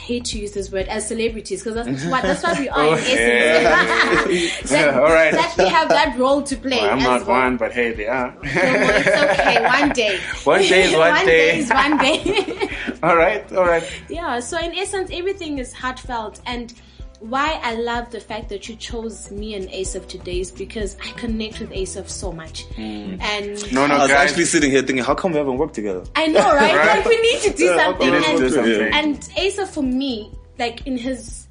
hate 0.08 0.24
to 0.24 0.38
use 0.38 0.52
this 0.52 0.72
word 0.72 0.88
as 0.88 1.06
celebrities 1.06 1.62
because 1.62 1.74
that's 1.74 2.04
what 2.12 2.22
that's 2.22 2.42
what 2.42 2.58
we 2.58 2.68
are 2.68 2.86
in 2.86 2.94
oh, 2.94 2.96
essence. 2.96 4.70
that, 4.70 4.94
All 4.94 5.02
right. 5.02 5.32
that 5.32 5.54
we 5.58 5.68
have 5.68 5.88
that 5.90 6.18
role 6.18 6.42
to 6.42 6.56
play. 6.56 6.80
Well, 6.80 6.90
I'm 6.90 7.02
not 7.02 7.26
well. 7.26 7.40
one, 7.42 7.56
but 7.58 7.72
hey, 7.72 7.92
they 7.92 8.06
are. 8.06 8.30
No, 8.32 8.40
no, 8.42 8.88
it's 9.00 9.40
okay. 9.40 9.56
One 9.64 9.90
day. 10.02 10.18
One 10.44 10.62
day 10.62 10.84
is 10.84 10.96
one 10.96 11.26
day. 11.26 11.26
one 11.26 11.26
day. 11.26 11.58
is 11.58 11.70
one 11.70 11.98
day. 11.98 12.70
all 13.02 13.16
right, 13.16 13.52
all 13.52 13.66
right. 13.66 13.84
yeah. 14.08 14.40
So 14.40 14.58
in 14.58 14.72
essence, 14.74 15.10
everything 15.12 15.58
is 15.58 15.72
heartfelt, 15.72 16.40
and 16.46 16.72
why 17.20 17.58
I 17.62 17.74
love 17.74 18.10
the 18.10 18.20
fact 18.20 18.48
that 18.50 18.68
you 18.68 18.76
chose 18.76 19.30
me 19.30 19.54
and 19.54 19.68
ASAPH 19.68 20.06
today 20.08 20.40
is 20.40 20.50
because 20.50 20.96
I 21.04 21.10
connect 21.12 21.58
with 21.60 21.70
ASAPH 21.70 22.08
so 22.08 22.32
much, 22.32 22.64
and 22.76 23.58
Hmm. 23.60 23.74
No, 23.74 23.86
no, 23.86 23.94
I 23.96 23.98
was 24.02 24.08
guys. 24.08 24.30
actually 24.30 24.44
sitting 24.44 24.70
here 24.70 24.82
thinking, 24.82 25.04
how 25.04 25.14
come 25.14 25.32
we 25.32 25.38
haven't 25.38 25.58
worked 25.58 25.74
together? 25.74 26.04
I 26.14 26.26
know, 26.28 26.40
right? 26.54 26.74
Right. 26.76 26.96
Like 26.98 27.06
we 27.06 27.20
need 27.20 27.40
to 27.42 27.52
do 27.52 27.66
something. 27.76 28.10
we 28.10 28.16
and, 28.16 28.38
do 28.38 28.50
something. 28.50 28.92
and 28.92 29.28
Asa 29.38 29.66
for 29.66 29.82
me, 29.82 30.32
like 30.58 30.86
in 30.86 30.96
his, 30.96 31.46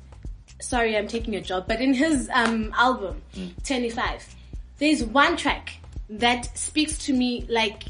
sorry, 0.61 0.95
I'm 0.97 1.07
taking 1.07 1.33
your 1.33 1.43
job, 1.43 1.65
but 1.67 1.81
in 1.81 1.93
his 1.93 2.29
um 2.33 2.73
album, 2.77 3.21
25, 3.65 4.35
there's 4.79 5.03
one 5.03 5.35
track 5.37 5.73
that 6.09 6.57
speaks 6.57 6.97
to 6.99 7.13
me 7.13 7.45
like 7.49 7.83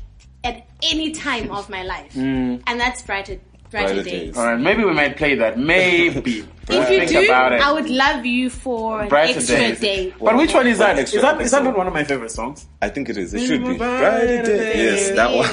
at 0.44 0.66
any 0.82 1.12
time 1.12 1.52
of 1.52 1.70
my 1.70 1.84
life, 1.84 2.16
and 2.16 2.62
that's 2.66 3.02
brighter, 3.02 3.40
brighter, 3.72 3.94
Brighter 3.94 4.04
days. 4.04 4.22
Days. 4.28 4.38
All 4.38 4.46
right, 4.46 4.60
maybe 4.60 4.84
we 4.84 4.94
might 4.94 5.18
play 5.18 5.36
that. 5.36 5.58
Maybe. 5.58 6.46
If 6.70 6.90
you 6.90 6.98
Think 7.00 7.12
do, 7.12 7.26
about 7.32 7.54
it. 7.54 7.62
I 7.62 7.72
would 7.72 7.90
love 7.90 8.26
you 8.26 8.50
for 8.50 9.00
an 9.04 9.08
Brighter 9.08 9.38
extra 9.40 9.56
days. 9.56 9.80
day. 9.80 10.14
But 10.20 10.36
which 10.36 10.54
one 10.54 10.68
is 10.68 10.80
that? 10.80 11.00
Is 11.00 11.14
that 11.14 11.64
not 11.64 11.78
one 11.78 11.88
of 11.88 11.94
my 11.94 12.04
favorite 12.04 12.30
songs? 12.32 12.68
I 12.82 12.90
think 12.90 13.08
it 13.08 13.16
is. 13.16 13.34
It 13.34 13.48
should 13.48 13.62
be. 13.64 13.78
Brighter 13.78 14.18
Brighter 14.28 14.44
Day. 14.44 14.84
Yes, 14.84 15.12
that 15.16 15.32
one. 15.34 15.46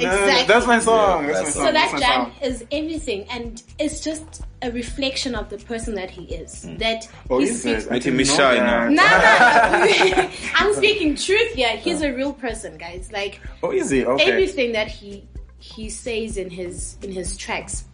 Exactly. 0.00 0.46
That's 0.46 0.66
my 0.66 0.78
song. 0.78 1.26
That's 1.26 1.42
my 1.42 1.50
song. 1.50 1.66
So 1.66 1.72
That's 1.72 1.92
that 1.92 1.92
my 1.92 2.00
jam 2.00 2.32
is 2.42 2.64
everything, 2.72 3.26
and 3.30 3.62
it's 3.78 4.00
just 4.00 4.42
a 4.62 4.70
reflection 4.72 5.34
of 5.34 5.48
the 5.50 5.58
person 5.58 5.94
that 5.96 6.10
he 6.10 6.24
is. 6.24 6.64
Hmm. 6.64 6.76
That 6.78 7.06
Oh, 7.28 7.38
he 7.38 7.46
is 7.46 7.60
speaks. 7.60 7.84
it? 7.84 7.90
I 7.90 7.94
Making 7.94 8.16
me 8.16 8.24
know 8.24 8.34
shy 8.36 8.56
now. 8.56 8.88
No, 8.88 9.04
no, 9.04 10.22
no. 10.22 10.30
I'm 10.54 10.74
speaking 10.74 11.14
truth 11.16 11.52
here. 11.52 11.76
He's 11.76 12.02
a 12.02 12.12
real 12.12 12.32
person, 12.32 12.76
guys. 12.78 13.10
Like 13.12 13.40
Oh, 13.62 13.70
is 13.70 13.92
it? 13.92 14.06
Okay. 14.06 14.30
everything 14.32 14.72
that 14.72 14.88
he 14.88 15.24
he 15.60 15.88
says 15.90 16.36
in 16.36 16.50
his 16.50 16.96
in 17.02 17.12
his 17.12 17.36
tracks 17.36 17.84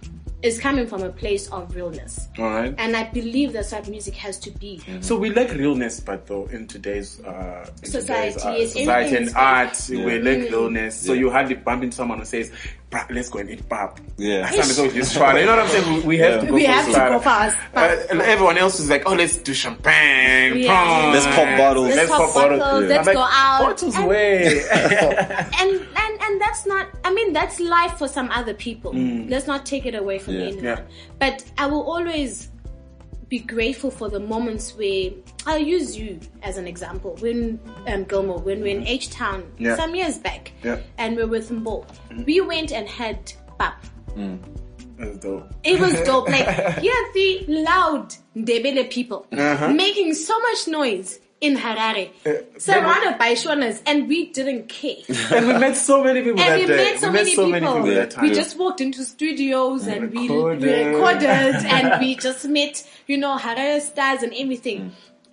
is 0.43 0.61
coming 0.61 0.87
from 0.87 1.03
a 1.03 1.09
place 1.11 1.49
of 1.49 1.75
realness. 1.75 2.29
All 2.39 2.45
right. 2.45 2.75
And 2.79 2.95
I 2.95 3.05
believe 3.05 3.53
that's 3.55 3.73
what 3.73 3.89
music 3.89 4.15
has 4.17 4.39
to 4.41 4.51
be. 4.51 4.81
So 5.01 5.17
we 5.17 5.31
lack 5.31 5.51
realness, 5.53 5.99
but 5.99 6.27
though 6.27 6.45
in 6.47 6.67
today's 6.67 7.21
uh, 7.25 7.67
in 7.83 7.91
Society, 7.91 8.33
today's, 8.39 8.77
uh, 8.77 8.79
society 8.79 8.81
and 8.83 8.91
everything's- 8.91 9.35
art, 9.35 9.87
we 9.89 9.97
Yeah. 9.97 10.23
lack 10.23 10.51
realness. 10.51 10.95
So 11.01 11.15
you 11.15 11.31
hardly 11.31 11.55
bump 11.57 11.83
into 11.85 11.97
someone 11.97 12.19
who 12.19 12.27
says, 12.27 12.53
"Let's 13.11 13.31
go 13.31 13.39
and 13.41 13.51
eat 13.51 13.67
pap." 13.69 13.99
Yeah. 14.19 14.49
Some 14.51 14.61
is 14.71 14.79
always 14.79 15.13
try. 15.15 15.41
You 15.41 15.47
know 15.47 15.57
what 15.57 15.65
I'm 15.65 15.69
saying? 15.71 15.97
We- 16.03 16.03
We 16.07 16.19
have 16.19 16.41
to 16.43 16.47
go 16.47 16.53
We 16.55 16.65
for 16.67 16.71
have 16.71 16.87
to 16.87 16.93
go 16.93 17.19
fast. 17.19 17.57
Uh, 17.75 17.97
everyone 18.23 18.59
else 18.59 18.79
is 18.79 18.91
like, 18.91 19.05
"Oh, 19.07 19.15
let's 19.15 19.39
do 19.39 19.55
champagne, 19.55 20.59
Yeah. 20.59 21.11
Let's 21.15 21.27
pop 21.35 21.59
bottles. 21.59 21.87
Let's 21.89 21.97
Let's 21.97 22.11
pop 22.11 22.21
pop 22.21 22.35
bottles. 22.35 22.61
bottles, 22.61 22.83
I'm 22.83 22.89
let's 22.91 23.07
like, 23.07 23.17
go 23.17 23.23
out. 23.29 23.61
Bottles 23.63 23.97
And- 23.97 24.07
way. 24.07 24.63
and 25.61 25.87
and 26.27 26.33
and 26.33 26.41
that's 26.41 26.67
not 26.67 26.87
i 27.05 27.13
mean 27.13 27.33
that's 27.33 27.61
life 27.61 27.97
for 27.99 28.09
some 28.09 28.31
other 28.31 28.55
people 28.55 28.93
let's 29.29 29.47
not 29.47 29.65
take 29.65 29.87
it 29.87 29.95
away 29.95 30.19
from 30.19 30.35
Yeah. 30.35 30.41
anyone 30.43 30.65
Yeah. 30.65 30.81
but 31.19 31.45
i 31.59 31.67
will 31.67 31.83
always 31.91 32.51
be 33.29 33.39
grateful 33.41 33.91
for 33.91 34.09
the 34.09 34.21
moments 34.21 34.75
where 34.77 35.11
i'll 35.47 35.59
use 35.59 35.97
you 35.97 36.21
as 36.43 36.59
an 36.59 36.67
example 36.69 37.17
when 37.21 37.59
um 37.89 38.05
gilmore 38.05 38.39
when 38.39 38.61
we're 38.61 38.77
in 38.77 38.87
h 38.87 39.11
town 39.11 39.45
Yeah. 39.59 39.77
some 39.77 39.95
years 39.95 40.19
back 40.19 40.53
Yeah. 40.63 40.79
and 40.99 41.17
we're 41.17 41.27
with 41.27 41.51
Mbo, 41.51 41.85
we 42.27 42.41
went 42.41 42.71
and 42.73 42.87
had 42.89 43.33
pap 43.59 43.85
That's 44.99 45.19
dope. 45.19 45.53
it 45.65 45.79
was 45.81 45.95
dope. 46.03 46.29
Like 46.37 46.79
here, 46.79 46.93
the 47.15 47.45
loud 47.49 48.15
Ndebele 48.37 48.91
people 48.91 49.27
Uh-huh. 49.33 49.69
making 49.73 50.15
so 50.15 50.39
much 50.41 50.69
noise 50.69 51.19
in 51.41 51.57
Harare, 51.57 52.11
eh, 52.25 52.43
surrounded 52.59 53.19
by 53.19 53.33
Shonas, 53.35 53.83
and 53.87 54.09
we 54.09 54.33
didn't 54.33 54.69
care. 54.69 54.97
And 55.35 55.47
we 55.49 55.53
met 55.59 55.77
so 55.77 56.03
many 56.03 56.23
people 56.23 56.41
and 56.41 56.61
we 56.61 56.67
day. 56.67 56.77
met 56.77 57.01
so, 57.01 57.11
many, 57.13 57.31
people. 57.35 57.83
that 57.85 58.11
time. 58.13 58.23
we 58.25 58.33
just 58.33 58.59
walked 58.59 58.81
into 58.81 59.05
studios 59.05 59.87
and 59.87 60.11
we, 60.13 60.29
we 60.29 60.35
Recorded. 60.35 60.87
recorded 60.95 61.27
and 61.67 62.01
we 62.01 62.17
just 62.17 62.47
met, 62.47 62.89
you 63.07 63.19
know, 63.19 63.37
Harare 63.37 63.81
stars 63.83 64.23
and 64.23 64.33
everything. 64.35 64.81
Mm. 64.81 64.91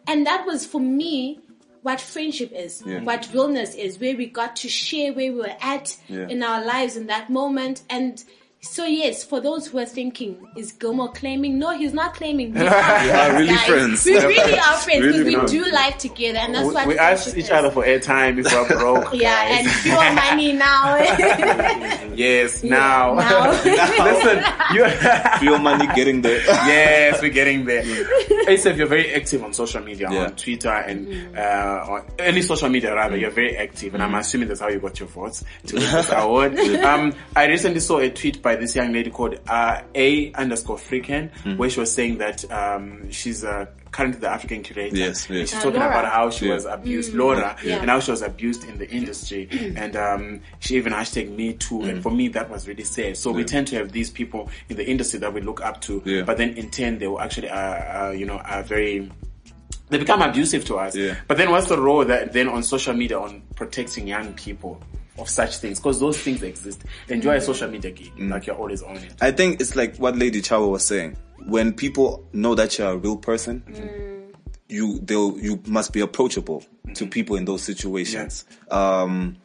And 0.07 0.27
that 0.27 0.45
was 0.45 0.65
for 0.65 0.81
me 0.81 1.39
what 1.83 2.01
friendship 2.01 2.51
is, 2.53 2.83
Yeah. 2.85 3.01
what 3.03 3.29
realness 3.33 3.73
is, 3.75 3.97
where 3.99 4.15
we 4.15 4.25
got 4.25 4.57
to 4.57 4.67
share 4.69 5.13
where 5.13 5.31
we 5.31 5.39
were 5.39 5.55
at 5.61 5.95
Yeah. 6.09 6.27
in 6.27 6.43
our 6.43 6.65
lives 6.65 6.97
in 6.97 7.07
that 7.07 7.29
moment. 7.29 7.83
And 7.89 8.21
so 8.63 8.85
yes, 8.85 9.23
for 9.25 9.41
those 9.41 9.67
who 9.67 9.77
are 9.77 9.85
thinking, 9.85 10.37
is 10.55 10.71
Gilmore 10.71 11.11
claiming? 11.11 11.59
No, 11.59 11.77
he's 11.77 11.93
not 11.93 12.13
claiming. 12.15 12.53
We 12.63 12.65
are, 12.65 12.73
are 12.73 13.33
really 13.33 13.47
guys. 13.55 13.65
friends. 13.67 14.05
We 14.05 14.17
really 14.17 14.53
are 14.57 14.77
friends 14.77 15.01
because 15.05 15.17
Really 15.19 15.23
we 15.25 15.33
friends. 15.35 15.51
do 15.51 15.65
life 15.71 15.97
together, 15.97 16.39
and 16.39 16.55
that's 16.55 16.67
we, 16.69 16.73
what 16.73 16.87
we 16.87 16.97
asked 16.97 17.35
each 17.37 17.51
other 17.51 17.69
for 17.69 17.83
airtime 17.83 18.39
if 18.39 18.45
we're 18.51 18.79
broke. 18.79 19.13
Yeah, 19.13 19.49
guys. 19.49 19.65
and 19.65 19.83
pure 19.83 20.13
money 20.13 20.53
now. 20.53 20.95
yes, 22.15 22.63
now. 22.63 23.15
now. 23.15 23.51
Listen, 23.51 24.43
you. 24.73 24.85
Feel 25.39 25.57
money 25.59 25.87
getting 25.95 26.21
there. 26.21 26.39
yes, 26.39 27.21
we're 27.21 27.29
getting 27.31 27.65
there. 27.65 27.83
ASAPH, 27.83 28.77
you're 28.77 28.87
very 28.87 29.13
active 29.13 29.43
on 29.43 29.53
social 29.53 29.81
media, 29.83 30.07
Yeah. 30.11 30.25
on 30.25 30.35
Twitter 30.35 30.69
and 30.69 31.37
uh, 31.37 31.85
on 31.89 32.05
any 32.19 32.41
social 32.41 32.69
media 32.69 32.95
rather. 32.95 33.17
You're 33.17 33.29
very 33.31 33.57
active, 33.57 33.93
and 33.93 34.01
I'm 34.03 34.15
assuming 34.15 34.47
that's 34.47 34.61
how 34.61 34.69
you 34.69 34.79
got 34.79 34.99
your 34.99 35.09
votes 35.09 35.43
to 35.67 35.75
this 35.75 36.09
award. 36.11 36.57
Um, 36.59 37.13
I 37.35 37.47
recently 37.47 37.79
saw 37.81 37.99
a 37.99 38.09
tweet 38.09 38.41
by 38.41 38.52
by 38.55 38.61
this 38.61 38.75
young 38.75 38.93
lady 38.93 39.09
called 39.09 39.39
uh, 39.47 39.81
A 39.95 40.31
underscore 40.33 40.77
Freakin, 40.77 41.29
Hmm. 41.43 41.57
where 41.57 41.69
she 41.69 41.79
was 41.79 41.91
saying 41.93 42.17
that 42.19 42.49
um, 42.51 43.09
she's 43.11 43.43
uh, 43.43 43.65
currently 43.91 44.19
the 44.19 44.29
African 44.29 44.61
curator. 44.63 44.95
Yes, 44.95 45.27
yes. 45.29 45.49
she's 45.49 45.59
Uh, 45.59 45.63
talking 45.63 45.79
Laura. 45.79 45.91
about 45.99 46.11
how 46.11 46.29
she 46.29 46.47
Yeah. 46.47 46.53
was 46.53 46.65
abused, 46.65 47.13
Laura, 47.13 47.55
Yeah. 47.63 47.77
and 47.81 47.89
how 47.89 47.99
she 47.99 48.11
was 48.11 48.21
abused 48.21 48.63
in 48.67 48.77
the 48.77 48.89
industry. 48.89 49.47
and 49.75 49.95
um, 49.95 50.39
she 50.59 50.75
even 50.77 50.93
hashtag 50.93 51.35
me 51.35 51.53
too. 51.53 51.79
Hmm. 51.81 51.89
And 51.89 52.03
for 52.03 52.11
me, 52.11 52.27
that 52.29 52.49
was 52.49 52.67
really 52.67 52.83
sad. 52.83 53.17
So 53.17 53.31
we 53.31 53.43
tend 53.43 53.67
to 53.67 53.75
have 53.77 53.91
these 53.91 54.09
people 54.09 54.49
in 54.69 54.77
the 54.77 54.87
industry 54.87 55.19
that 55.19 55.33
we 55.33 55.41
look 55.41 55.61
up 55.63 55.81
to, 55.81 56.01
Yeah. 56.05 56.21
but 56.23 56.37
then 56.37 56.51
in 56.57 56.69
turn, 56.69 56.99
they 56.99 57.07
will 57.07 57.21
actually, 57.21 57.49
uh, 57.49 57.57
uh, 57.57 58.11
you 58.15 58.25
know, 58.25 58.37
are 58.37 58.63
very 58.63 59.09
they 59.89 59.99
become 59.99 60.23
abusive 60.23 60.65
to 60.65 60.77
us. 60.77 60.95
Yeah. 60.95 61.15
But 61.27 61.37
then 61.37 61.51
what's 61.51 61.67
the 61.67 61.79
role 61.79 62.03
that 62.05 62.33
then 62.33 62.47
on 62.47 62.63
social 62.63 62.95
media 62.95 63.19
on 63.19 63.43
protecting 63.55 64.07
young 64.07 64.33
people 64.33 64.81
of 65.17 65.29
such 65.29 65.57
things? 65.57 65.79
Because 65.79 65.99
those 65.99 66.17
things 66.19 66.41
exist. 66.43 66.83
Enjoy 67.09 67.35
a 67.35 67.41
social 67.41 67.69
media 67.69 67.91
gig, 67.91 68.11
like 68.17 68.47
you're 68.47 68.55
always 68.55 68.81
on 68.81 68.97
it. 68.97 69.13
I 69.21 69.31
think 69.31 69.61
it's 69.61 69.75
like 69.75 69.97
what 69.97 70.17
Lady 70.17 70.41
Tshawe 70.41 70.69
was 70.71 70.85
saying. 70.85 71.17
When 71.45 71.73
people 71.73 72.25
know 72.33 72.55
that 72.55 72.77
you're 72.77 72.91
a 72.91 72.97
real 72.97 73.17
person, 73.17 73.63
you 74.69 74.99
they'll 74.99 75.37
you 75.37 75.61
must 75.67 75.93
be 75.93 75.99
approachable 76.01 76.63
to 76.95 77.05
people 77.07 77.35
in 77.35 77.45
those 77.45 77.61
situations. 77.63 78.45
Um, 78.71 79.37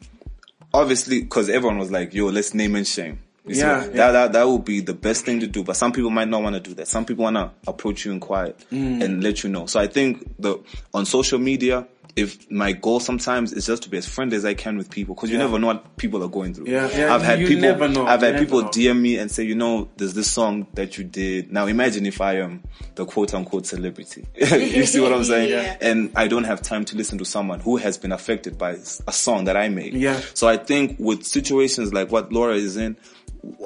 obviously, 0.73 1.21
because 1.21 1.49
everyone 1.49 1.77
was 1.77 1.91
like, 1.91 2.13
"Yo, 2.13 2.27
let's 2.27 2.53
name 2.53 2.75
and 2.75 2.87
shame." 2.87 3.19
See, 3.47 3.59
Yeah, 3.59 3.79
that, 3.87 4.11
that 4.11 4.33
that 4.33 4.47
would 4.47 4.63
be 4.63 4.79
the 4.81 4.93
best 4.93 5.25
thing 5.25 5.39
to 5.39 5.47
do. 5.47 5.63
But 5.63 5.75
some 5.75 5.91
people 5.91 6.09
might 6.11 6.27
not 6.27 6.43
want 6.43 6.53
to 6.55 6.59
do 6.59 6.73
that. 6.75 6.87
Some 6.87 7.05
people 7.05 7.23
want 7.23 7.35
to 7.35 7.51
approach 7.67 8.05
you 8.05 8.11
in 8.11 8.19
quiet 8.19 8.63
Mm. 8.71 9.03
and 9.03 9.23
let 9.23 9.43
you 9.43 9.49
know. 9.49 9.65
So 9.65 9.79
I 9.79 9.87
think 9.87 10.23
the 10.39 10.59
on 10.93 11.05
social 11.05 11.39
media. 11.39 11.87
If 12.15 12.49
my 12.51 12.71
goal 12.73 12.99
sometimes 12.99 13.53
is 13.53 13.65
just 13.65 13.83
to 13.83 13.89
be 13.89 13.97
as 13.97 14.07
friendly 14.07 14.35
as 14.35 14.43
I 14.43 14.53
can 14.53 14.77
with 14.77 14.89
people, 14.89 15.15
because 15.15 15.29
you 15.29 15.37
Yeah. 15.37 15.43
never 15.45 15.59
know 15.59 15.67
what 15.67 15.95
people 15.97 16.23
are 16.23 16.27
going 16.27 16.53
through. 16.53 16.67
Yeah, 16.67 16.89
yeah, 16.95 17.13
I've 17.13 17.21
had 17.21 17.39
you 17.39 17.47
people, 17.47 17.61
never 17.61 17.87
know, 17.87 18.05
I've 18.07 18.21
had 18.21 18.39
people 18.39 18.61
know. 18.63 18.67
DM 18.69 18.99
me 18.99 19.17
and 19.17 19.29
say, 19.31 19.43
you 19.43 19.55
know, 19.55 19.87
there's 19.97 20.13
this 20.15 20.29
song 20.29 20.67
that 20.73 20.97
you 20.97 21.03
did. 21.03 21.51
Now 21.51 21.67
imagine 21.67 22.05
if 22.05 22.19
I 22.19 22.37
am 22.39 22.61
the 22.95 23.05
quote 23.05 23.33
unquote 23.33 23.65
celebrity. 23.67 24.25
you 24.35 24.85
see 24.85 24.99
what 24.99 25.13
I'm 25.13 25.23
saying? 25.23 25.49
Yeah. 25.49 25.77
And 25.81 26.11
I 26.15 26.27
don't 26.27 26.43
have 26.45 26.61
time 26.61 26.83
to 26.85 26.97
listen 26.97 27.17
to 27.19 27.25
someone 27.25 27.59
who 27.59 27.77
has 27.77 27.97
been 27.97 28.11
affected 28.11 28.57
by 28.57 28.71
a 29.07 29.11
song 29.13 29.45
that 29.45 29.55
I 29.55 29.69
made. 29.69 29.93
Yeah. 29.93 30.19
So 30.33 30.47
I 30.47 30.57
think 30.57 30.97
with 30.99 31.23
situations 31.25 31.93
like 31.93 32.11
what 32.11 32.33
Laura 32.33 32.55
is 32.55 32.75
in, 32.75 32.97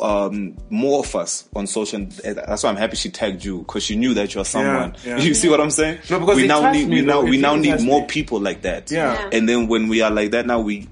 um, 0.02 0.58
more 0.70 1.00
of 1.00 1.16
us 1.16 1.48
on 1.56 1.68
social, 1.68 2.06
that's 2.24 2.64
why 2.64 2.70
I'm 2.70 2.76
happy 2.76 2.96
she 2.96 3.10
tagged 3.10 3.44
you, 3.44 3.64
cause 3.64 3.84
she 3.84 3.96
knew 3.96 4.14
that 4.14 4.34
you're 4.36 4.46
someone. 4.46 4.96
yeah. 5.06 5.18
You 5.18 5.34
see 5.34 5.50
what 5.50 5.60
I'm 5.62 5.72
saying? 5.72 6.00
No, 6.10 6.20
because 6.20 6.36
we 6.38 6.48
now 6.48 6.72
need, 6.72 6.88
me, 6.88 6.96
we 6.96 7.02
now, 7.06 7.22
we 7.22 7.38
now 7.38 7.56
need 7.56 7.82
more 7.82 8.02
me. 8.02 8.08
people 8.08 8.40
like 8.40 8.62
that. 8.64 8.92
Yeah. 8.92 9.14
Yeah. 9.14 9.30
And 9.34 9.48
then 9.50 9.68
when 9.68 9.88
we 9.88 10.02
are 10.02 10.12
like 10.12 10.32
that 10.32 10.46
now, 10.46 10.60
we, 10.62 10.88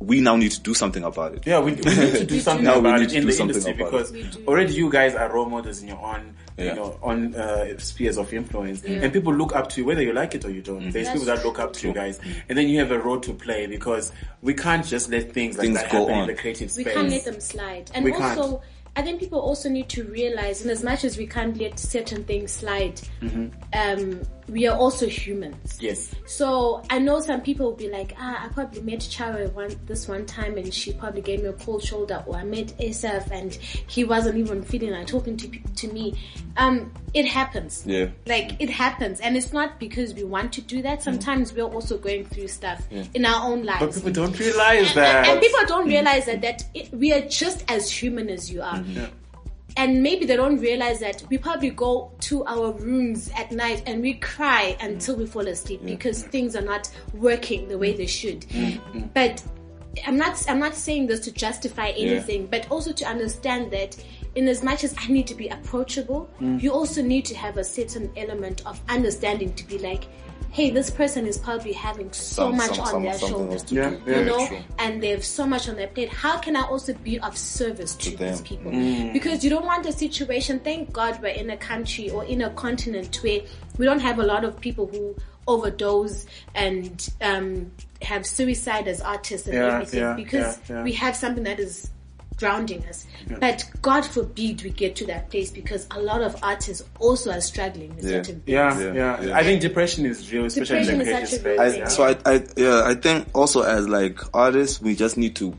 we 0.00 0.20
now 0.20 0.36
need 0.36 0.50
to 0.52 0.60
do 0.60 0.74
something 0.74 1.02
about 1.02 1.34
it. 1.34 1.46
Yeah, 1.46 1.60
we, 1.60 1.72
we 1.72 1.76
need 1.76 2.14
to 2.14 2.24
do 2.26 2.40
something 2.40 2.66
about 2.66 3.00
it 3.02 3.12
in 3.14 3.22
do 3.22 3.26
the 3.28 3.32
something 3.32 3.56
industry 3.56 3.74
about 3.74 3.92
because 3.92 4.12
it. 4.12 4.36
We 4.36 4.46
already 4.46 4.74
you 4.74 4.90
guys 4.90 5.14
are 5.14 5.32
role 5.32 5.46
models 5.46 5.82
in 5.82 5.88
your 5.88 5.98
own, 6.04 6.34
you 6.56 6.74
know, 6.74 6.98
on 7.02 7.34
uh, 7.34 7.76
spheres 7.78 8.16
of 8.16 8.32
influence, 8.32 8.84
and 8.84 9.12
people 9.12 9.34
look 9.34 9.54
up 9.54 9.68
to 9.70 9.80
you 9.80 9.86
whether 9.86 10.02
you 10.02 10.12
like 10.12 10.34
it 10.34 10.44
or 10.44 10.50
you 10.50 10.62
don't. 10.62 10.80
Mm-hmm. 10.80 10.90
There's 10.90 11.06
That's 11.08 11.20
people 11.20 11.34
that 11.34 11.44
look 11.44 11.58
up 11.58 11.72
to 11.74 11.88
you 11.88 11.94
guys, 11.94 12.20
and 12.48 12.56
then 12.56 12.68
you 12.68 12.78
have 12.78 12.92
a 12.92 12.98
role 12.98 13.20
to 13.20 13.32
play 13.32 13.66
because 13.66 14.12
we 14.42 14.54
can't 14.54 14.84
just 14.84 15.10
let 15.10 15.32
things 15.32 15.58
like 15.58 15.72
that 15.72 15.90
go 15.90 16.00
happen 16.00 16.14
in 16.14 16.20
on. 16.22 16.26
the 16.28 16.34
creative 16.34 16.74
we 16.76 16.82
space. 16.82 16.94
can't 16.94 17.08
let 17.08 17.24
them 17.24 17.40
slide. 17.40 17.90
And 17.94 18.04
We 18.04 18.12
can't. 18.12 18.60
I 18.96 19.02
think 19.02 19.18
people 19.20 19.40
also 19.40 19.68
need 19.68 19.88
to 19.90 20.04
realize, 20.04 20.64
in 20.64 20.70
as 20.70 20.84
much 20.84 21.02
as 21.04 21.18
we 21.18 21.26
can't 21.26 21.56
let 21.58 21.78
certain 21.78 22.22
things 22.24 22.52
slide, 22.52 23.00
um, 23.72 24.20
we 24.48 24.66
are 24.68 24.76
also 24.76 25.06
humans. 25.08 25.78
Yes. 25.80 26.14
So 26.26 26.82
I 26.90 26.98
know 26.98 27.18
some 27.20 27.40
people 27.40 27.66
will 27.66 27.76
be 27.76 27.88
like, 27.90 28.14
ah, 28.20 28.44
I 28.44 28.48
probably 28.48 28.82
met 28.82 29.00
Charo 29.00 29.50
one 29.52 29.74
this 29.86 30.06
one 30.06 30.26
time 30.26 30.58
and 30.58 30.72
she 30.72 30.92
probably 30.92 31.22
gave 31.22 31.42
me 31.42 31.48
a 31.48 31.54
cold 31.54 31.82
shoulder, 31.82 32.22
or 32.26 32.36
I 32.36 32.44
met 32.44 32.68
ASAPH 32.78 33.30
and 33.30 33.52
he 33.54 34.04
wasn't 34.04 34.36
even 34.36 34.62
feeling 34.62 34.90
like 34.90 35.06
talking 35.06 35.36
to 35.38 35.48
to 35.48 35.88
me. 35.92 36.14
Um, 36.56 36.92
it 37.14 37.26
happens. 37.26 37.84
Yeah. 37.86 38.10
Like 38.26 38.60
it 38.60 38.68
happens, 38.70 39.18
and 39.20 39.36
it's 39.36 39.52
not 39.52 39.80
because 39.80 40.12
we 40.14 40.24
want 40.24 40.52
to 40.52 40.60
do 40.60 40.82
that. 40.82 41.02
Sometimes 41.02 41.52
we're 41.54 41.64
also 41.64 41.96
going 41.96 42.26
through 42.26 42.48
stuff 42.48 42.86
in 43.14 43.24
our 43.24 43.50
own 43.50 43.64
lives. 43.64 43.80
But 43.80 43.94
people 43.94 44.12
don't 44.12 44.38
realize 44.38 44.88
And- 44.88 44.96
that. 44.98 45.16
and, 45.26 45.26
and 45.32 45.40
people 45.40 45.60
don't 45.66 45.86
realize 45.88 46.26
that 46.26 46.42
that 46.42 46.64
it, 46.74 46.92
we 46.92 47.12
are 47.12 47.22
just 47.22 47.64
as 47.70 47.90
human 47.90 48.28
as 48.28 48.52
you 48.52 48.60
are. 48.62 48.83
And 49.76 50.04
maybe 50.04 50.24
they 50.24 50.36
don't 50.36 50.60
realize 50.60 51.00
that 51.00 51.24
we 51.30 51.38
probably 51.38 51.70
go 51.70 52.12
to 52.20 52.44
our 52.44 52.72
rooms 52.72 53.30
at 53.36 53.50
night 53.50 53.82
and 53.86 54.00
we 54.02 54.14
cry 54.14 54.76
until 54.80 55.16
we 55.16 55.26
fall 55.26 55.48
asleep 55.48 55.80
because 55.84 56.22
things 56.22 56.54
are 56.54 56.62
not 56.62 56.88
working 57.12 57.66
the 57.66 57.76
way 57.76 57.92
they 57.92 58.06
should. 58.06 58.42
Mm, 58.42 58.72
mm, 58.72 58.92
mm. 58.92 59.08
But 59.14 59.42
I'm 60.06 60.16
not 60.16 60.44
I'm 60.48 60.58
not 60.58 60.74
saying 60.74 61.06
this 61.08 61.20
to 61.20 61.32
justify 61.32 61.88
anything, 61.88 62.46
but 62.46 62.70
also 62.70 62.92
to 62.92 63.04
understand 63.04 63.70
that 63.72 63.96
in 64.34 64.48
as 64.48 64.62
much 64.62 64.84
as 64.84 64.94
I 64.98 65.08
need 65.08 65.26
to 65.28 65.34
be 65.34 65.48
approachable, 65.48 66.28
you 66.60 66.72
also 66.72 67.02
need 67.02 67.24
to 67.26 67.34
have 67.36 67.56
a 67.56 67.64
certain 67.64 68.10
element 68.16 68.62
of 68.66 68.80
understanding 68.88 69.54
to 69.54 69.64
be 69.64 69.78
like, 69.78 70.04
hey, 70.54 70.70
this 70.70 70.88
person 70.88 71.26
is 71.26 71.36
probably 71.36 71.72
having 71.72 72.12
so 72.12 72.42
Some- 72.50 72.56
much 72.56 72.76
some- 72.76 72.80
on 72.84 72.90
some- 72.92 73.02
their 73.02 73.18
shoulders 73.18 73.62
to 73.64 73.74
Yeah, 73.74 73.90
do. 73.90 74.00
yeah. 74.06 74.18
you 74.20 74.24
know, 74.24 74.46
True. 74.46 74.58
and 74.78 75.02
they 75.02 75.08
have 75.08 75.24
so 75.24 75.44
much 75.46 75.68
on 75.68 75.74
their 75.74 75.88
plate. 75.88 76.08
How 76.10 76.38
can 76.38 76.54
I 76.54 76.62
also 76.62 76.94
be 76.94 77.18
of 77.18 77.36
service 77.36 77.96
to, 77.96 78.16
them. 78.16 78.30
these 78.30 78.40
people? 78.40 78.70
Because 79.12 79.42
you 79.42 79.50
don't 79.50 79.66
want 79.66 79.84
a 79.84 79.92
situation. 79.92 80.60
Thank 80.60 80.92
God 80.92 81.20
we're 81.20 81.28
in 81.34 81.50
a 81.50 81.56
country 81.56 82.08
or 82.08 82.24
in 82.24 82.40
a 82.42 82.50
continent 82.50 83.16
where 83.24 83.40
we 83.78 83.84
don't 83.84 83.98
have 83.98 84.20
a 84.20 84.22
lot 84.22 84.44
of 84.44 84.60
people 84.60 84.86
who 84.86 85.16
overdose 85.48 86.24
and 86.54 87.08
um, 87.20 87.70
have 88.02 88.24
suicide 88.24 88.86
as 88.86 89.00
artists 89.00 89.48
and 89.48 89.56
Yeah, 89.56 89.74
everything 89.74 90.14
because 90.16 90.58
we 90.84 90.92
have 90.92 91.16
something 91.16 91.42
that 91.44 91.58
is 91.58 91.90
grounding 92.36 92.84
us. 92.86 93.06
But 93.40 93.64
God 93.82 94.04
forbid 94.04 94.62
we 94.62 94.70
get 94.70 94.96
to 94.96 95.06
that 95.06 95.30
place 95.30 95.50
because 95.50 95.86
a 95.90 96.00
lot 96.00 96.20
of 96.22 96.36
artists 96.42 96.84
also 97.00 97.30
are 97.30 97.40
struggling 97.40 97.94
with 97.96 98.04
Yeah. 98.04 98.10
certain 98.10 98.40
things. 98.40 98.48
yeah, 98.48 98.78
Yeah, 98.78 98.92
yeah, 98.92 99.22
yeah. 99.22 99.36
I 99.36 99.42
think 99.44 99.60
depression 99.60 100.04
is 100.06 100.32
real, 100.32 100.44
especially 100.44 100.78
in 100.88 100.98
the 100.98 101.04
is 101.04 101.08
creative 101.08 101.28
space. 101.28 101.58
I, 101.60 101.84
so 101.88 102.02
I, 102.04 102.16
I, 102.26 102.42
yeah, 102.56 102.82
I 102.84 102.94
think 102.94 103.28
also 103.34 103.62
as 103.62 103.88
like 103.88 104.18
artists, 104.34 104.80
we 104.80 104.94
just 104.94 105.16
need 105.16 105.36
to 105.36 105.56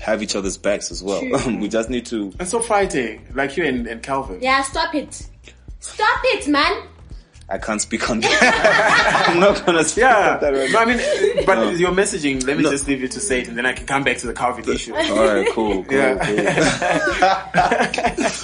have 0.00 0.22
each 0.22 0.36
other's 0.36 0.56
backs 0.58 0.90
as 0.90 1.02
well. 1.02 1.22
We 1.58 1.68
just 1.68 1.90
need 1.90 2.06
to. 2.06 2.32
and 2.38 2.48
so 2.48 2.60
fighting, 2.60 3.26
like 3.34 3.56
you 3.56 3.64
and, 3.64 3.86
and 3.86 4.02
Calvin. 4.02 4.38
Yeah, 4.40 4.62
stop 4.62 4.94
it. 4.94 5.26
Stop 5.80 6.20
it, 6.24 6.46
man. 6.48 6.82
I 7.50 7.56
can't 7.56 7.80
speak 7.80 8.10
on 8.10 8.20
that. 8.20 9.24
I'm 9.28 9.40
not 9.40 9.64
gonna 9.64 9.82
speak 9.84 10.02
Yeah, 10.02 10.34
on 10.34 10.40
that 10.40 10.52
right 10.52 10.70
no, 10.70 10.78
now. 10.78 10.80
I 10.80 10.84
mean, 10.84 11.46
but 11.46 11.54
No. 11.54 11.70
your 11.70 11.92
messaging. 11.92 12.46
Let 12.46 12.58
me 12.58 12.62
No. 12.62 12.70
just 12.70 12.86
leave 12.86 13.00
you 13.00 13.08
to 13.08 13.20
say 13.20 13.40
it, 13.40 13.48
and 13.48 13.56
then 13.56 13.64
I 13.64 13.72
can 13.72 13.86
come 13.86 14.04
back 14.04 14.18
to 14.18 14.26
the 14.26 14.34
Calvin 14.34 14.68
issue. 14.68 14.92
All 14.94 15.00
right, 15.00 15.48
cool, 15.52 15.82
cool, 15.84 15.94
Yeah. 15.96 16.26
cool. 16.26 16.36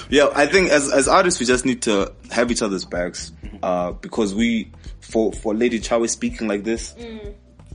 yeah, 0.11 0.29
I 0.35 0.47
think 0.47 0.71
as 0.71 0.91
as 0.91 1.09
artists, 1.09 1.41
we 1.41 1.47
just 1.47 1.65
need 1.67 1.83
to 1.83 2.13
have 2.31 2.51
each 2.51 2.63
other's 2.63 2.85
backs, 2.85 3.33
uh, 3.63 3.93
because 3.93 4.35
we, 4.35 4.71
for 5.01 5.33
for 5.33 5.55
Lady 5.55 5.81
Tshawe 5.81 6.09
speaking 6.09 6.49
like 6.49 6.65
this, 6.65 6.95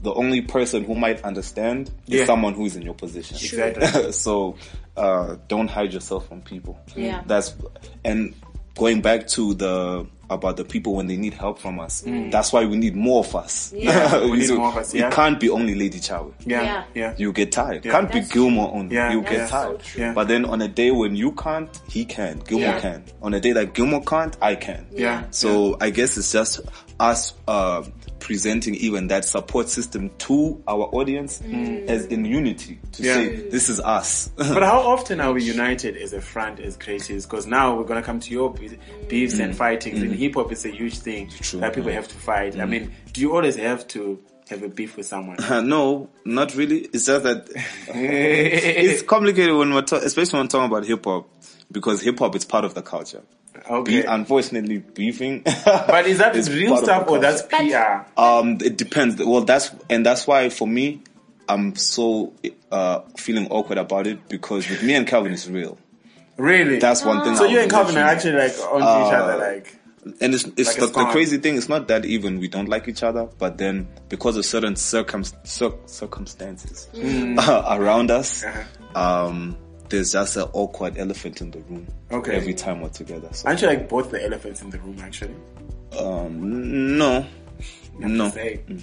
the 0.02 0.12
only 0.14 0.40
person 0.40 0.84
who 0.84 0.94
might 0.94 1.22
understand 1.22 1.90
is 2.08 2.26
someone 2.26 2.54
who 2.54 2.64
is 2.66 2.76
in 2.76 2.82
your 2.82 2.94
position. 2.94 3.36
Exactly. 3.36 4.12
so, 4.26 4.56
uh, 4.96 5.36
don't 5.48 5.68
hide 5.68 5.92
yourself 5.92 6.26
from 6.28 6.40
people. 6.42 6.78
Yeah. 6.96 7.22
That's 7.26 7.54
and 8.04 8.34
going 8.76 9.00
back 9.02 9.26
to 9.28 9.54
the 9.54 10.06
about 10.30 10.56
the 10.56 10.64
people 10.64 10.94
when 10.94 11.06
they 11.08 11.16
need 11.16 11.34
help 11.34 11.58
from 11.58 11.78
us. 11.80 12.02
Mm. 12.02 12.30
That's 12.30 12.52
why 12.52 12.64
we 12.64 12.76
need 12.76 12.96
more 12.96 13.20
of 13.24 13.34
us. 13.36 13.72
Yeah. 13.76 14.24
We 14.24 14.30
need 14.38 14.46
So 14.46 14.56
more 14.56 14.68
of 14.68 14.76
us, 14.76 14.94
It 14.94 15.10
can't 15.12 15.38
be 15.40 15.50
only 15.50 15.74
Lady 15.74 15.98
Tshawe 16.00 16.32
Yeah, 16.46 16.62
Yeah. 16.62 16.84
yeah. 16.94 17.14
you 17.18 17.32
get 17.32 17.52
tired. 17.52 17.84
Yeah. 17.84 17.92
Can't 17.92 18.12
be 18.12 18.20
That's 18.20 18.32
Gilmore 18.32 18.72
only. 18.74 18.94
Yeah, 18.94 19.12
you 19.12 19.22
yeah. 19.22 19.28
get 19.30 19.38
That's 19.38 19.50
so 19.50 19.56
tired. 19.76 19.82
Yeah. 19.96 20.12
But 20.14 20.28
then 20.28 20.44
on 20.44 20.62
a 20.62 20.68
day 20.68 20.90
when 20.92 21.16
you 21.16 21.32
can't, 21.32 21.68
he 21.88 22.04
can. 22.04 22.38
Gilmore 22.46 22.68
Yeah. 22.68 22.80
can. 22.80 23.04
On 23.22 23.34
a 23.34 23.40
day 23.40 23.52
that 23.52 23.74
Gilmore 23.74 24.02
can't, 24.04 24.36
I 24.40 24.54
can. 24.54 24.86
Yeah. 24.92 25.24
So 25.30 25.76
I 25.80 25.90
guess 25.90 26.16
it's 26.16 26.32
just 26.32 26.60
us 27.00 27.34
uh, 27.48 27.82
presenting 28.20 28.74
even 28.76 29.08
that 29.08 29.24
support 29.24 29.68
system 29.68 30.10
to 30.18 30.62
our 30.68 30.84
audience 30.92 31.40
mm. 31.40 31.86
as 31.86 32.06
in 32.06 32.24
unity 32.24 32.78
to 32.92 33.02
Yeah. 33.02 33.14
say 33.14 33.36
this 33.48 33.68
is 33.68 33.80
us. 33.80 34.30
But 34.36 34.62
how 34.62 34.80
often 34.80 35.20
are 35.20 35.32
we 35.32 35.42
united 35.42 35.96
as 35.96 36.12
a 36.12 36.20
front, 36.20 36.60
as 36.60 36.76
creatives? 36.76 37.28
Because 37.28 37.46
now 37.46 37.76
we're 37.76 37.84
gonna 37.84 38.02
come 38.02 38.20
to 38.20 38.30
your 38.30 38.52
be- 38.52 38.78
beefs 39.08 39.38
and 39.38 39.54
mm. 39.54 39.56
fightings. 39.56 40.02
In 40.02 40.10
mm-hmm. 40.10 40.18
hip 40.18 40.34
hop, 40.34 40.52
it's 40.52 40.64
a 40.64 40.70
huge 40.70 40.98
thing 40.98 41.30
True. 41.30 41.60
that 41.60 41.74
people 41.74 41.90
have 41.90 42.06
to 42.08 42.14
fight. 42.14 42.54
I 42.54 42.58
mm-hmm. 42.60 42.70
mean, 42.70 42.92
do 43.12 43.20
you 43.20 43.34
always 43.34 43.56
have 43.56 43.88
to 43.88 44.22
have 44.50 44.62
a 44.62 44.68
beef 44.68 44.96
with 44.96 45.06
someone? 45.06 45.36
no, 45.68 46.10
not 46.24 46.54
really. 46.54 46.80
It's 46.80 47.06
just 47.06 47.24
that 47.24 47.48
it's 47.88 49.02
complicated 49.02 49.56
when 49.56 49.72
we're 49.72 49.82
ta- 49.82 49.96
especially 49.96 50.38
when 50.38 50.44
we're 50.44 50.48
talking 50.48 50.70
about 50.70 50.84
hip 50.84 51.04
hop 51.04 51.28
because 51.70 52.02
hip 52.02 52.18
hop 52.18 52.34
is 52.36 52.44
part 52.44 52.64
of 52.64 52.74
the 52.74 52.82
culture. 52.82 53.22
Okay. 53.68 54.02
Be- 54.02 54.06
unfortunately, 54.06 54.78
beefing. 54.78 55.42
But 55.64 56.06
is 56.06 56.18
that 56.18 56.36
is 56.36 56.50
real 56.52 56.76
stuff 56.76 57.08
or 57.08 57.18
that's 57.18 57.42
culture. 57.42 58.04
PR? 58.16 58.20
Um, 58.20 58.58
it 58.62 58.76
depends. 58.76 59.22
Well, 59.22 59.42
that's 59.42 59.70
and 59.88 60.04
that's 60.06 60.26
why 60.26 60.48
for 60.50 60.66
me, 60.68 61.02
I'm 61.48 61.74
so 61.76 62.32
uh 62.70 63.00
feeling 63.16 63.48
awkward 63.50 63.78
about 63.78 64.06
it 64.06 64.28
because 64.28 64.68
with 64.70 64.82
me 64.82 64.94
and 64.94 65.06
Calvin 65.06 65.32
it's 65.32 65.48
real. 65.48 65.78
Really? 66.36 66.78
That's 66.78 67.04
one 67.04 67.22
thing. 67.24 67.36
so 67.36 67.44
I 67.44 67.48
you 67.48 67.60
and 67.60 67.70
Calvin 67.70 67.96
are 67.98 68.04
actually 68.04 68.38
like 68.38 68.52
onto 68.72 68.76
each 68.78 69.12
Uh, 69.12 69.16
other, 69.16 69.36
like. 69.36 69.76
and 70.22 70.32
it's 70.32 70.44
it's 70.56 70.78
Like 70.80 70.92
the, 70.92 70.98
the 71.00 71.04
crazy 71.10 71.36
thing. 71.38 71.56
It's 71.56 71.68
not 71.68 71.88
that 71.88 72.04
even 72.06 72.38
we 72.38 72.48
don't 72.48 72.68
like 72.68 72.88
each 72.88 73.02
other, 73.02 73.28
but 73.38 73.58
then 73.58 73.86
because 74.08 74.36
of 74.38 74.46
certain 74.46 74.76
circum 74.76 75.24
cir- 75.44 75.74
circumstances 75.86 76.88
Mm. 76.94 77.36
around 77.78 78.10
us, 78.10 78.44
Uh-huh. 78.44 79.26
um, 79.26 79.56
there's 79.90 80.12
just 80.12 80.36
an 80.36 80.48
awkward 80.52 80.96
elephant 80.98 81.40
in 81.40 81.50
the 81.50 81.58
room. 81.60 81.86
Okay. 82.10 82.34
Every 82.34 82.54
time 82.54 82.80
we're 82.80 82.88
together. 82.88 83.28
So, 83.32 83.48
Aren't 83.48 83.60
you 83.62 83.66
like 83.68 83.88
both 83.88 84.10
the 84.10 84.24
elephants 84.24 84.62
in 84.62 84.70
the 84.70 84.78
room 84.78 84.98
actually? 85.00 85.34
um, 85.98 86.96
no. 86.98 87.26
No. 87.98 88.30
Saying. 88.30 88.80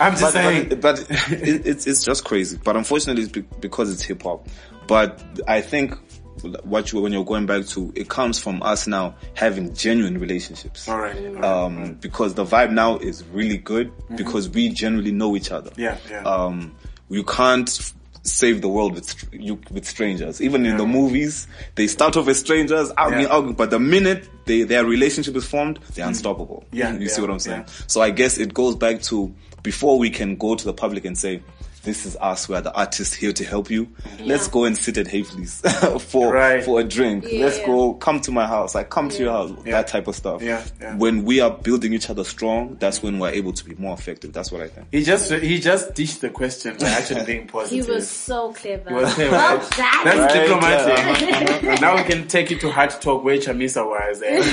I'm 0.00 0.12
just 0.12 0.22
But, 0.22 0.32
saying. 0.32 0.68
but, 0.68 0.80
but 0.82 1.00
it, 1.32 1.66
it's 1.66 1.86
it's 1.86 2.04
just 2.04 2.24
crazy. 2.24 2.58
But 2.62 2.76
unfortunately, 2.76 3.22
it's 3.22 3.32
be- 3.32 3.44
because 3.60 3.90
it's 3.92 4.02
hip 4.02 4.22
hop. 4.22 4.46
But 4.86 5.22
I 5.48 5.60
think 5.62 5.94
what 6.64 6.92
you 6.92 7.00
when 7.00 7.12
you're 7.12 7.24
going 7.24 7.46
back 7.46 7.64
to 7.66 7.92
it 7.96 8.08
comes 8.08 8.38
from 8.38 8.62
us 8.62 8.86
now 8.86 9.16
having 9.34 9.74
genuine 9.74 10.18
relationships. 10.18 10.86
All 10.88 10.98
right. 10.98 11.16
all 11.16 11.32
right. 11.32 11.44
Um, 11.44 11.94
because 11.94 12.34
the 12.34 12.44
vibe 12.44 12.72
now 12.72 12.98
is 12.98 13.24
really 13.32 13.56
good 13.58 13.90
because 14.16 14.48
we 14.50 14.68
generally 14.68 15.12
know 15.12 15.34
each 15.36 15.50
other. 15.50 15.70
Yeah, 15.76 15.96
yeah. 16.10 16.22
Um, 16.24 16.74
you 17.08 17.24
can't 17.24 17.92
save 18.28 18.60
the 18.60 18.68
world 18.68 18.94
with 18.94 19.28
you 19.32 19.58
with 19.70 19.86
strangers. 19.86 20.40
Even 20.40 20.66
in 20.66 20.76
the 20.76 20.86
movies, 20.86 21.46
they 21.74 21.86
start 21.86 22.16
off 22.16 22.28
as 22.28 22.38
strangers, 22.38 22.90
arguing, 22.96 23.24
Yeah. 23.24 23.32
arguing, 23.32 23.54
but 23.56 23.70
the 23.70 23.78
minute 23.78 24.28
they 24.44 24.62
their 24.62 24.84
relationship 24.84 25.34
is 25.36 25.46
formed, 25.46 25.78
they're 25.94 26.04
hmm. 26.04 26.10
unstoppable. 26.10 26.64
Yeah, 26.72 26.96
you 26.96 27.08
see 27.08 27.20
what 27.20 27.30
I'm 27.30 27.38
saying? 27.38 27.64
yeah. 27.66 27.72
So 27.86 28.00
I 28.00 28.10
guess 28.10 28.38
it 28.38 28.54
goes 28.54 28.76
back 28.76 29.02
to 29.02 29.34
before 29.62 29.98
we 29.98 30.10
can 30.10 30.36
go 30.36 30.54
to 30.54 30.64
the 30.64 30.72
public 30.72 31.04
and 31.04 31.16
say. 31.16 31.42
This 31.88 32.04
is 32.04 32.16
us. 32.20 32.50
We 32.50 32.54
are 32.54 32.60
the 32.60 32.74
artists 32.74 33.14
here 33.14 33.32
to 33.32 33.44
help 33.44 33.70
you. 33.70 33.88
Let's 34.20 34.46
go 34.46 34.64
and 34.66 34.76
sit 34.76 34.98
at 34.98 35.06
Havely's 35.06 35.62
for 36.12 36.34
Right. 36.34 36.62
for 36.62 36.80
a 36.80 36.84
drink. 36.84 37.24
Let's 37.32 37.58
go. 37.64 37.94
Come 37.94 38.20
to 38.20 38.30
my 38.30 38.46
house. 38.46 38.74
Like 38.74 38.90
come 38.90 39.08
to 39.08 39.22
your 39.22 39.32
house. 39.32 39.52
Yeah. 39.64 39.72
That 39.72 39.86
type 39.86 40.06
of 40.06 40.14
stuff. 40.14 40.42
Yeah, 40.42 40.62
yeah. 40.82 40.96
When 40.98 41.24
we 41.24 41.40
are 41.40 41.50
building 41.50 41.94
each 41.94 42.10
other 42.10 42.24
strong, 42.24 42.76
that's 42.78 43.02
when 43.02 43.18
we're 43.18 43.30
able 43.30 43.54
to 43.54 43.64
be 43.64 43.74
more 43.76 43.94
effective. 43.94 44.34
That's 44.34 44.52
what 44.52 44.60
I 44.60 44.68
think. 44.68 44.88
He 44.92 45.02
just 45.02 45.32
he 45.32 45.58
just 45.60 45.94
dished 45.94 46.20
the 46.20 46.28
question 46.28 46.76
by 46.78 46.88
actually 46.88 47.24
being 47.24 47.46
positive. 47.54 47.86
He 47.86 47.90
was 47.90 48.06
so 48.06 48.52
clever. 48.52 48.92
Was 48.94 49.14
clever, 49.14 49.30
Well 49.30 49.56
right? 49.56 49.70
done. 49.70 50.04
That's 50.04 50.34
Right, 50.34 50.46
diplomatic. 50.46 51.80
now 51.80 51.96
we 51.96 52.02
can 52.02 52.28
take 52.28 52.50
you 52.50 52.58
to 52.58 52.70
Hard 52.70 52.90
Talk 53.00 53.24
where 53.24 53.38
Chamisa 53.38 53.82
was, 53.86 54.20
and, 54.20 54.44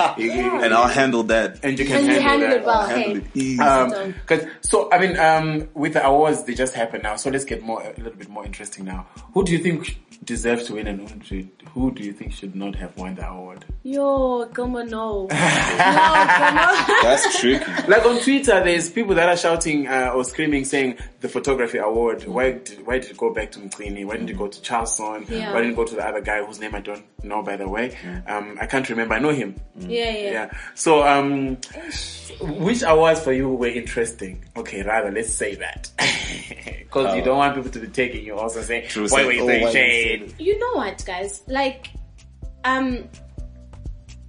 uh, 0.00 0.14
you- 0.18 0.32
you- 0.32 0.60
And 0.62 0.74
I'll 0.74 0.88
handle 0.88 1.22
that. 1.24 1.60
and 1.62 1.78
you 1.78 1.84
can 1.84 1.98
And 1.98 2.06
you 2.08 2.20
handle, 2.20 2.48
handle 2.48 2.48
that. 2.48 2.56
it 2.58 2.64
well. 2.66 2.86
handle 2.88 3.14
Hey. 3.14 3.20
it 3.20 3.24
easy. 3.34 3.60
Um, 3.60 4.14
so 4.62 4.90
I 4.90 4.98
mean, 4.98 5.16
um, 5.16 5.68
with 5.74 5.92
the 5.94 6.04
awards, 6.04 6.42
they 6.44 6.54
just 6.54 6.71
happened 6.72 7.02
now. 7.02 7.16
So 7.16 7.30
let's 7.30 7.44
get 7.44 7.62
more 7.62 7.82
a 7.82 7.88
little 8.00 8.18
bit 8.18 8.28
more 8.28 8.44
interesting 8.44 8.84
now. 8.84 9.06
Who 9.34 9.44
do 9.44 9.52
you 9.52 9.58
think 9.58 9.98
deserves 10.24 10.64
to 10.64 10.74
win, 10.74 10.86
and 10.86 11.08
who 11.08 11.18
do, 11.18 11.48
who 11.70 11.90
do 11.90 12.02
you 12.02 12.12
think 12.12 12.32
should 12.32 12.54
not 12.54 12.74
have 12.76 12.96
won 12.96 13.14
the 13.14 13.28
award? 13.28 13.64
Yo, 13.82 14.46
come 14.52 14.76
on, 14.76 14.88
no. 14.88 15.22
no, 15.22 15.28
come 15.28 16.58
on. 16.58 16.86
That's 17.02 17.40
tricky. 17.40 17.64
Like 17.88 18.04
on 18.04 18.20
Twitter, 18.20 18.62
there's 18.62 18.90
people 18.90 19.14
that 19.16 19.28
are 19.28 19.36
shouting 19.36 19.88
uh, 19.88 20.12
or 20.14 20.24
screaming, 20.24 20.64
saying 20.64 20.98
the 21.20 21.28
photography 21.28 21.78
award. 21.78 22.24
Why 22.26 22.52
did, 22.52 22.86
why 22.86 22.98
did 22.98 23.10
it 23.10 23.16
go 23.16 23.32
back 23.32 23.50
to 23.52 23.58
Mcleany? 23.58 24.04
Why 24.04 24.14
didn't 24.14 24.30
it 24.30 24.38
go 24.38 24.48
to 24.48 24.62
Charleston? 24.62 25.26
Yeah. 25.28 25.52
Why 25.52 25.58
didn't 25.58 25.72
it 25.72 25.76
go 25.76 25.84
to 25.84 25.94
the 25.94 26.06
other 26.06 26.20
guy 26.20 26.44
whose 26.44 26.60
name 26.60 26.74
I 26.74 26.80
don't 26.80 27.04
know, 27.24 27.42
by 27.42 27.56
the 27.56 27.68
way? 27.68 27.96
Um, 28.26 28.58
I 28.60 28.66
can't 28.66 28.88
remember. 28.88 29.14
I 29.14 29.18
know 29.18 29.30
him. 29.30 29.56
Yeah, 29.78 30.10
yeah. 30.10 30.30
Yeah. 30.30 30.50
So, 30.74 31.06
um, 31.06 31.56
which 32.40 32.82
awards 32.82 33.20
for 33.20 33.32
you 33.32 33.48
were 33.48 33.68
interesting? 33.68 34.44
Okay, 34.56 34.82
rather, 34.82 35.10
let's 35.10 35.32
say 35.32 35.56
that. 35.56 35.90
Because 36.64 37.16
you 37.16 37.22
don't 37.22 37.36
oh. 37.36 37.38
want 37.38 37.54
people 37.56 37.70
to 37.70 37.78
be 37.80 37.88
taking 37.88 38.24
you 38.24 38.36
also 38.36 38.62
saying, 38.62 38.88
True, 38.88 39.04
why 39.04 39.08
say, 39.08 39.24
were 39.26 39.32
you 39.32 39.42
"Oh, 39.42 39.46
throwing 39.46 39.62
why 39.62 39.68
you 39.68 39.72
shade? 39.72 40.34
You 40.38 40.58
know 40.58 40.72
what, 40.74 41.04
guys? 41.04 41.42
Like, 41.46 41.88
um, 42.64 43.08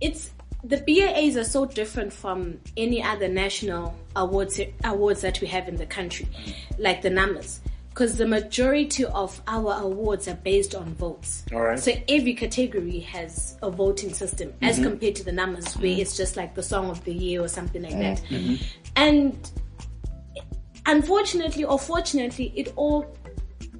it's 0.01 0.31
the 0.63 0.77
BAAs 0.77 1.35
are 1.35 1.43
so 1.43 1.65
different 1.65 2.13
from 2.13 2.59
any 2.77 3.03
other 3.03 3.27
national 3.27 3.95
awards 4.15 4.59
awards 4.83 5.21
that 5.21 5.41
we 5.41 5.47
have 5.47 5.67
in 5.67 5.75
the 5.75 5.85
country, 5.85 6.27
mm. 6.45 6.53
like 6.77 7.01
the 7.01 7.09
NAMAs. 7.09 7.59
Because 7.89 8.17
the 8.17 8.25
majority 8.25 9.05
of 9.05 9.39
our 9.47 9.79
awards 9.79 10.27
are 10.27 10.33
based 10.33 10.73
on 10.73 10.95
votes. 10.95 11.45
All 11.53 11.61
right. 11.61 11.77
So 11.79 11.91
every 12.07 12.33
category 12.33 12.99
has 13.01 13.55
a 13.61 13.69
voting 13.69 14.11
system 14.11 14.51
as 14.63 14.79
mm-hmm. 14.79 14.89
compared 14.89 15.15
to 15.17 15.23
the 15.23 15.29
NAMAs 15.31 15.75
where 15.75 15.91
mm-hmm. 15.91 16.01
it's 16.01 16.17
just 16.17 16.35
like 16.35 16.55
the 16.55 16.63
song 16.63 16.89
of 16.89 17.03
the 17.03 17.13
year 17.13 17.43
or 17.43 17.47
something 17.47 17.83
like 17.83 17.93
mm-hmm. 17.93 18.53
that. 18.53 18.65
And 18.95 19.51
unfortunately 20.85 21.63
or 21.63 21.79
fortunately, 21.79 22.51
it 22.55 22.73
all 22.75 23.15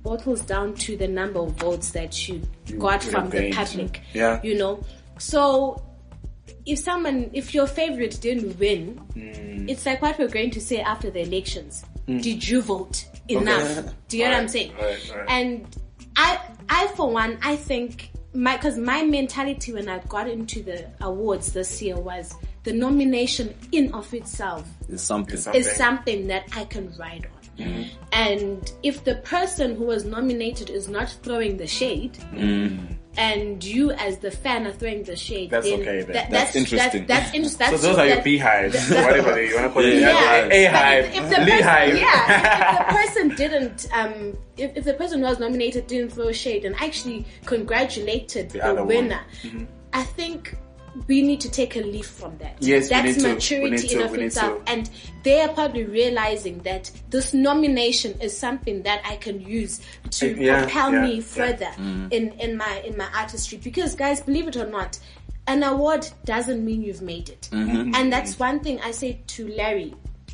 bottles 0.04 0.42
down 0.42 0.74
to 0.76 0.98
the 0.98 1.08
number 1.08 1.40
of 1.40 1.52
votes 1.54 1.92
that 1.92 2.28
you, 2.28 2.42
got 2.78 3.04
you 3.06 3.12
from 3.12 3.30
the 3.30 3.52
public. 3.54 4.02
Yeah. 4.14 4.40
You 4.44 4.58
know? 4.58 4.84
So 5.18 5.82
if 6.66 6.80
someone, 6.80 7.30
if 7.34 7.54
your 7.54 7.68
favorite 7.68 8.20
didn't 8.22 8.60
win, 8.60 8.98
Hmm. 9.14 9.70
it's 9.70 9.86
like 9.86 10.02
what 10.02 10.20
we're 10.20 10.28
going 10.28 10.52
to 10.52 10.62
say 10.62 10.82
after 10.82 11.10
the 11.10 11.22
elections. 11.22 11.86
Did 12.06 12.46
you 12.48 12.62
vote 12.62 13.06
enough? 13.30 13.94
Do 14.10 14.18
you 14.18 14.26
know 14.26 14.32
what 14.32 14.40
I'm 14.40 14.48
saying? 14.50 14.74
Right, 14.76 15.14
right. 15.16 15.26
And 15.30 15.78
I, 16.18 16.40
I 16.68 16.88
for 16.96 17.10
one, 17.12 17.38
I 17.42 17.56
think 17.56 18.12
my, 18.34 18.58
cause 18.58 18.78
my 18.78 19.04
mentality 19.04 19.72
when 19.74 19.88
I 19.88 20.00
got 20.10 20.28
into 20.30 20.64
the 20.64 20.90
awards 21.00 21.54
this 21.54 21.82
year 21.82 21.96
was 21.96 22.36
the 22.64 22.74
nomination 22.74 23.54
in 23.72 23.94
of 23.94 24.14
itself 24.14 24.66
It's 24.90 25.04
something. 25.04 25.38
something. 25.38 25.60
is 25.62 25.72
something 25.74 26.28
that 26.28 26.44
I 26.56 26.64
can 26.66 26.94
ride 26.98 27.26
on. 27.26 27.66
Mm-hmm. 27.66 27.84
And 28.14 28.72
if 28.82 29.04
the 29.04 29.16
person 29.18 29.76
who 29.76 29.84
was 29.86 30.06
nominated 30.06 30.70
is 30.72 30.88
not 30.88 31.10
throwing 31.22 31.58
the 31.58 31.68
shade, 31.68 32.14
mm-hmm. 32.34 32.94
and 33.16 33.64
you 33.64 33.92
as 33.92 34.18
the 34.18 34.32
fan 34.32 34.66
are 34.66 34.72
throwing 34.72 35.04
the 35.04 35.16
shade, 35.16 35.52
That's 35.52 35.70
then 35.70 35.82
okay 35.82 36.02
then. 36.02 36.14
that- 36.14 36.32
That's 36.32 36.56
interesting. 36.56 37.06
That's, 37.06 37.26
that's 37.26 37.36
interesting. 37.36 37.66
So 37.68 37.72
That's 37.72 37.84
those 37.84 37.98
are 38.00 38.08
your 38.08 38.16
that- 38.16 38.24
beehives, 38.24 38.90
that- 38.90 39.06
whatever 39.06 39.44
you 39.44 39.56
want 39.56 39.68
to 39.68 39.74
call 39.74 39.84
it. 39.86 40.00
Yeah. 40.00 40.46
A 40.52 40.66
hive, 40.66 41.06
if, 41.06 41.16
if 41.16 41.30
the 41.30 41.36
person, 41.36 41.64
hive. 41.64 41.98
yeah, 41.98 42.24
if, 42.26 42.80
if 42.80 42.88
the 42.88 42.94
person 42.98 43.36
didn't, 43.36 43.88
um, 43.94 44.38
if, 44.58 44.78
if 44.78 44.84
the 44.86 44.94
person 44.96 45.20
who 45.20 45.26
was 45.28 45.38
nominated 45.40 45.86
didn't 45.86 46.12
throw 46.14 46.32
shade 46.32 46.66
and 46.66 46.76
actually 46.78 47.24
congratulated 47.46 48.50
the, 48.50 48.64
other 48.66 48.78
one. 48.84 48.88
winner, 48.88 49.22
mm-hmm. 49.44 49.66
I 49.94 50.04
think 50.04 50.58
we 51.08 51.22
need 51.22 51.42
to 51.42 51.50
take 51.50 51.76
a 51.76 51.80
leaf 51.82 52.08
from 52.08 52.38
that. 52.38 52.56
Yes, 52.60 52.84
we 52.84 52.90
that's 52.90 53.06
need 53.08 53.22
to. 53.22 53.28
We 53.28 53.34
maturity 53.34 53.82
need 53.82 53.90
to. 53.90 53.96
in 54.00 54.06
of 54.06 54.12
We 54.12 54.18
need 54.18 54.26
itself, 54.26 54.66
to. 54.66 54.72
and 54.72 54.90
they 55.24 55.42
are 55.42 55.50
probably 55.50 55.84
realizing 55.86 56.60
that 56.60 56.92
this 57.10 57.34
nomination 57.34 58.20
is 58.22 58.38
something 58.38 58.84
that 58.84 59.02
I 59.06 59.16
can 59.18 59.42
use 59.42 59.82
to 60.12 60.34
uh, 60.34 60.40
Yeah, 60.40 60.62
propel 60.64 60.94
yeah, 60.94 61.02
me 61.02 61.16
yeah. 61.16 61.22
further 61.22 61.72
mm. 61.78 62.12
in 62.12 62.32
in 62.40 62.58
my 62.58 62.82
in 62.86 62.98
my 62.98 63.08
artistry. 63.16 63.58
Because 63.58 63.96
guys, 63.96 64.22
believe 64.22 64.48
it 64.48 64.56
or 64.56 64.68
not. 64.68 65.00
An 65.46 65.62
award 65.62 66.08
doesn't 66.24 66.64
mean 66.64 66.82
you've 66.84 67.02
made 67.02 67.28
it. 67.28 67.50
Mm-hmm. 67.52 67.94
And 67.96 68.14
that's 68.14 68.40
one 68.40 68.62
thing 68.62 68.80
I 68.80 68.92
say 68.92 69.20
to 69.28 69.48
Larry 69.50 69.94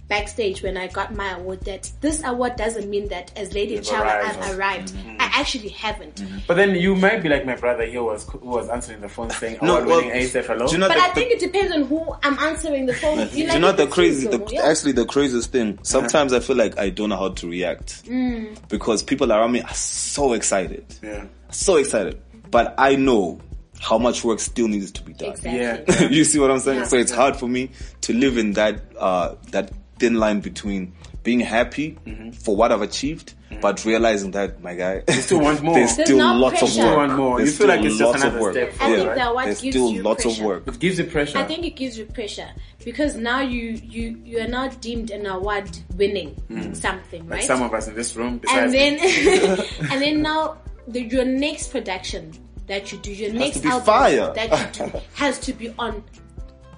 backstage 0.10 0.62
when 0.64 0.76
I 0.76 0.88
got 0.88 1.14
my 1.16 1.32
award 1.38 1.62
that 1.62 1.92
this 2.02 2.24
award 2.26 2.56
doesn't 2.56 2.90
mean 2.90 3.08
that 3.10 3.32
as 3.38 3.54
Lady 3.54 3.76
You've 3.76 3.86
Tshawe 3.86 4.02
arrived. 4.02 4.40
I've 4.40 4.58
arrived. 4.60 4.94
I 5.20 5.26
actually 5.40 5.70
haven't. 5.70 6.24
But 6.48 6.56
then 6.56 6.76
you 6.76 6.96
might 6.96 7.22
be 7.24 7.30
like 7.30 7.46
my 7.46 7.56
brother 7.56 7.86
here 7.86 8.04
was 8.04 8.28
who 8.28 8.40
was 8.40 8.68
answering 8.70 9.02
the 9.02 9.10
phone 9.10 9.30
saying, 9.30 9.60
No, 9.62 9.76
award 9.76 9.88
well, 9.88 9.98
winning 9.98 10.22
ASAPH 10.24 10.46
hello. 10.48 10.68
do 10.68 10.74
you 10.74 10.80
know 10.80 10.88
But 10.88 10.96
the, 10.96 11.04
I 11.04 11.10
think 11.10 11.32
it 11.32 11.40
depends 11.40 11.72
on 11.74 11.84
who 11.84 12.14
I'm 12.24 12.38
answering 12.40 12.88
the 12.88 12.94
phone. 12.94 13.28
do 13.32 13.38
you 13.38 13.60
know 13.60 13.72
the 13.72 13.88
crazy, 13.88 14.28
the, 14.28 14.46
yeah. 14.52 14.64
actually 14.64 14.94
the 14.94 15.06
craziest 15.06 15.52
thing? 15.52 15.80
Sometimes 15.84 16.34
I 16.34 16.40
feel 16.40 16.56
like 16.56 16.78
I 16.78 16.90
don't 16.90 17.10
know 17.10 17.18
how 17.18 17.30
to 17.30 17.50
react 17.50 18.04
Mm. 18.10 18.58
because 18.70 19.04
people 19.04 19.32
around 19.32 19.52
me 19.52 19.62
are 19.62 19.74
so 19.74 20.34
excited, 20.34 20.86
yeah. 21.04 21.26
so 21.52 21.76
excited, 21.76 22.20
but 22.50 22.74
I 22.78 22.96
know 22.96 23.40
how 23.80 23.98
much 23.98 24.24
work 24.24 24.40
still 24.40 24.68
needs 24.68 24.92
to 24.92 25.04
be 25.04 25.14
done. 25.14 25.32
Exactly. 25.32 25.60
Yeah. 25.60 26.08
you 26.10 26.24
see 26.24 26.40
what 26.40 26.52
I'm 26.52 26.60
saying? 26.60 26.80
Yeah. 26.80 26.86
So 26.86 26.98
it's 26.98 27.12
hard 27.12 27.36
for 27.36 27.48
me 27.48 27.72
to 28.02 28.14
live 28.14 28.38
in 28.38 28.54
that 28.54 28.82
uh, 28.98 29.36
that 29.52 29.72
thin 30.00 30.16
line 30.16 30.40
between 30.40 30.94
being 31.24 31.40
happy 31.40 31.98
mm-hmm. 32.06 32.32
for 32.32 32.56
what 32.56 32.72
I've 32.72 32.82
achieved, 32.82 33.34
mm-hmm. 33.52 33.62
but 33.62 33.84
realizing 33.86 34.32
that 34.32 34.64
my 34.64 34.74
guy, 34.76 35.04
you 35.08 35.14
still 35.16 35.42
want 35.42 35.62
more. 35.64 35.76
There's 35.76 35.96
There's 35.96 36.08
still 36.08 36.18
no 36.18 36.34
lots 36.36 36.60
pressure. 36.60 36.82
of 36.82 36.86
work. 36.86 36.88
Still 36.88 36.98
want 36.98 37.16
more. 37.18 37.38
There's 37.38 37.50
You 37.52 37.58
feel 37.58 37.68
like 37.68 37.80
still 37.80 37.88
it's 37.92 37.98
just 38.00 38.12
lots 38.12 38.24
of 38.24 38.30
another 38.30 38.42
work. 38.42 38.54
step 38.54 38.74
I 38.80 38.86
think 38.96 39.08
Yeah. 39.08 39.16
that 39.16 39.36
what 39.36 39.46
There's 39.46 39.62
gives 39.62 39.76
still 39.76 39.92
you 39.92 40.04
lots 40.04 40.24
pressure. 40.24 40.42
of 40.42 40.46
work. 40.46 40.68
It 40.68 40.80
gives 40.80 41.00
you 41.00 41.06
pressure. 41.06 41.38
I 41.38 41.44
think 41.44 41.66
it 41.66 41.76
gives 41.76 41.98
you 41.98 42.06
pressure 42.06 42.50
because 42.86 43.16
now 43.16 43.42
you 43.42 43.80
you 43.84 44.22
you 44.24 44.40
are 44.40 44.48
now 44.48 44.70
deemed 44.70 45.12
an 45.12 45.26
award 45.26 45.70
winning 45.98 46.36
mm-hmm. 46.50 46.74
something, 46.74 47.24
like 47.28 47.40
right? 47.40 47.44
some 47.44 47.62
of 47.62 47.74
us 47.74 47.88
in 47.88 47.96
this 47.96 48.16
room, 48.16 48.42
and 48.50 48.74
then 48.74 48.98
and 49.92 50.02
then 50.02 50.22
now 50.22 50.58
the, 50.88 51.02
your 51.04 51.26
next 51.26 51.72
production 51.72 52.32
that 52.68 52.92
you 52.92 52.98
do, 53.00 53.12
your 53.12 53.34
next 53.34 53.60
to 53.62 53.68
album 53.68 53.86
fire. 53.86 54.34
that 54.34 54.50
you 54.52 54.86
do 54.88 55.00
has 55.16 55.40
to 55.40 55.54
be 55.54 55.74
on 55.78 56.04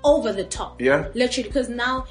over 0.03 0.33
the 0.33 0.45
top. 0.45 0.81
Yeah. 0.81 1.07
literally 1.13 1.47
because 1.47 1.69
now 1.69 2.05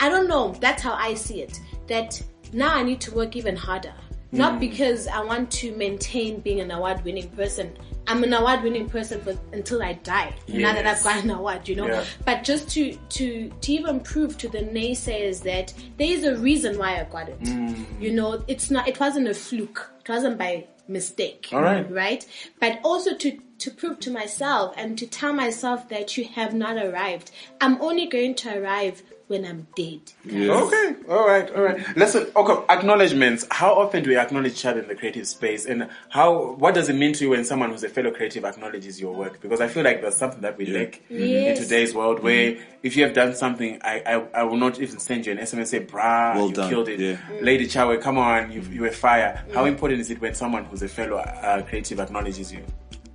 I 0.00 0.08
don't 0.08 0.28
know. 0.28 0.54
That's 0.60 0.82
how 0.82 0.92
I 0.94 1.14
see 1.14 1.42
it. 1.42 1.60
That 1.88 2.20
now 2.52 2.74
I 2.74 2.82
need 2.82 3.00
to 3.02 3.14
work 3.14 3.36
even 3.36 3.56
harder. 3.56 3.94
Not 4.30 4.54
Hmm. 4.54 4.58
because 4.60 5.06
I 5.08 5.24
want 5.24 5.50
to 5.52 5.74
maintain 5.76 6.40
being 6.40 6.60
an 6.60 6.70
award 6.70 7.02
winning 7.02 7.30
person. 7.30 7.74
I'm 8.06 8.22
an 8.24 8.32
award 8.34 8.62
winning 8.62 8.88
person 8.88 9.20
for 9.22 9.34
until 9.52 9.82
I 9.82 9.94
die. 9.94 10.34
Now 10.48 10.72
that 10.74 10.86
I've 10.86 11.02
got 11.02 11.22
an 11.24 11.30
award, 11.30 11.66
you 11.68 11.76
know. 11.76 11.86
Yeah. 11.86 12.04
But 12.26 12.44
just 12.44 12.68
to 12.70 12.92
to 12.94 13.48
to 13.48 13.72
even 13.72 14.00
prove 14.00 14.36
to 14.38 14.48
the 14.48 14.58
naysayers 14.58 15.42
that 15.44 15.72
there 15.96 16.10
is 16.10 16.24
a 16.24 16.36
reason 16.36 16.76
why 16.78 17.00
I 17.00 17.04
got 17.04 17.28
it. 17.30 17.38
Hmm. 17.46 17.84
You 18.00 18.12
know, 18.12 18.42
it's 18.48 18.70
not. 18.70 18.86
It 18.86 19.00
wasn't 19.00 19.28
a 19.28 19.34
fluke. 19.34 19.90
It 20.00 20.08
wasn't 20.10 20.36
by 20.38 20.66
mistake. 20.88 21.48
All 21.52 21.62
right. 21.62 21.90
Right. 21.90 22.26
But 22.60 22.80
also 22.84 23.14
to 23.14 23.38
to 23.58 23.70
prove 23.70 23.98
to 24.00 24.10
myself 24.10 24.74
and 24.76 24.98
to 24.98 25.06
tell 25.06 25.32
myself 25.32 25.88
that 25.88 26.16
you 26.18 26.24
have 26.24 26.52
not 26.54 26.76
arrived. 26.76 27.30
I'm 27.62 27.80
only 27.80 28.06
going 28.06 28.34
to 28.36 28.58
arrive 28.58 29.02
when 29.28 29.44
I'm 29.44 29.66
dead. 29.76 30.00
Okay, 30.26 30.96
all 31.08 31.26
right, 31.26 31.50
all 31.54 31.62
right. 31.62 31.96
Let's 31.96 32.16
okay. 32.16 32.64
Acknowledgements. 32.70 33.46
How 33.50 33.74
often 33.74 34.02
do 34.02 34.10
we 34.10 34.16
acknowledge 34.16 34.52
each 34.52 34.64
other 34.66 34.80
in 34.80 34.88
the 34.88 34.94
creative 34.94 35.26
space, 35.26 35.66
and 35.66 35.88
how? 36.08 36.54
What 36.54 36.74
does 36.74 36.88
it 36.88 36.94
mean 36.94 37.12
to 37.14 37.24
you 37.24 37.30
when 37.30 37.44
someone 37.44 37.70
who's 37.70 37.84
a 37.84 37.88
fellow 37.88 38.10
creative 38.10 38.44
acknowledges 38.44 39.00
your 39.00 39.14
work? 39.14 39.40
Because 39.40 39.60
I 39.60 39.68
feel 39.68 39.84
like 39.84 40.02
that's 40.02 40.16
something 40.16 40.40
that 40.40 40.58
we 40.58 40.66
lack 40.66 41.00
in 41.10 41.56
today's 41.56 41.94
world. 41.94 42.20
Where 42.20 42.56
if 42.82 42.96
you 42.96 43.04
have 43.04 43.14
done 43.14 43.34
something, 43.34 43.78
I, 43.82 44.02
I 44.06 44.40
I 44.40 44.42
will 44.44 44.56
not 44.56 44.80
even 44.80 44.98
send 44.98 45.26
you 45.26 45.32
an 45.32 45.38
SMS 45.38 45.52
and 45.58 45.68
say, 45.68 45.80
"Brah, 45.84 46.34
Well 46.34 46.48
you 46.48 46.54
done." 46.54 46.70
killed 46.70 46.88
it, 46.88 46.98
Yeah. 46.98 47.18
Lady 47.40 47.66
Tshawe, 47.66 48.00
come 48.00 48.18
on, 48.18 48.50
you 48.50 48.62
you 48.62 48.80
were 48.82 48.90
fire." 48.90 49.44
How 49.54 49.66
important 49.66 50.00
is 50.00 50.10
it 50.10 50.20
when 50.20 50.34
someone 50.34 50.64
who's 50.64 50.82
a 50.82 50.88
fellow 50.88 51.18
uh, 51.18 51.62
creative 51.62 52.00
acknowledges 52.00 52.52
you? 52.52 52.64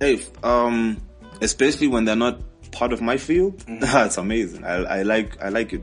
Hey, 0.00 0.22
um, 0.42 1.00
especially 1.40 1.88
when 1.88 2.04
they're 2.04 2.16
not 2.16 2.40
part 2.74 2.92
of 2.92 3.00
my 3.00 3.16
field, 3.16 3.56
Mm-hmm. 3.66 3.82
it's 4.06 4.18
amazing. 4.18 4.64
I, 4.64 4.98
I 4.98 5.02
like 5.02 5.40
I 5.42 5.48
like 5.48 5.72
it, 5.72 5.82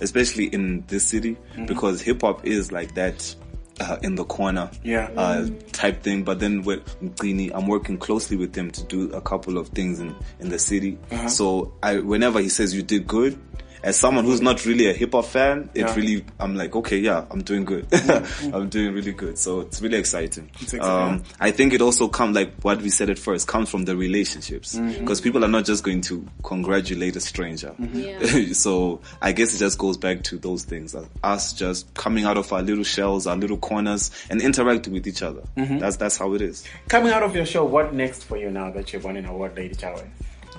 especially 0.00 0.46
in 0.46 0.84
this 0.88 1.04
city 1.06 1.36
Mm-hmm. 1.52 1.66
because 1.66 2.02
hip 2.02 2.20
hop 2.22 2.44
is 2.44 2.70
like 2.72 2.94
that. 2.94 3.34
Uh, 3.78 3.98
in 4.02 4.14
the 4.14 4.24
corner, 4.24 4.70
Yeah. 4.82 5.10
uh, 5.18 5.46
type 5.72 6.02
thing. 6.02 6.22
But 6.24 6.40
then 6.40 6.62
with 6.62 6.80
Mqini, 7.02 7.50
I'm 7.52 7.66
working 7.66 7.98
closely 7.98 8.34
with 8.38 8.54
him 8.56 8.70
to 8.70 8.82
do 8.84 9.12
a 9.12 9.20
couple 9.20 9.58
of 9.58 9.68
things 9.68 10.00
in, 10.00 10.14
in 10.40 10.48
the 10.48 10.58
city. 10.58 10.96
Uh-huh. 11.12 11.28
So 11.28 11.74
I, 11.82 11.98
whenever 11.98 12.40
he 12.40 12.48
says 12.48 12.74
you 12.74 12.82
did 12.82 13.06
good, 13.06 13.38
as 13.86 13.98
someone 13.98 14.24
who's 14.24 14.40
not 14.42 14.66
really 14.66 14.90
a 14.90 14.92
hip 14.92 15.12
hop 15.12 15.24
fan, 15.24 15.70
it 15.72 15.80
Yeah. 15.82 15.94
really, 15.94 16.24
I'm 16.38 16.56
like, 16.56 16.74
okay, 16.76 16.98
yeah, 16.98 17.24
I'm 17.30 17.42
doing 17.42 17.64
good. 17.64 17.86
I'm 18.52 18.68
doing 18.68 18.92
really 18.92 19.12
good. 19.12 19.38
So 19.38 19.60
it's 19.60 19.80
really 19.80 19.96
exciting. 19.98 20.50
exciting. 20.60 20.80
Um, 20.86 21.22
I 21.40 21.52
think 21.52 21.72
it 21.72 21.80
also 21.80 22.08
comes 22.08 22.34
like 22.36 22.52
what 22.62 22.82
we 22.82 22.90
said 22.90 23.08
at 23.10 23.18
first 23.18 23.46
comes 23.48 23.70
from 23.70 23.84
the 23.84 23.96
relationships 23.96 24.74
Mm-hmm. 24.76 25.00
because 25.00 25.20
people 25.20 25.44
are 25.44 25.48
not 25.48 25.64
just 25.64 25.84
going 25.84 26.00
to 26.02 26.26
congratulate 26.42 27.16
a 27.16 27.20
stranger. 27.20 27.74
Yeah. 27.78 28.18
so 28.52 29.00
I 29.22 29.32
guess 29.32 29.54
it 29.54 29.58
just 29.58 29.78
goes 29.78 29.96
back 29.96 30.22
to 30.24 30.36
those 30.38 30.64
things, 30.64 30.94
uh, 30.94 31.06
us 31.22 31.52
just 31.52 31.94
coming 31.94 32.24
out 32.24 32.36
of 32.36 32.52
our 32.52 32.62
little 32.62 32.84
shells, 32.84 33.26
our 33.26 33.36
little 33.36 33.56
corners, 33.56 34.10
and 34.30 34.42
interacting 34.42 34.92
with 34.92 35.06
each 35.06 35.22
other. 35.22 35.42
Mm-hmm. 35.56 35.78
That's 35.78 35.96
that's 35.96 36.16
how 36.16 36.34
it 36.34 36.42
is. 36.42 36.64
Coming 36.88 37.12
out 37.12 37.22
of 37.22 37.36
your 37.36 37.46
show, 37.46 37.64
what 37.64 37.94
next 37.94 38.24
for 38.24 38.36
you 38.36 38.50
now 38.50 38.70
that 38.72 38.92
you've 38.92 39.04
won 39.04 39.16
an 39.16 39.26
award, 39.26 39.56
Lady 39.56 39.74
Tshawe? 39.76 40.04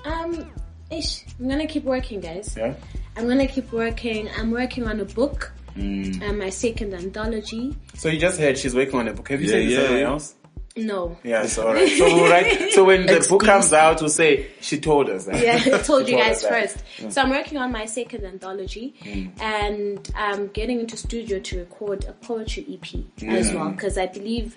Um, 0.05 0.49
ish, 0.89 1.25
I'm 1.39 1.49
gonna 1.49 1.67
keep 1.67 1.83
working, 1.83 2.21
guys. 2.21 2.55
Yeah. 2.57 2.73
I'm 3.17 3.27
gonna 3.27 3.47
keep 3.47 3.71
working. 3.73 4.29
I'm 4.37 4.51
working 4.51 4.87
on 4.87 4.99
a 4.99 5.05
book, 5.05 5.51
Mm. 5.77 6.27
Um, 6.27 6.39
my 6.39 6.49
second 6.49 6.93
anthology. 6.93 7.75
So 7.93 8.09
you 8.09 8.19
just 8.19 8.39
heard 8.39 8.57
she's 8.57 8.73
working 8.73 8.99
on 8.99 9.07
a 9.07 9.13
book. 9.13 9.29
Have 9.29 9.41
you 9.41 9.47
Yeah, 9.47 9.53
said 9.53 9.61
this 9.65 9.71
yeah, 9.71 9.77
to 9.77 9.83
anyone 9.85 10.01
yeah. 10.01 10.09
else? 10.09 10.35
No. 10.75 11.17
Yeah, 11.23 11.45
so 11.47 11.67
alright. 11.67 11.89
So 11.89 12.05
we'll 12.05 12.29
write, 12.31 12.71
so 12.71 12.83
when 12.83 13.05
the 13.05 13.25
book 13.27 13.43
comes 13.43 13.73
out, 13.73 13.99
we'll 13.99 14.09
say 14.09 14.47
she 14.61 14.79
told 14.79 15.09
us 15.09 15.25
that. 15.25 15.43
Yeah, 15.43 15.75
I 15.75 15.81
told 15.83 16.07
you 16.07 16.17
guys 16.17 16.37
us 16.37 16.41
that. 16.43 16.71
first. 16.71 17.13
So 17.13 17.21
I'm 17.21 17.29
working 17.29 17.57
on 17.57 17.71
my 17.71 17.85
second 17.85 18.25
anthology, 18.25 18.93
mm. 19.01 19.31
and 19.41 20.11
I'm 20.15 20.47
getting 20.49 20.79
into 20.79 20.95
studio 20.97 21.39
to 21.39 21.59
record 21.59 22.05
a 22.05 22.13
poetry 22.13 22.65
EP 22.71 22.95
as 23.27 23.51
mm. 23.51 23.55
well 23.55 23.71
because 23.71 23.97
I 23.97 24.05
believe 24.07 24.55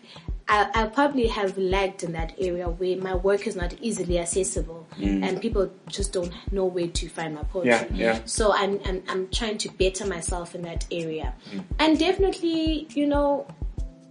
I, 0.50 0.68
I 0.74 0.86
probably 0.86 1.28
have 1.28 1.56
lagged 1.56 2.02
in 2.02 2.10
that 2.12 2.34
area 2.36 2.68
where 2.68 2.96
my 2.96 3.14
work 3.14 3.46
is 3.46 3.54
not 3.54 3.72
easily 3.80 4.18
accessible, 4.18 4.84
mm. 4.98 5.22
and 5.24 5.40
people 5.40 5.70
just 5.86 6.12
don't 6.12 6.32
know 6.50 6.64
where 6.64 6.88
to 6.88 7.08
find 7.08 7.36
my 7.36 7.44
poetry. 7.44 7.70
Yeah, 7.70 7.86
yeah. 8.14 8.20
So 8.24 8.52
I'm, 8.52 8.80
I'm 8.84 9.02
I'm 9.08 9.28
trying 9.28 9.58
to 9.58 9.68
better 9.68 10.06
myself 10.06 10.56
in 10.56 10.62
that 10.62 10.84
area, 10.90 11.34
mm. 11.52 11.62
and 11.78 11.96
definitely, 11.96 12.88
you 12.90 13.06
know, 13.06 13.46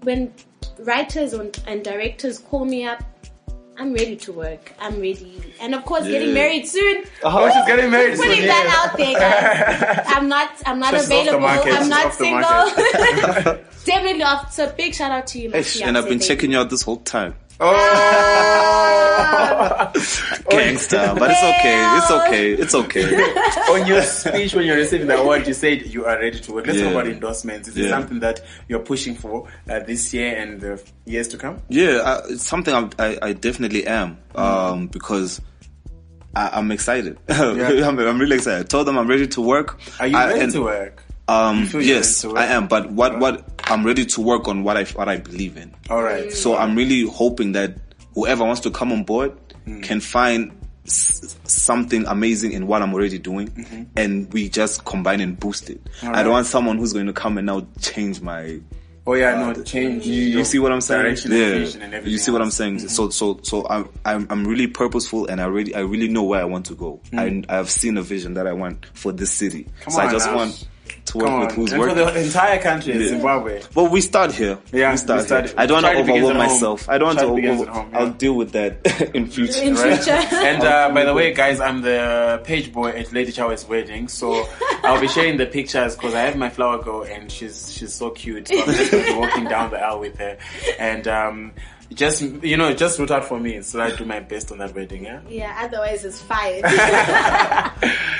when 0.04 0.34
writers 0.80 1.34
and 1.34 1.84
directors 1.84 2.40
call 2.40 2.64
me 2.64 2.86
up. 2.86 3.04
I'm 3.80 3.94
ready 3.94 4.18
to 4.18 4.34
work. 4.34 4.74
I'm 4.78 5.00
ready. 5.00 5.54
And 5.62 5.74
of 5.74 5.86
course, 5.86 6.06
getting 6.06 6.34
married 6.34 6.68
soon. 6.68 7.06
Oh, 7.24 7.50
she's 7.50 7.66
getting 7.66 7.90
married 7.90 8.18
soon. 8.18 8.28
Putting 8.28 8.44
yeah. 8.44 8.48
that 8.48 8.90
out 8.90 8.98
there, 8.98 9.14
guys. 9.14 10.04
I'm 10.08 10.28
not. 10.28 10.52
I'm 10.66 10.80
not 10.80 10.92
So 10.92 10.98
she's 10.98 11.10
off 11.12 11.26
the 11.26 11.38
available. 11.38 11.48
I'm 11.48 11.80
she's 11.80 11.90
not 11.90 12.06
off 12.06 12.18
the 12.18 13.44
single. 13.44 13.60
Definitely 13.86 14.24
off. 14.24 14.52
So 14.52 14.70
big 14.74 14.94
shout 14.94 15.12
out 15.12 15.28
to 15.28 15.40
you, 15.40 15.50
my 15.50 15.60
Ish, 15.60 15.82
and 15.82 15.98
I've 15.98 16.10
been 16.10 16.20
fiancé, 16.20 16.28
checking 16.28 16.52
you 16.52 16.60
out 16.60 16.70
this 16.70 16.82
whole 16.82 16.98
time. 16.98 17.36
Ah. 17.60 18.80
Gangster, 20.49 21.14
but 21.18 21.32
it's 21.32 21.43
okay. 21.43 21.97
It's 21.97 22.12
okay. 22.12 22.53
It's 22.53 22.74
okay. 22.76 23.05
on 23.72 23.86
your 23.88 24.01
speech 24.01 24.53
when 24.55 24.66
you're 24.66 24.78
receiving 24.78 25.07
the 25.07 25.18
award, 25.18 25.45
you 25.47 25.53
said 25.53 25.86
you 25.88 26.05
are 26.05 26.18
ready 26.18 26.39
to 26.39 26.53
work. 26.53 26.68
Let's 26.68 26.80
talk 26.80 26.91
about 26.91 27.07
endorsements. 27.07 27.68
Is 27.70 27.78
it 27.78 27.89
something 27.89 28.20
that 28.22 28.41
you're 28.68 28.80
pushing 28.80 29.16
for 29.16 29.47
uh, 29.70 29.80
this 29.80 30.14
year 30.14 30.36
and 30.38 30.62
the 30.62 30.82
years 31.05 31.28
to 31.30 31.38
come? 31.38 31.62
Yeah, 31.70 31.97
uh, 32.03 32.22
it's 32.30 32.47
something 32.47 32.74
I'm, 32.74 32.89
I, 32.97 33.18
I 33.22 33.34
definitely 33.34 33.86
am 33.86 34.18
um, 34.36 34.88
because 34.88 35.41
I, 36.36 36.49
I'm 36.53 36.72
excited. 36.72 37.18
I'm, 37.30 37.99
I'm 37.99 38.20
really 38.20 38.38
excited. 38.38 38.62
I 38.62 38.64
told 38.64 38.88
them 38.88 38.97
I'm 38.97 39.07
ready 39.07 39.28
to 39.28 39.41
work. 39.41 39.80
Are 39.99 40.07
you 40.07 40.18
I- 40.18 40.28
ready 40.28 40.39
and, 40.41 40.51
to 40.53 40.62
work? 40.64 41.03
Um, 41.28 41.70
yes? 41.74 42.26
I 42.26 42.45
am. 42.45 42.68
But 42.68 42.89
what 42.91 43.20
what 43.20 43.59
I'm 43.70 43.86
ready 43.86 44.05
to 44.05 44.22
work 44.22 44.47
on 44.47 44.63
what 44.63 44.78
I 44.78 44.84
what 44.86 45.07
I 45.09 45.17
believe 45.17 45.57
in. 45.57 45.74
All 45.89 46.03
right. 46.03 46.32
So 46.32 46.55
I'm 46.57 46.76
really 46.76 47.07
hoping 47.07 47.51
that 47.53 47.76
whoever 48.15 48.43
wants 48.43 48.61
to 48.61 48.72
come 48.72 48.91
on 48.91 49.03
board 49.03 49.34
Mm. 49.67 49.84
can 49.84 49.99
find 49.99 50.51
s- 50.88 51.38
something 51.43 52.05
amazing 52.07 52.53
in 52.53 52.65
what 52.65 52.82
I'm 52.82 52.93
already 52.93 53.20
doing, 53.20 53.49
Mm-hmm. 53.49 53.84
and 53.97 54.32
we 54.34 54.49
just 54.49 54.86
combine 54.86 55.20
and 55.20 55.38
boost 55.39 55.70
it. 55.70 55.82
I 56.01 56.24
don't 56.24 56.32
want 56.32 56.47
someone 56.47 56.78
who's 56.78 56.93
going 56.93 57.05
to 57.07 57.13
come 57.13 57.38
and 57.38 57.45
now 57.45 57.67
change 57.82 58.22
my 58.22 58.59
Oh 59.05 59.13
yeah, 59.15 59.36
no, 59.39 59.63
change. 59.63 60.05
you, 60.05 60.13
you 60.38 60.43
see 60.45 60.59
what 60.59 60.72
I'm 60.72 60.82
saying? 60.82 61.01
Direction, 61.03 61.32
yeah. 61.32 61.38
and 61.84 61.93
everything 61.93 62.11
you 62.11 62.17
see 62.20 62.32
what 62.32 62.41
I'm 62.41 62.47
else. 62.47 62.55
saying? 62.57 62.80
So, 62.89 63.09
so, 63.09 63.39
so 63.43 63.67
I'm, 63.67 63.89
I'm, 64.05 64.28
I'm 64.30 64.45
really 64.47 64.67
purposeful 64.67 65.26
and 65.28 65.41
I 65.41 65.45
really, 65.45 65.74
I 65.76 65.80
really 65.80 66.07
know 66.07 66.24
where 66.24 66.39
I 66.41 66.45
want 66.45 66.67
to 66.67 66.76
go. 66.76 67.01
I, 67.13 67.43
I've 67.49 67.70
seen 67.72 67.97
a 67.97 68.01
vision 68.03 68.36
that 68.36 68.45
I 68.47 68.53
want 68.53 68.86
for 68.93 69.11
this 69.11 69.32
city. 69.32 69.63
Mm. 69.65 69.82
Come 69.82 69.93
so 69.93 69.99
I 70.01 70.05
on 70.05 70.11
just 70.11 70.28
now. 70.28 70.36
want 70.36 70.67
to 71.12 71.18
work 71.20 71.28
Come 71.28 71.39
with 71.41 71.51
who's 71.55 71.72
and 71.74 71.80
working. 71.82 71.97
for 72.05 72.12
the 72.12 72.22
entire 72.24 72.60
country, 72.62 72.93
Yeah. 73.01 73.07
Zimbabwe. 73.10 73.62
But 73.74 73.91
we 73.91 74.01
start 74.01 74.32
here. 74.32 74.57
Yeah, 74.72 74.91
we 74.91 74.97
start, 74.97 75.20
we 75.22 75.26
start- 75.26 75.45
here. 75.47 75.53
I 75.57 75.66
don't 75.66 75.84
want 75.84 75.86
to 75.86 75.91
Charity 75.93 76.12
overwhelm 76.14 76.38
myself. 76.38 76.89
I 76.89 76.97
don't 76.97 77.07
want 77.07 77.20
to 77.20 77.26
Charity 77.26 77.41
begins 77.41 77.62
over, 77.62 77.72
home, 77.72 77.89
yeah. 77.91 77.99
I'll 77.99 78.10
deal 78.12 78.34
with 78.36 78.51
that 78.53 79.12
in 79.16 79.28
future. 79.28 79.62
In 79.62 79.76
Right? 79.76 79.95
future. 79.97 80.12
and 80.36 80.64
uh, 80.64 80.89
by 80.93 81.05
the 81.05 81.14
way, 81.14 81.34
guys, 81.43 81.60
I'm 81.60 81.82
the 81.82 82.41
page 82.43 82.72
boy 82.74 82.89
at 82.89 83.12
Lady 83.14 83.32
Tshawe's 83.32 83.66
wedding, 83.68 84.07
so 84.07 84.47
I'll 84.84 84.99
be 85.01 85.07
sharing 85.07 85.38
the 85.38 85.45
pictures 85.45 85.95
because 85.95 86.14
I 86.14 86.22
have 86.22 86.36
my 86.36 86.49
flower 86.49 86.82
girl 86.82 87.03
and 87.03 87.32
she's 87.32 87.74
she's 87.74 87.93
so 87.93 88.10
cute. 88.12 88.47
So 88.47 88.60
I'm 88.60 88.66
just 88.74 89.18
walking 89.18 89.45
down 89.45 89.72
the 89.72 89.80
aisle 89.80 89.99
with 89.99 90.18
her, 90.18 90.38
and 90.80 91.07
um, 91.07 91.51
just 91.93 92.22
you 92.22 92.55
know, 92.55 92.74
just 92.74 92.99
root 92.99 93.10
out 93.12 93.26
for 93.26 93.39
me 93.39 93.62
so 93.64 93.82
I 93.82 93.95
do 93.95 94.05
my 94.05 94.20
best 94.20 94.51
on 94.51 94.60
that 94.60 94.76
wedding. 94.76 95.05
Yeah, 95.05 95.22
yeah. 95.28 95.57
Otherwise, 95.64 96.05
it's 96.05 96.22
fire. 96.22 96.62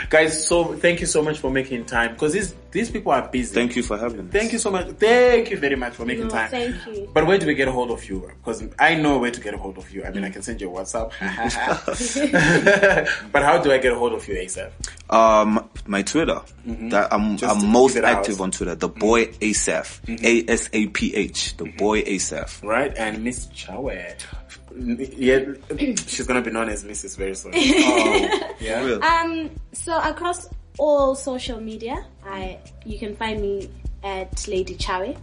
guys. 0.09 0.47
So 0.47 0.73
thank 0.75 0.99
you 1.01 1.05
so 1.05 1.21
much 1.21 1.39
for 1.39 1.51
making 1.51 1.85
time 1.85 2.13
because 2.13 2.33
these 2.33 2.53
these 2.72 2.91
people 2.91 3.11
are 3.11 3.28
busy. 3.28 3.53
Thank 3.55 3.76
you 3.76 3.84
for 3.84 3.97
having 3.97 4.26
me. 4.26 4.32
Thank 4.32 4.53
you 4.53 4.59
so 4.59 4.70
much. 4.72 4.88
Thank 4.97 5.49
you 5.49 5.57
very 5.57 5.76
much 5.76 5.93
for 5.93 6.05
making 6.05 6.26
No, 6.26 6.30
time. 6.30 6.49
thank 6.49 6.76
you. 6.86 7.09
But 7.13 7.26
where 7.26 7.38
do 7.38 7.47
we 7.47 7.55
get 7.55 7.67
a 7.67 7.72
hold 7.72 7.91
of 7.91 8.07
you? 8.07 8.30
Because 8.43 8.63
I 8.78 8.95
know 8.95 9.17
where 9.17 9.32
to 9.32 9.41
get 9.41 9.53
a 9.53 9.57
hold 9.57 9.78
of 9.78 9.89
you. 9.91 10.03
I 10.03 10.11
mean, 10.11 10.24
I 10.24 10.30
can 10.30 10.41
send 10.41 10.61
you 10.61 10.70
a 10.70 10.74
WhatsApp. 10.80 11.11
but 13.32 13.43
how 13.43 13.57
do 13.61 13.72
I 13.72 13.78
get 13.78 13.93
a 13.93 13.95
hold 13.95 14.13
of 14.13 14.28
you, 14.28 14.36
ASAPH? 14.36 14.72
Um, 15.09 15.70
my 15.88 16.01
Twitter. 16.03 16.41
That 16.65 17.11
I'm, 17.13 17.30
Mm-hmm. 17.30 17.36
Just 17.38 17.55
I'm 17.63 17.72
most 17.72 17.93
give 17.95 18.03
out. 18.03 18.09
Mm-hmm. 18.09 18.20
active 18.20 18.41
on 18.41 18.51
Twitter. 18.51 18.76
The 18.76 18.89
boy 18.89 19.32
Asaph. 19.41 20.01
A 20.07 20.45
S 20.47 20.70
A 20.74 20.88
P 20.88 21.15
H. 21.15 21.57
The 21.57 21.65
boy 21.65 22.03
Asaph. 22.05 22.63
Right? 22.63 22.95
And 22.97 23.24
Miss 23.24 23.47
Tshawe. 23.47 24.15
Yeah, 24.78 25.45
she's 26.07 26.26
gonna 26.28 26.41
be 26.41 26.51
known 26.51 26.70
as 26.70 26.84
Mrs. 26.84 27.17
very 27.17 27.36
soon. 27.36 27.53
yeah. 28.59 28.97
Um. 29.01 29.49
So 29.74 29.97
across 29.99 30.47
all 30.78 31.15
social 31.15 31.59
media, 31.59 32.05
I 32.39 32.59
you 32.85 32.97
can 32.97 33.15
find 33.15 33.41
me 33.41 33.69
at 34.03 34.47
Lady 34.47 34.75
Tshawe, 34.75 35.17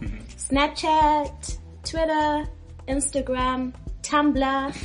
Snapchat, 0.47 1.57
Twitter, 1.83 2.47
Instagram, 2.87 3.73
Tumblr, 4.01 4.75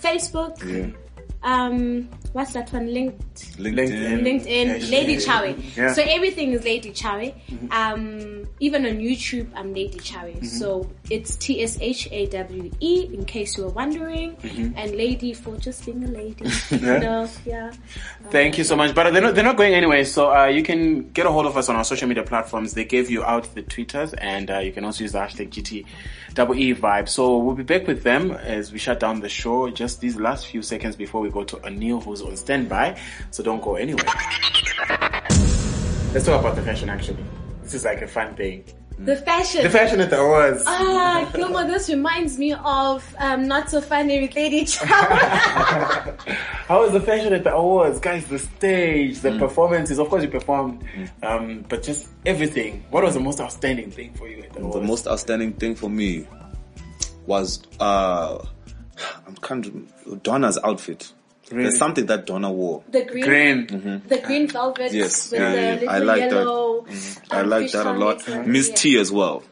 Facebook. 0.00 0.94
Um, 1.42 2.08
what's 2.34 2.52
that 2.52 2.70
one? 2.72 2.92
Linked. 2.92 3.58
LinkedIn. 3.58 4.22
LinkedIn, 4.22 4.46
Yeah, 4.80 4.90
Lady 4.90 5.12
yeah. 5.14 5.18
Tshawe. 5.20 5.76
Yeah. 5.76 5.92
So 5.94 6.02
everything 6.02 6.52
is 6.52 6.64
Lady 6.64 6.90
Tshawe. 6.90 7.32
Um, 7.72 8.46
even 8.60 8.84
on 8.86 8.98
YouTube, 8.98 9.48
I'm 9.54 9.72
Lady 9.72 9.98
Tshawe. 9.98 10.44
So 10.44 10.90
it's 11.10 11.36
T 11.36 11.62
S 11.62 11.78
H 11.80 12.08
A 12.10 12.26
W 12.26 12.70
E, 12.80 13.08
in 13.14 13.24
case 13.24 13.56
you 13.56 13.64
were 13.64 13.70
wondering, 13.70 14.36
and 14.76 14.90
Lady 14.96 15.32
for 15.32 15.56
just 15.56 15.86
being 15.86 16.04
a 16.04 16.08
lady. 16.08 16.44
You 16.70 16.80
know, 16.80 17.28
yeah. 17.46 17.72
Thank 18.30 18.58
you 18.58 18.64
so 18.64 18.74
much. 18.76 18.94
But 18.94 19.12
they're 19.12 19.22
not, 19.22 19.34
they're 19.34 19.44
not 19.44 19.56
going 19.56 19.74
anywhere. 19.74 20.04
So 20.04 20.34
uh, 20.34 20.46
you 20.46 20.62
can 20.62 21.10
get 21.10 21.24
a 21.26 21.30
hold 21.30 21.46
of 21.46 21.56
us 21.56 21.68
on 21.68 21.76
our 21.76 21.84
social 21.84 22.08
media 22.08 22.24
platforms. 22.24 22.74
They 22.74 22.84
gave 22.84 23.10
you 23.10 23.24
out 23.24 23.54
the 23.54 23.62
Twitters, 23.62 24.12
and 24.14 24.50
uh, 24.50 24.58
you 24.58 24.72
can 24.72 24.84
also 24.84 25.04
use 25.04 25.12
the 25.12 25.18
hashtag 25.20 25.50
GT 25.50 25.86
double 26.34 26.56
E 26.56 26.74
vibe. 26.74 27.08
So 27.08 27.38
we'll 27.38 27.54
be 27.54 27.62
back 27.62 27.86
with 27.86 28.02
them 28.02 28.32
as 28.32 28.72
we 28.72 28.78
shut 28.78 28.98
down 29.00 29.20
the 29.20 29.28
show. 29.28 29.70
Just 29.70 30.00
these 30.00 30.16
last 30.16 30.46
few 30.48 30.62
seconds 30.62 30.96
before 30.96 31.20
we 31.20 31.30
go 31.30 31.44
to 31.44 31.56
Anil, 31.58 32.02
who's 32.02 32.22
on 32.24 32.36
standby. 32.36 32.98
So 33.30 33.42
don't 33.42 33.62
go 33.62 33.76
anywhere. 33.76 34.04
Let's 36.12 36.26
talk 36.26 36.40
about 36.40 36.54
the 36.56 36.62
fashion. 36.62 36.88
Actually, 36.88 37.24
this 37.62 37.74
is 37.74 37.84
like 37.84 38.00
a 38.02 38.06
fun 38.06 38.34
thing. 38.36 38.64
The 38.96 39.16
fashion. 39.16 39.64
The 39.64 39.70
fashion 39.70 40.00
at 40.00 40.10
the 40.10 40.20
awards. 40.20 40.62
Ah, 40.68 41.28
Gilmore, 41.34 41.64
this 41.64 41.88
reminds 41.88 42.38
me 42.38 42.52
of 42.52 43.04
um, 43.18 43.48
Not 43.48 43.68
So 43.68 43.80
Funny 43.80 44.20
with 44.22 44.36
Lady 44.36 44.62
Tshawe. 44.62 44.86
How 46.68 46.80
was 46.82 46.92
the 46.92 47.00
fashion 47.00 47.32
at 47.32 47.42
the 47.42 47.52
awards, 47.52 47.98
guys? 47.98 48.24
The 48.26 48.38
stage, 48.38 49.16
Mm. 49.18 49.22
the 49.22 49.38
performances. 49.40 49.98
Of 49.98 50.08
course, 50.08 50.22
you 50.22 50.28
performed, 50.30 50.84
um, 51.24 51.64
but 51.68 51.82
just 51.82 52.08
everything. 52.24 52.84
What 52.90 53.02
was 53.02 53.14
the 53.14 53.20
most 53.20 53.40
outstanding 53.40 53.90
thing 53.90 54.14
for 54.14 54.28
you 54.28 54.44
at 54.44 54.52
the 54.52 54.60
awards? 54.60 54.76
The 54.76 54.82
most 54.86 55.08
outstanding 55.08 55.54
thing 55.54 55.74
for 55.74 55.90
me 55.90 56.28
was 57.26 57.62
uh 57.80 58.38
I'm 59.26 59.34
kind 59.40 59.66
of 60.06 60.22
Donna's 60.22 60.56
outfit. 60.62 61.12
Really? 61.50 61.64
There's 61.64 61.78
something 61.78 62.06
that 62.06 62.26
Donna 62.26 62.50
wore. 62.50 62.82
the 62.90 63.04
green, 63.04 63.66
Green. 63.66 64.02
the 64.08 64.18
green 64.24 64.48
velvet 64.48 64.92
Yes, 64.92 65.30
with 65.30 65.40
yeah, 65.40 65.50
the 65.54 65.60
yeah. 65.60 65.72
little 65.74 65.90
I 65.90 65.98
like 65.98 66.20
that. 66.20 66.30
yellow. 66.32 66.86
I 67.30 67.40
um, 67.40 67.48
like 67.50 67.70
that 67.72 67.86
a 67.86 67.92
lot. 67.92 68.26
it. 68.28 68.46
Miss 68.46 68.68
Yeah. 68.70 68.74
T 68.76 68.98
as 68.98 69.12
well 69.12 69.42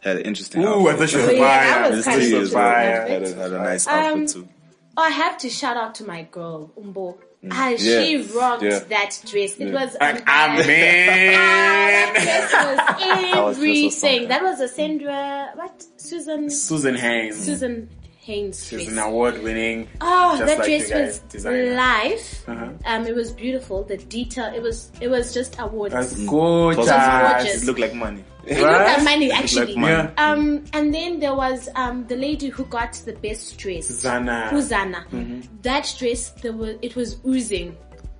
had 0.00 0.16
an 0.16 0.22
interesting 0.22 0.64
Ooh, 0.64 0.88
I 0.88 0.94
thought 0.96 1.10
she 1.10 1.16
was 1.18 1.28
Oh, 1.28 1.38
fire. 1.38 1.90
Miss 1.90 2.04
T 2.06 2.10
as 2.10 2.16
interesting 2.32 2.58
well 2.58 2.72
fire. 2.72 3.06
had 3.06 3.22
a, 3.22 3.34
had 3.34 3.52
a 3.52 3.58
nice 3.58 3.86
Um, 3.86 3.94
outfit 3.94 4.28
too. 4.30 4.48
I 4.96 5.10
have 5.10 5.38
to 5.38 5.48
shout 5.50 5.76
out 5.76 5.94
to 5.96 6.04
my 6.06 6.22
girl, 6.22 6.70
Umbo. 6.78 7.16
Ah, 7.50 7.70
Yeah, 7.70 7.76
she 7.76 8.16
rocked 8.38 8.62
yeah. 8.62 8.78
that 8.78 9.20
dress. 9.26 9.56
It 9.58 9.72
was 9.72 9.96
Like, 10.00 10.16
um, 10.16 10.22
uh, 10.26 10.28
Ah, 10.28 10.56
that 10.56 12.12
dress 12.14 12.52
was 13.34 13.46
was 13.46 13.56
everything. 13.56 13.90
something. 13.90 14.28
That 14.28 14.42
was 14.42 14.60
a 14.60 14.68
Sandra, 14.68 15.50
what? 15.54 15.84
Susan, 15.96 16.50
Susan 16.50 16.94
Haynes. 16.94 17.36
Susan 17.44 17.88
Haynes 18.22 18.66
She's 18.68 18.84
dress. 18.84 18.92
an 18.92 18.98
award-winning. 18.98 19.88
Oh, 20.00 20.36
just 20.38 20.46
that 20.46 20.58
like 20.60 20.68
dress 20.68 20.88
the 20.88 21.00
was 21.00 21.18
designer. 21.28 21.74
live. 21.74 22.44
Uh-huh. 22.46 22.68
Um, 22.86 23.06
it 23.06 23.14
was 23.16 23.32
beautiful. 23.32 23.82
The 23.82 23.96
detail, 23.96 24.52
it 24.54 24.62
was, 24.62 24.92
it 25.00 25.08
was 25.08 25.34
just 25.34 25.58
awards. 25.58 25.92
That's 25.92 26.16
It 26.18 26.26
gorgeous. 26.28 26.78
was 26.86 26.88
gorgeous. 26.88 27.62
It 27.62 27.66
looked 27.66 27.80
like 27.80 27.94
money. 27.94 28.24
It 28.46 28.60
looked 28.60 28.72
like 28.72 29.02
money, 29.04 29.32
actually. 29.32 29.74
like 29.74 29.76
money. 29.76 30.10
Um, 30.18 30.64
and 30.72 30.94
then 30.94 31.18
there 31.20 31.34
was 31.34 31.68
um 31.74 32.06
the 32.06 32.16
lady 32.16 32.48
who 32.48 32.64
got 32.66 32.92
the 33.04 33.12
best 33.14 33.58
dress, 33.58 33.88
Zana. 33.90 34.50
Uzana. 34.50 35.04
Mm-hmm. 35.08 35.40
That 35.62 35.92
dress, 35.98 36.30
there 36.42 36.52
was 36.52 36.76
it 36.80 36.94
was 36.96 37.18
oozing 37.26 37.76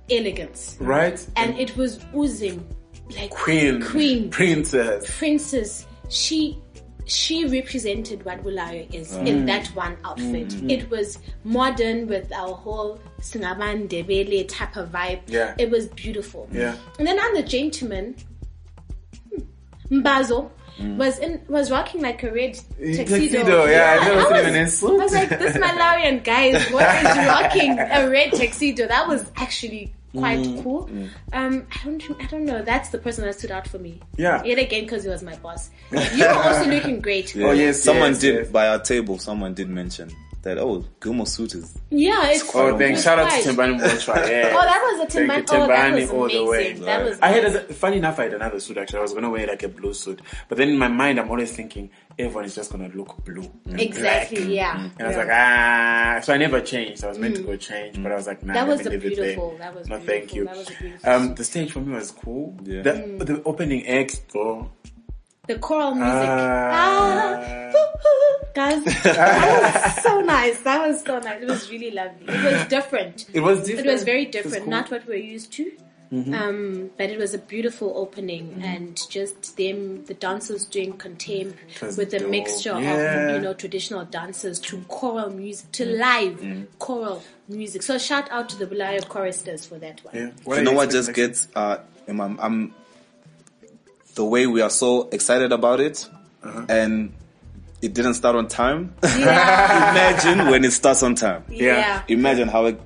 elegance, 0.09 0.77
Right? 0.79 1.25
and 1.37 1.57
it 1.57 1.75
was 1.77 1.99
oozing 2.15 2.65
like 3.17 3.29
Queen. 3.31 3.81
queen, 3.81 4.29
Princess. 4.29 5.05
princess. 5.17 5.85
She 6.09 6.57
she 7.05 7.45
represented 7.45 8.23
what 8.25 8.43
Bulawayo 8.43 8.87
is 8.93 9.11
Mm. 9.13 9.27
in 9.27 9.45
that 9.45 9.67
one 9.75 9.97
outfit. 10.05 10.53
It 10.69 10.89
was 10.89 11.19
modern 11.43 12.07
with 12.07 12.31
our 12.31 12.53
whole 12.53 12.99
Singaban 13.19 13.87
Debele 13.89 14.47
type 14.47 14.75
of 14.77 14.89
vibe. 14.89 15.21
Yeah. 15.27 15.53
It 15.57 15.69
was 15.69 15.87
beautiful. 15.87 16.47
Yeah. 16.51 16.75
And 16.97 17.07
then 17.07 17.19
on 17.19 17.33
the 17.33 17.43
gentleman, 17.43 18.15
hmm, 19.89 19.99
Mbazo 20.01 20.49
was 20.97 21.19
in 21.19 21.39
was 21.47 21.69
rocking 21.69 22.01
like 22.01 22.23
a 22.23 22.31
red 22.31 22.53
tuxedo. 22.55 23.03
Tuxedo, 23.03 23.65
yeah, 23.65 23.97
I 24.01 24.05
never 24.07 24.19
I 24.21 24.41
was, 24.41 24.47
in 24.47 24.55
a 24.55 24.67
suit. 24.67 24.89
I 24.89 25.03
was 25.03 25.13
like, 25.13 25.29
this 25.29 25.55
Malawian 25.57 26.23
guy 26.23 26.45
is 26.45 26.71
what 26.71 26.95
is 26.95 27.17
rocking 27.27 27.77
a 27.77 28.09
red 28.09 28.31
tuxedo. 28.33 28.87
That 28.87 29.07
was 29.07 29.29
actually 29.35 29.93
quite 30.15 30.39
Mm. 30.39 30.63
cool. 30.63 30.89
Um, 31.31 31.65
I 31.71 31.83
don't, 31.83 32.23
I 32.23 32.25
don't 32.27 32.45
know. 32.45 32.61
That's 32.61 32.89
the 32.89 32.97
person 32.97 33.23
that 33.25 33.35
stood 33.35 33.51
out 33.51 33.67
for 33.67 33.79
me. 33.79 33.99
Yeah. 34.17 34.43
Yet 34.43 34.59
again, 34.59 34.83
because 34.83 35.03
he 35.03 35.09
was 35.09 35.23
my 35.23 35.35
boss. 35.37 35.69
You 35.91 36.25
were 36.25 36.33
also 36.33 36.69
looking 36.69 36.99
great. 37.01 37.33
Yeah. 37.35 37.47
Oh, 37.47 37.51
yes, 37.51 37.81
someone 37.81 38.11
yes, 38.11 38.21
did 38.21 38.35
yes. 38.35 38.47
by 38.49 38.67
our 38.67 38.79
table. 38.79 39.17
Someone 39.17 39.53
did 39.53 39.69
mention 39.69 40.11
that. 40.43 40.57
Oh, 40.57 40.83
Gilmore 41.01 41.25
suit 41.25 41.55
is 41.55 41.77
Yeah, 41.89 42.29
it's 42.29 42.49
Oh, 42.55 42.75
it 42.75 42.77
thanks. 42.77 43.03
Shout 43.03 43.19
out 43.19 43.29
to 43.31 43.37
Timbani 43.49 43.79
Motra. 43.79 44.15
Yeah. 44.29 44.53
Oh, 44.55 44.61
that 44.61 44.81
was 44.97 45.07
a 45.07 45.11
Thank 45.11 45.27
you, 45.27 45.43
Timbani. 45.43 45.63
Oh, 45.63 45.67
that 45.67 45.85
Timbani 45.93 46.01
was 46.01 46.11
all 46.11 46.29
the 46.29 46.45
way. 46.51 46.65
amazing. 46.71 46.85
That 46.85 47.03
was. 47.03 47.19
I 47.21 47.27
had, 47.29 47.43
a, 47.45 47.59
funny 47.73 47.97
enough, 47.97 48.19
I 48.19 48.23
had 48.23 48.33
another 48.35 48.59
suit 48.59 48.77
actually. 48.77 48.99
I 48.99 49.01
was 49.01 49.13
gonna 49.13 49.29
wear 49.29 49.47
like 49.47 49.63
a 49.63 49.67
blue 49.69 49.93
suit, 49.93 50.21
but 50.49 50.57
then 50.57 50.69
in 50.69 50.77
my 50.77 50.87
mind, 50.87 51.19
I'm 51.19 51.29
always 51.29 51.51
thinking 51.55 51.89
everyone 52.19 52.45
is 52.45 52.55
just 52.55 52.71
gonna 52.71 52.89
look 52.93 53.23
blue. 53.25 53.49
and 53.65 53.79
exactly. 53.81 54.37
black. 54.37 54.49
Yeah. 54.49 54.89
And 54.99 55.01
I 55.01 55.07
was 55.07 55.17
like, 55.17 55.29
ah. 55.31 56.19
So 56.23 56.33
I 56.33 56.37
never 56.37 56.61
changed. 56.61 57.03
I 57.03 57.07
was 57.09 57.17
meant 57.19 57.35
to 57.37 57.41
go 57.41 57.55
change, 57.57 58.01
but 58.01 58.11
I 58.11 58.15
was 58.15 58.27
like, 58.27 58.43
nah. 58.43 58.53
That 58.53 58.67
let 58.67 58.77
was 58.77 58.79
me 58.79 58.85
a 58.85 58.89
leave 58.99 59.05
it 59.05 59.15
beautiful- 59.15 59.49
there. 59.51 59.57
that 59.59 59.75
was 59.75 59.87
no, 59.89 59.97
beautiful. 59.97 60.07
thank 60.19 60.33
you. 60.35 60.45
Was 60.45 60.69
Um, 61.03 61.35
the 61.35 61.43
stage 61.43 61.71
for 61.71 61.79
me 61.79 61.93
was 61.95 62.11
cool. 62.11 62.55
Yeah. 62.63 62.81
The, 62.83 62.91
Mm. 62.93 63.25
the 63.25 63.43
opening 63.43 63.87
act 63.87 64.21
though. 64.33 64.69
The 65.45 65.55
choral 65.59 65.91
music. 65.93 66.07
Ah. 66.09 67.69
Ah, 67.75 68.37
guys, 68.55 68.81
that 69.03 69.93
was 69.95 70.01
so 70.03 70.21
nice. 70.35 70.61
That 70.61 70.87
was 70.87 71.01
so 71.03 71.19
nice. 71.19 71.41
It 71.41 71.49
was 71.49 71.69
really 71.69 71.91
lovely. 71.91 72.33
It 72.33 72.43
was 72.53 72.67
different. 72.69 73.25
It 73.33 73.41
was 73.41 73.59
different. 73.65 73.87
It 73.87 73.91
was 73.91 74.03
very 74.03 74.23
It 74.23 74.31
different, 74.31 74.63
cool. 74.63 74.71
not 74.71 74.89
what 74.89 75.05
we're 75.05 75.17
used 75.17 75.51
to. 75.53 75.69
Um, 76.13 76.91
but 76.95 77.09
it 77.09 77.17
was 77.17 77.33
a 77.33 77.39
beautiful 77.39 77.91
opening, 77.97 78.61
and 78.63 79.01
just 79.09 79.57
them, 79.57 80.05
the 80.05 80.13
dancers 80.13 80.63
doing 80.63 80.93
contempt 80.93 81.57
was 81.81 81.97
with 81.97 82.13
a 82.13 82.19
dope. 82.19 82.29
mixture 82.29 82.79
Yeah. 82.79 83.29
of 83.31 83.35
you 83.35 83.41
know 83.41 83.53
traditional 83.55 84.05
dances 84.05 84.59
to 84.59 84.77
choral 84.87 85.31
music 85.31 85.71
to 85.73 85.85
live 85.87 86.67
choral 86.79 87.21
music. 87.49 87.81
So 87.81 87.97
shout 87.97 88.31
out 88.31 88.47
to 88.49 88.57
the 88.59 88.67
Bulawayo 88.67 89.01
choristers 89.09 89.65
for 89.65 89.79
that 89.79 90.05
one. 90.05 90.15
Yeah. 90.47 90.55
you 90.55 90.63
know 90.63 90.71
what 90.73 90.89
just 90.91 91.11
gets 91.13 91.47
uh 91.55 91.79
in 92.07 92.15
my, 92.17 92.33
I'm 92.39 92.75
the 94.15 94.23
way 94.25 94.47
we 94.47 94.61
are 94.61 94.69
so 94.69 95.09
excited 95.11 95.51
about 95.51 95.79
it 95.79 96.07
Uh-huh. 96.43 96.65
and 96.69 97.13
it 97.81 97.93
didn't 97.93 98.13
start 98.15 98.35
on 98.35 98.47
time. 98.47 98.93
Yeah, 99.03 99.91
Imagine 99.91 100.47
when 100.51 100.63
it 100.63 100.71
starts 100.71 101.03
on 101.03 101.15
time. 101.15 101.43
yeah, 101.49 102.03
Imagine 102.07 102.47
how 102.47 102.65
it, 102.67 102.79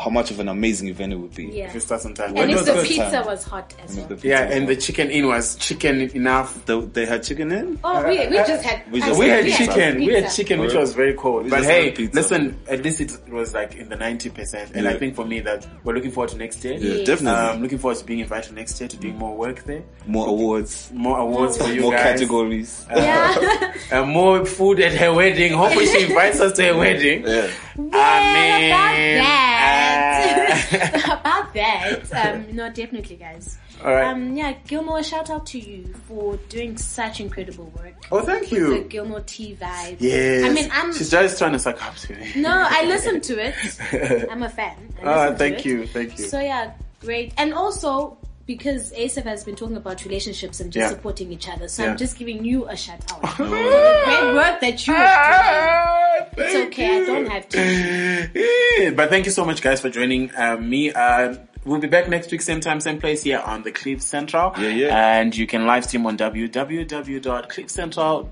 how 0.00 0.10
much 0.10 0.30
of 0.30 0.40
an 0.40 0.48
amazing 0.48 0.88
event 0.88 1.12
it 1.12 1.16
would 1.16 1.34
be. 1.34 1.44
yeah. 1.44 1.66
If 1.66 1.76
it 1.76 1.80
starts 1.82 2.06
on 2.06 2.14
time. 2.14 2.34
And 2.36 2.50
if 2.50 2.64
the 2.64 2.72
the- 2.72 2.82
pizza 2.82 3.10
time. 3.10 3.26
was 3.26 3.44
hot 3.44 3.74
as 3.84 3.96
well. 3.96 4.18
Yeah, 4.22 4.42
and 4.50 4.66
the 4.66 4.74
chicken 4.76 5.10
in 5.10 5.26
was 5.26 5.56
chicken 5.56 6.00
enough. 6.16 6.64
The- 6.64 6.80
they 6.80 7.04
had 7.04 7.22
chicken 7.22 7.52
in. 7.52 7.78
Oh, 7.84 8.02
we, 8.08 8.18
we 8.28 8.36
just 8.36 8.64
had 8.64 8.90
We 8.90 9.00
just 9.00 9.18
We 9.20 9.26
said 9.26 9.36
had 9.36 9.44
pizza. 9.44 9.66
chicken. 9.66 9.98
We 9.98 10.06
had 10.14 10.30
chicken, 10.30 10.60
which 10.60 10.72
was 10.74 10.94
very 10.94 11.14
cold. 11.14 11.44
We 11.44 11.50
But 11.50 11.64
hey, 11.64 11.92
listen, 12.12 12.58
at 12.68 12.82
least 12.82 13.00
it 13.02 13.12
was 13.28 13.52
like 13.52 13.74
in 13.74 13.88
the 13.90 13.96
ninety 13.96 14.30
percent, 14.30 14.72
and 14.74 14.88
I 14.88 14.94
think 14.96 15.14
for 15.16 15.24
me 15.26 15.40
that 15.40 15.66
we're 15.84 15.94
looking 15.94 16.10
forward 16.12 16.30
to 16.30 16.36
next 16.38 16.64
year. 16.64 16.74
Yeah, 16.74 16.94
Yes. 16.94 17.06
definitely. 17.06 17.38
I'm 17.40 17.56
um, 17.56 17.62
looking 17.62 17.78
forward 17.78 17.98
to 17.98 18.04
being 18.04 18.20
invited 18.20 18.54
next 18.54 18.80
year 18.80 18.88
to 18.88 18.96
doing 18.96 19.16
more 19.18 19.36
work 19.36 19.64
there, 19.64 19.82
more 20.06 20.28
awards, 20.28 20.90
more 20.94 21.18
awards 21.18 21.58
for 21.58 21.68
you 21.72 21.82
more 21.82 21.92
guys, 21.92 22.02
categories. 22.02 22.86
Yeah. 22.90 23.74
uh, 23.92 24.04
more 24.04 24.44
food 24.46 24.80
at 24.80 24.94
her 24.94 25.12
wedding. 25.12 25.52
Hopefully, 25.52 25.86
she 25.86 26.04
invites 26.06 26.40
us 26.40 26.52
to 26.56 26.64
her 26.64 26.76
wedding. 26.76 27.26
yeah. 27.26 27.50
Well, 27.88 28.22
Amen. 28.22 28.70
about 31.20 31.54
that, 31.54 31.54
about 31.54 31.54
that, 32.12 32.34
um, 32.34 32.54
no, 32.56 32.70
definitely, 32.70 33.16
guys. 33.16 33.58
All 33.84 33.94
right. 33.94 34.08
Um, 34.08 34.36
yeah, 34.36 34.52
Gilmore, 34.66 35.02
shout 35.02 35.30
out 35.30 35.46
to 35.46 35.58
you 35.58 35.94
for 36.06 36.36
doing 36.50 36.76
such 36.76 37.20
incredible 37.20 37.72
work. 37.78 37.94
oh, 38.12 38.20
thank 38.22 38.50
The 38.50 38.56
you. 38.56 38.84
Gilmore 38.84 39.20
T 39.20 39.56
vibe. 39.58 39.96
Yes. 40.00 40.44
I 40.44 40.50
mean, 40.52 40.68
I'm 40.72 40.92
She's 40.92 41.10
just 41.10 41.38
trying 41.38 41.52
to 41.52 41.58
suck 41.58 41.82
up 41.84 41.94
to 41.96 42.14
me. 42.14 42.30
no, 42.36 42.50
I 42.68 42.84
listen 42.84 43.20
to 43.22 43.38
it. 43.38 44.26
I'm 44.30 44.42
a 44.42 44.50
fan. 44.50 44.76
I 45.02 45.30
to 45.30 45.36
thank 45.36 45.60
it. 45.60 45.64
you, 45.64 45.86
thank 45.86 46.18
you. 46.18 46.26
So 46.26 46.40
yeah, 46.40 46.72
great. 47.00 47.32
And 47.38 47.54
also 47.54 48.18
because 48.50 48.90
ASAPH 48.94 49.22
has 49.24 49.44
been 49.44 49.54
talking 49.54 49.76
about 49.76 50.04
relationships 50.04 50.58
and 50.58 50.72
just 50.72 50.82
Yeah. 50.82 50.88
supporting 50.90 51.30
each 51.30 51.48
other, 51.48 51.68
so 51.68 51.84
Yeah. 51.84 51.92
I'm 51.92 51.96
just 51.96 52.18
giving 52.18 52.44
you 52.44 52.66
a 52.66 52.76
shout 52.76 52.98
out 53.12 53.36
for 53.36 53.44
the 53.44 53.50
great 53.50 54.34
work 54.34 54.60
that 54.60 54.84
you 54.88 54.92
are 54.92 56.26
doing. 56.34 56.36
It's 56.36 56.56
okay, 56.66 56.96
I 56.96 57.06
don't 57.06 57.26
have 57.30 57.48
to. 57.50 58.92
but 58.96 59.08
thank 59.08 59.26
you 59.26 59.30
so 59.32 59.44
much, 59.44 59.62
guys, 59.62 59.80
for 59.80 59.88
joining 59.88 60.34
uh, 60.34 60.56
me. 60.56 60.90
Uh, 60.92 61.36
we'll 61.64 61.78
be 61.78 61.86
back 61.86 62.08
next 62.08 62.32
week, 62.32 62.42
same 62.42 62.58
time, 62.60 62.80
same 62.80 62.98
place 62.98 63.22
here 63.22 63.38
on 63.38 63.62
the 63.62 63.70
Cliff 63.70 64.02
Central. 64.02 64.52
Yeah, 64.58 64.68
yeah. 64.70 65.18
And 65.20 65.36
you 65.36 65.46
can 65.46 65.64
live 65.64 65.84
stream 65.84 66.04
on 66.06 66.18
www.cliffcentral.com 66.18 68.30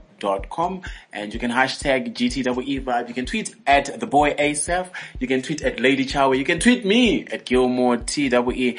and 1.13 1.33
you 1.33 1.41
can 1.41 1.51
hashtag 1.51 2.15
GTWE 2.15 2.85
vibe. 2.85 3.09
You 3.09 3.15
can 3.15 3.27
tweet 3.27 3.55
at 3.67 3.99
the 3.99 4.07
boy 4.07 4.35
ASAPH. 4.35 4.91
You 5.19 5.27
can 5.27 5.43
tweet 5.43 5.63
at 5.63 5.81
Lady 5.81 6.05
Tshawe. 6.05 6.37
You 6.37 6.45
can 6.45 6.61
tweet 6.61 6.85
me 6.85 7.27
at 7.27 7.45
Gilmore 7.45 7.97
TWE. 7.97 8.79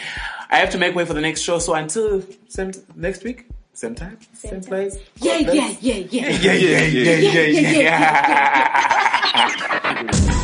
I 0.49 0.57
have 0.57 0.69
to 0.71 0.77
make 0.77 0.95
way 0.95 1.05
for 1.05 1.13
the 1.13 1.21
next 1.21 1.41
show, 1.41 1.59
so 1.59 1.73
until 1.73 2.23
same 2.47 2.71
next 2.95 3.23
week, 3.23 3.47
same 3.73 3.95
time, 3.95 4.17
same, 4.33 4.51
time. 4.51 4.61
place. 4.61 4.97
Yeah, 5.17 5.37
yeah, 5.37 5.73
yeah, 5.79 5.95
yeah. 5.95 6.29
Yeah, 6.29 6.53
yeah, 6.53 6.85
yeah, 6.85 7.41
yeah, 7.41 7.71
yeah. 7.71 9.15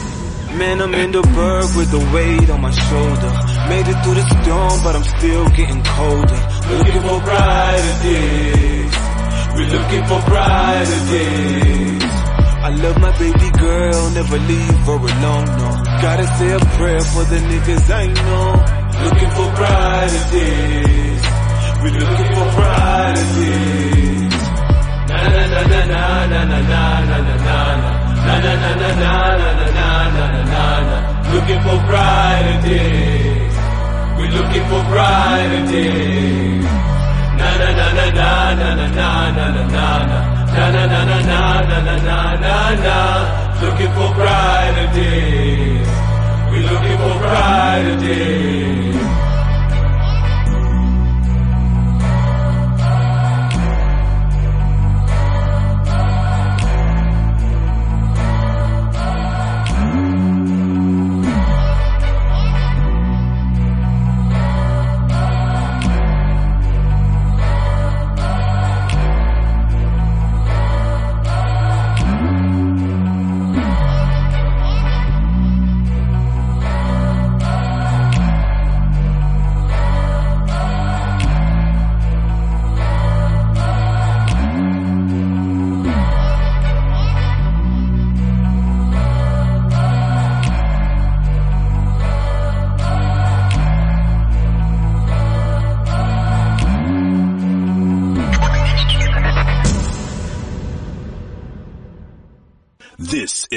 Man, 0.58 0.82
I'm 0.82 0.94
in 0.94 1.12
the 1.12 1.22
berg 1.22 1.76
with 1.76 1.92
the 1.92 2.00
weight 2.16 2.50
on 2.50 2.62
my 2.62 2.72
shoulder. 2.72 3.32
Made 3.68 3.88
it 3.90 4.04
through 4.04 4.14
the 4.14 4.24
storm, 4.42 4.84
but 4.84 4.96
I'm 4.96 5.04
still 5.04 5.50
getting 5.50 5.84
colder. 5.84 6.42
Looking 6.70 7.02
for 7.02 7.20
brighter 7.20 8.04
days. 8.04 9.15
We're 9.56 9.70
looking 9.76 10.04
for 10.06 10.20
brighter 10.30 11.02
days. 11.12 12.04
I 12.68 12.70
love 12.84 12.98
my 13.00 13.12
baby 13.20 13.50
girl, 13.58 14.10
never 14.12 14.38
leave 14.40 14.78
her 14.90 14.98
alone, 15.12 15.46
no. 15.60 15.70
Gotta 16.02 16.26
say 16.38 16.52
a 16.52 16.60
prayer 16.78 17.02
for 17.02 17.24
the 17.24 17.38
niggas 17.50 17.90
I 17.94 18.06
know. 18.08 18.48
Looking 19.06 19.32
for 19.38 19.48
brighter 19.56 20.24
days. 20.36 21.22
We're 21.82 21.96
looking 22.00 22.30
for 22.36 22.48
brighter 22.58 23.28
days. 23.38 24.34
Na 25.10 25.18
na 25.36 25.44
na 25.54 25.62
na 25.72 25.82
na 25.86 26.02
na 26.26 26.42
na 26.46 26.60
na 26.60 26.82
na 27.06 27.18
na 27.20 27.20
na 27.22 27.56
na. 27.56 27.92
Na 28.26 28.36
na 28.46 28.54
na 28.64 28.72
na 28.82 28.90
na 29.02 29.14
na 29.38 29.50
na 29.56 29.68
na 29.78 29.88
na 30.16 30.26
na 30.26 30.44
na 30.52 30.64
na. 30.90 30.98
Looking 31.34 31.62
for 31.66 31.78
brighter 31.88 32.58
days. 32.68 33.54
We're 34.18 34.32
looking 34.38 34.66
for 34.72 34.82
brighter 34.92 35.64
days. 35.72 36.66
Looking 43.62 43.92
for 43.94 44.14
brighter 44.14 44.94
days. 44.94 45.88
We're 46.50 46.72
looking 46.72 46.98
for 46.98 47.20
brighter 47.20 47.98
days. 48.00 48.85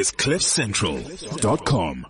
Is 0.09 0.13
CliffCentral.com. 0.13 2.07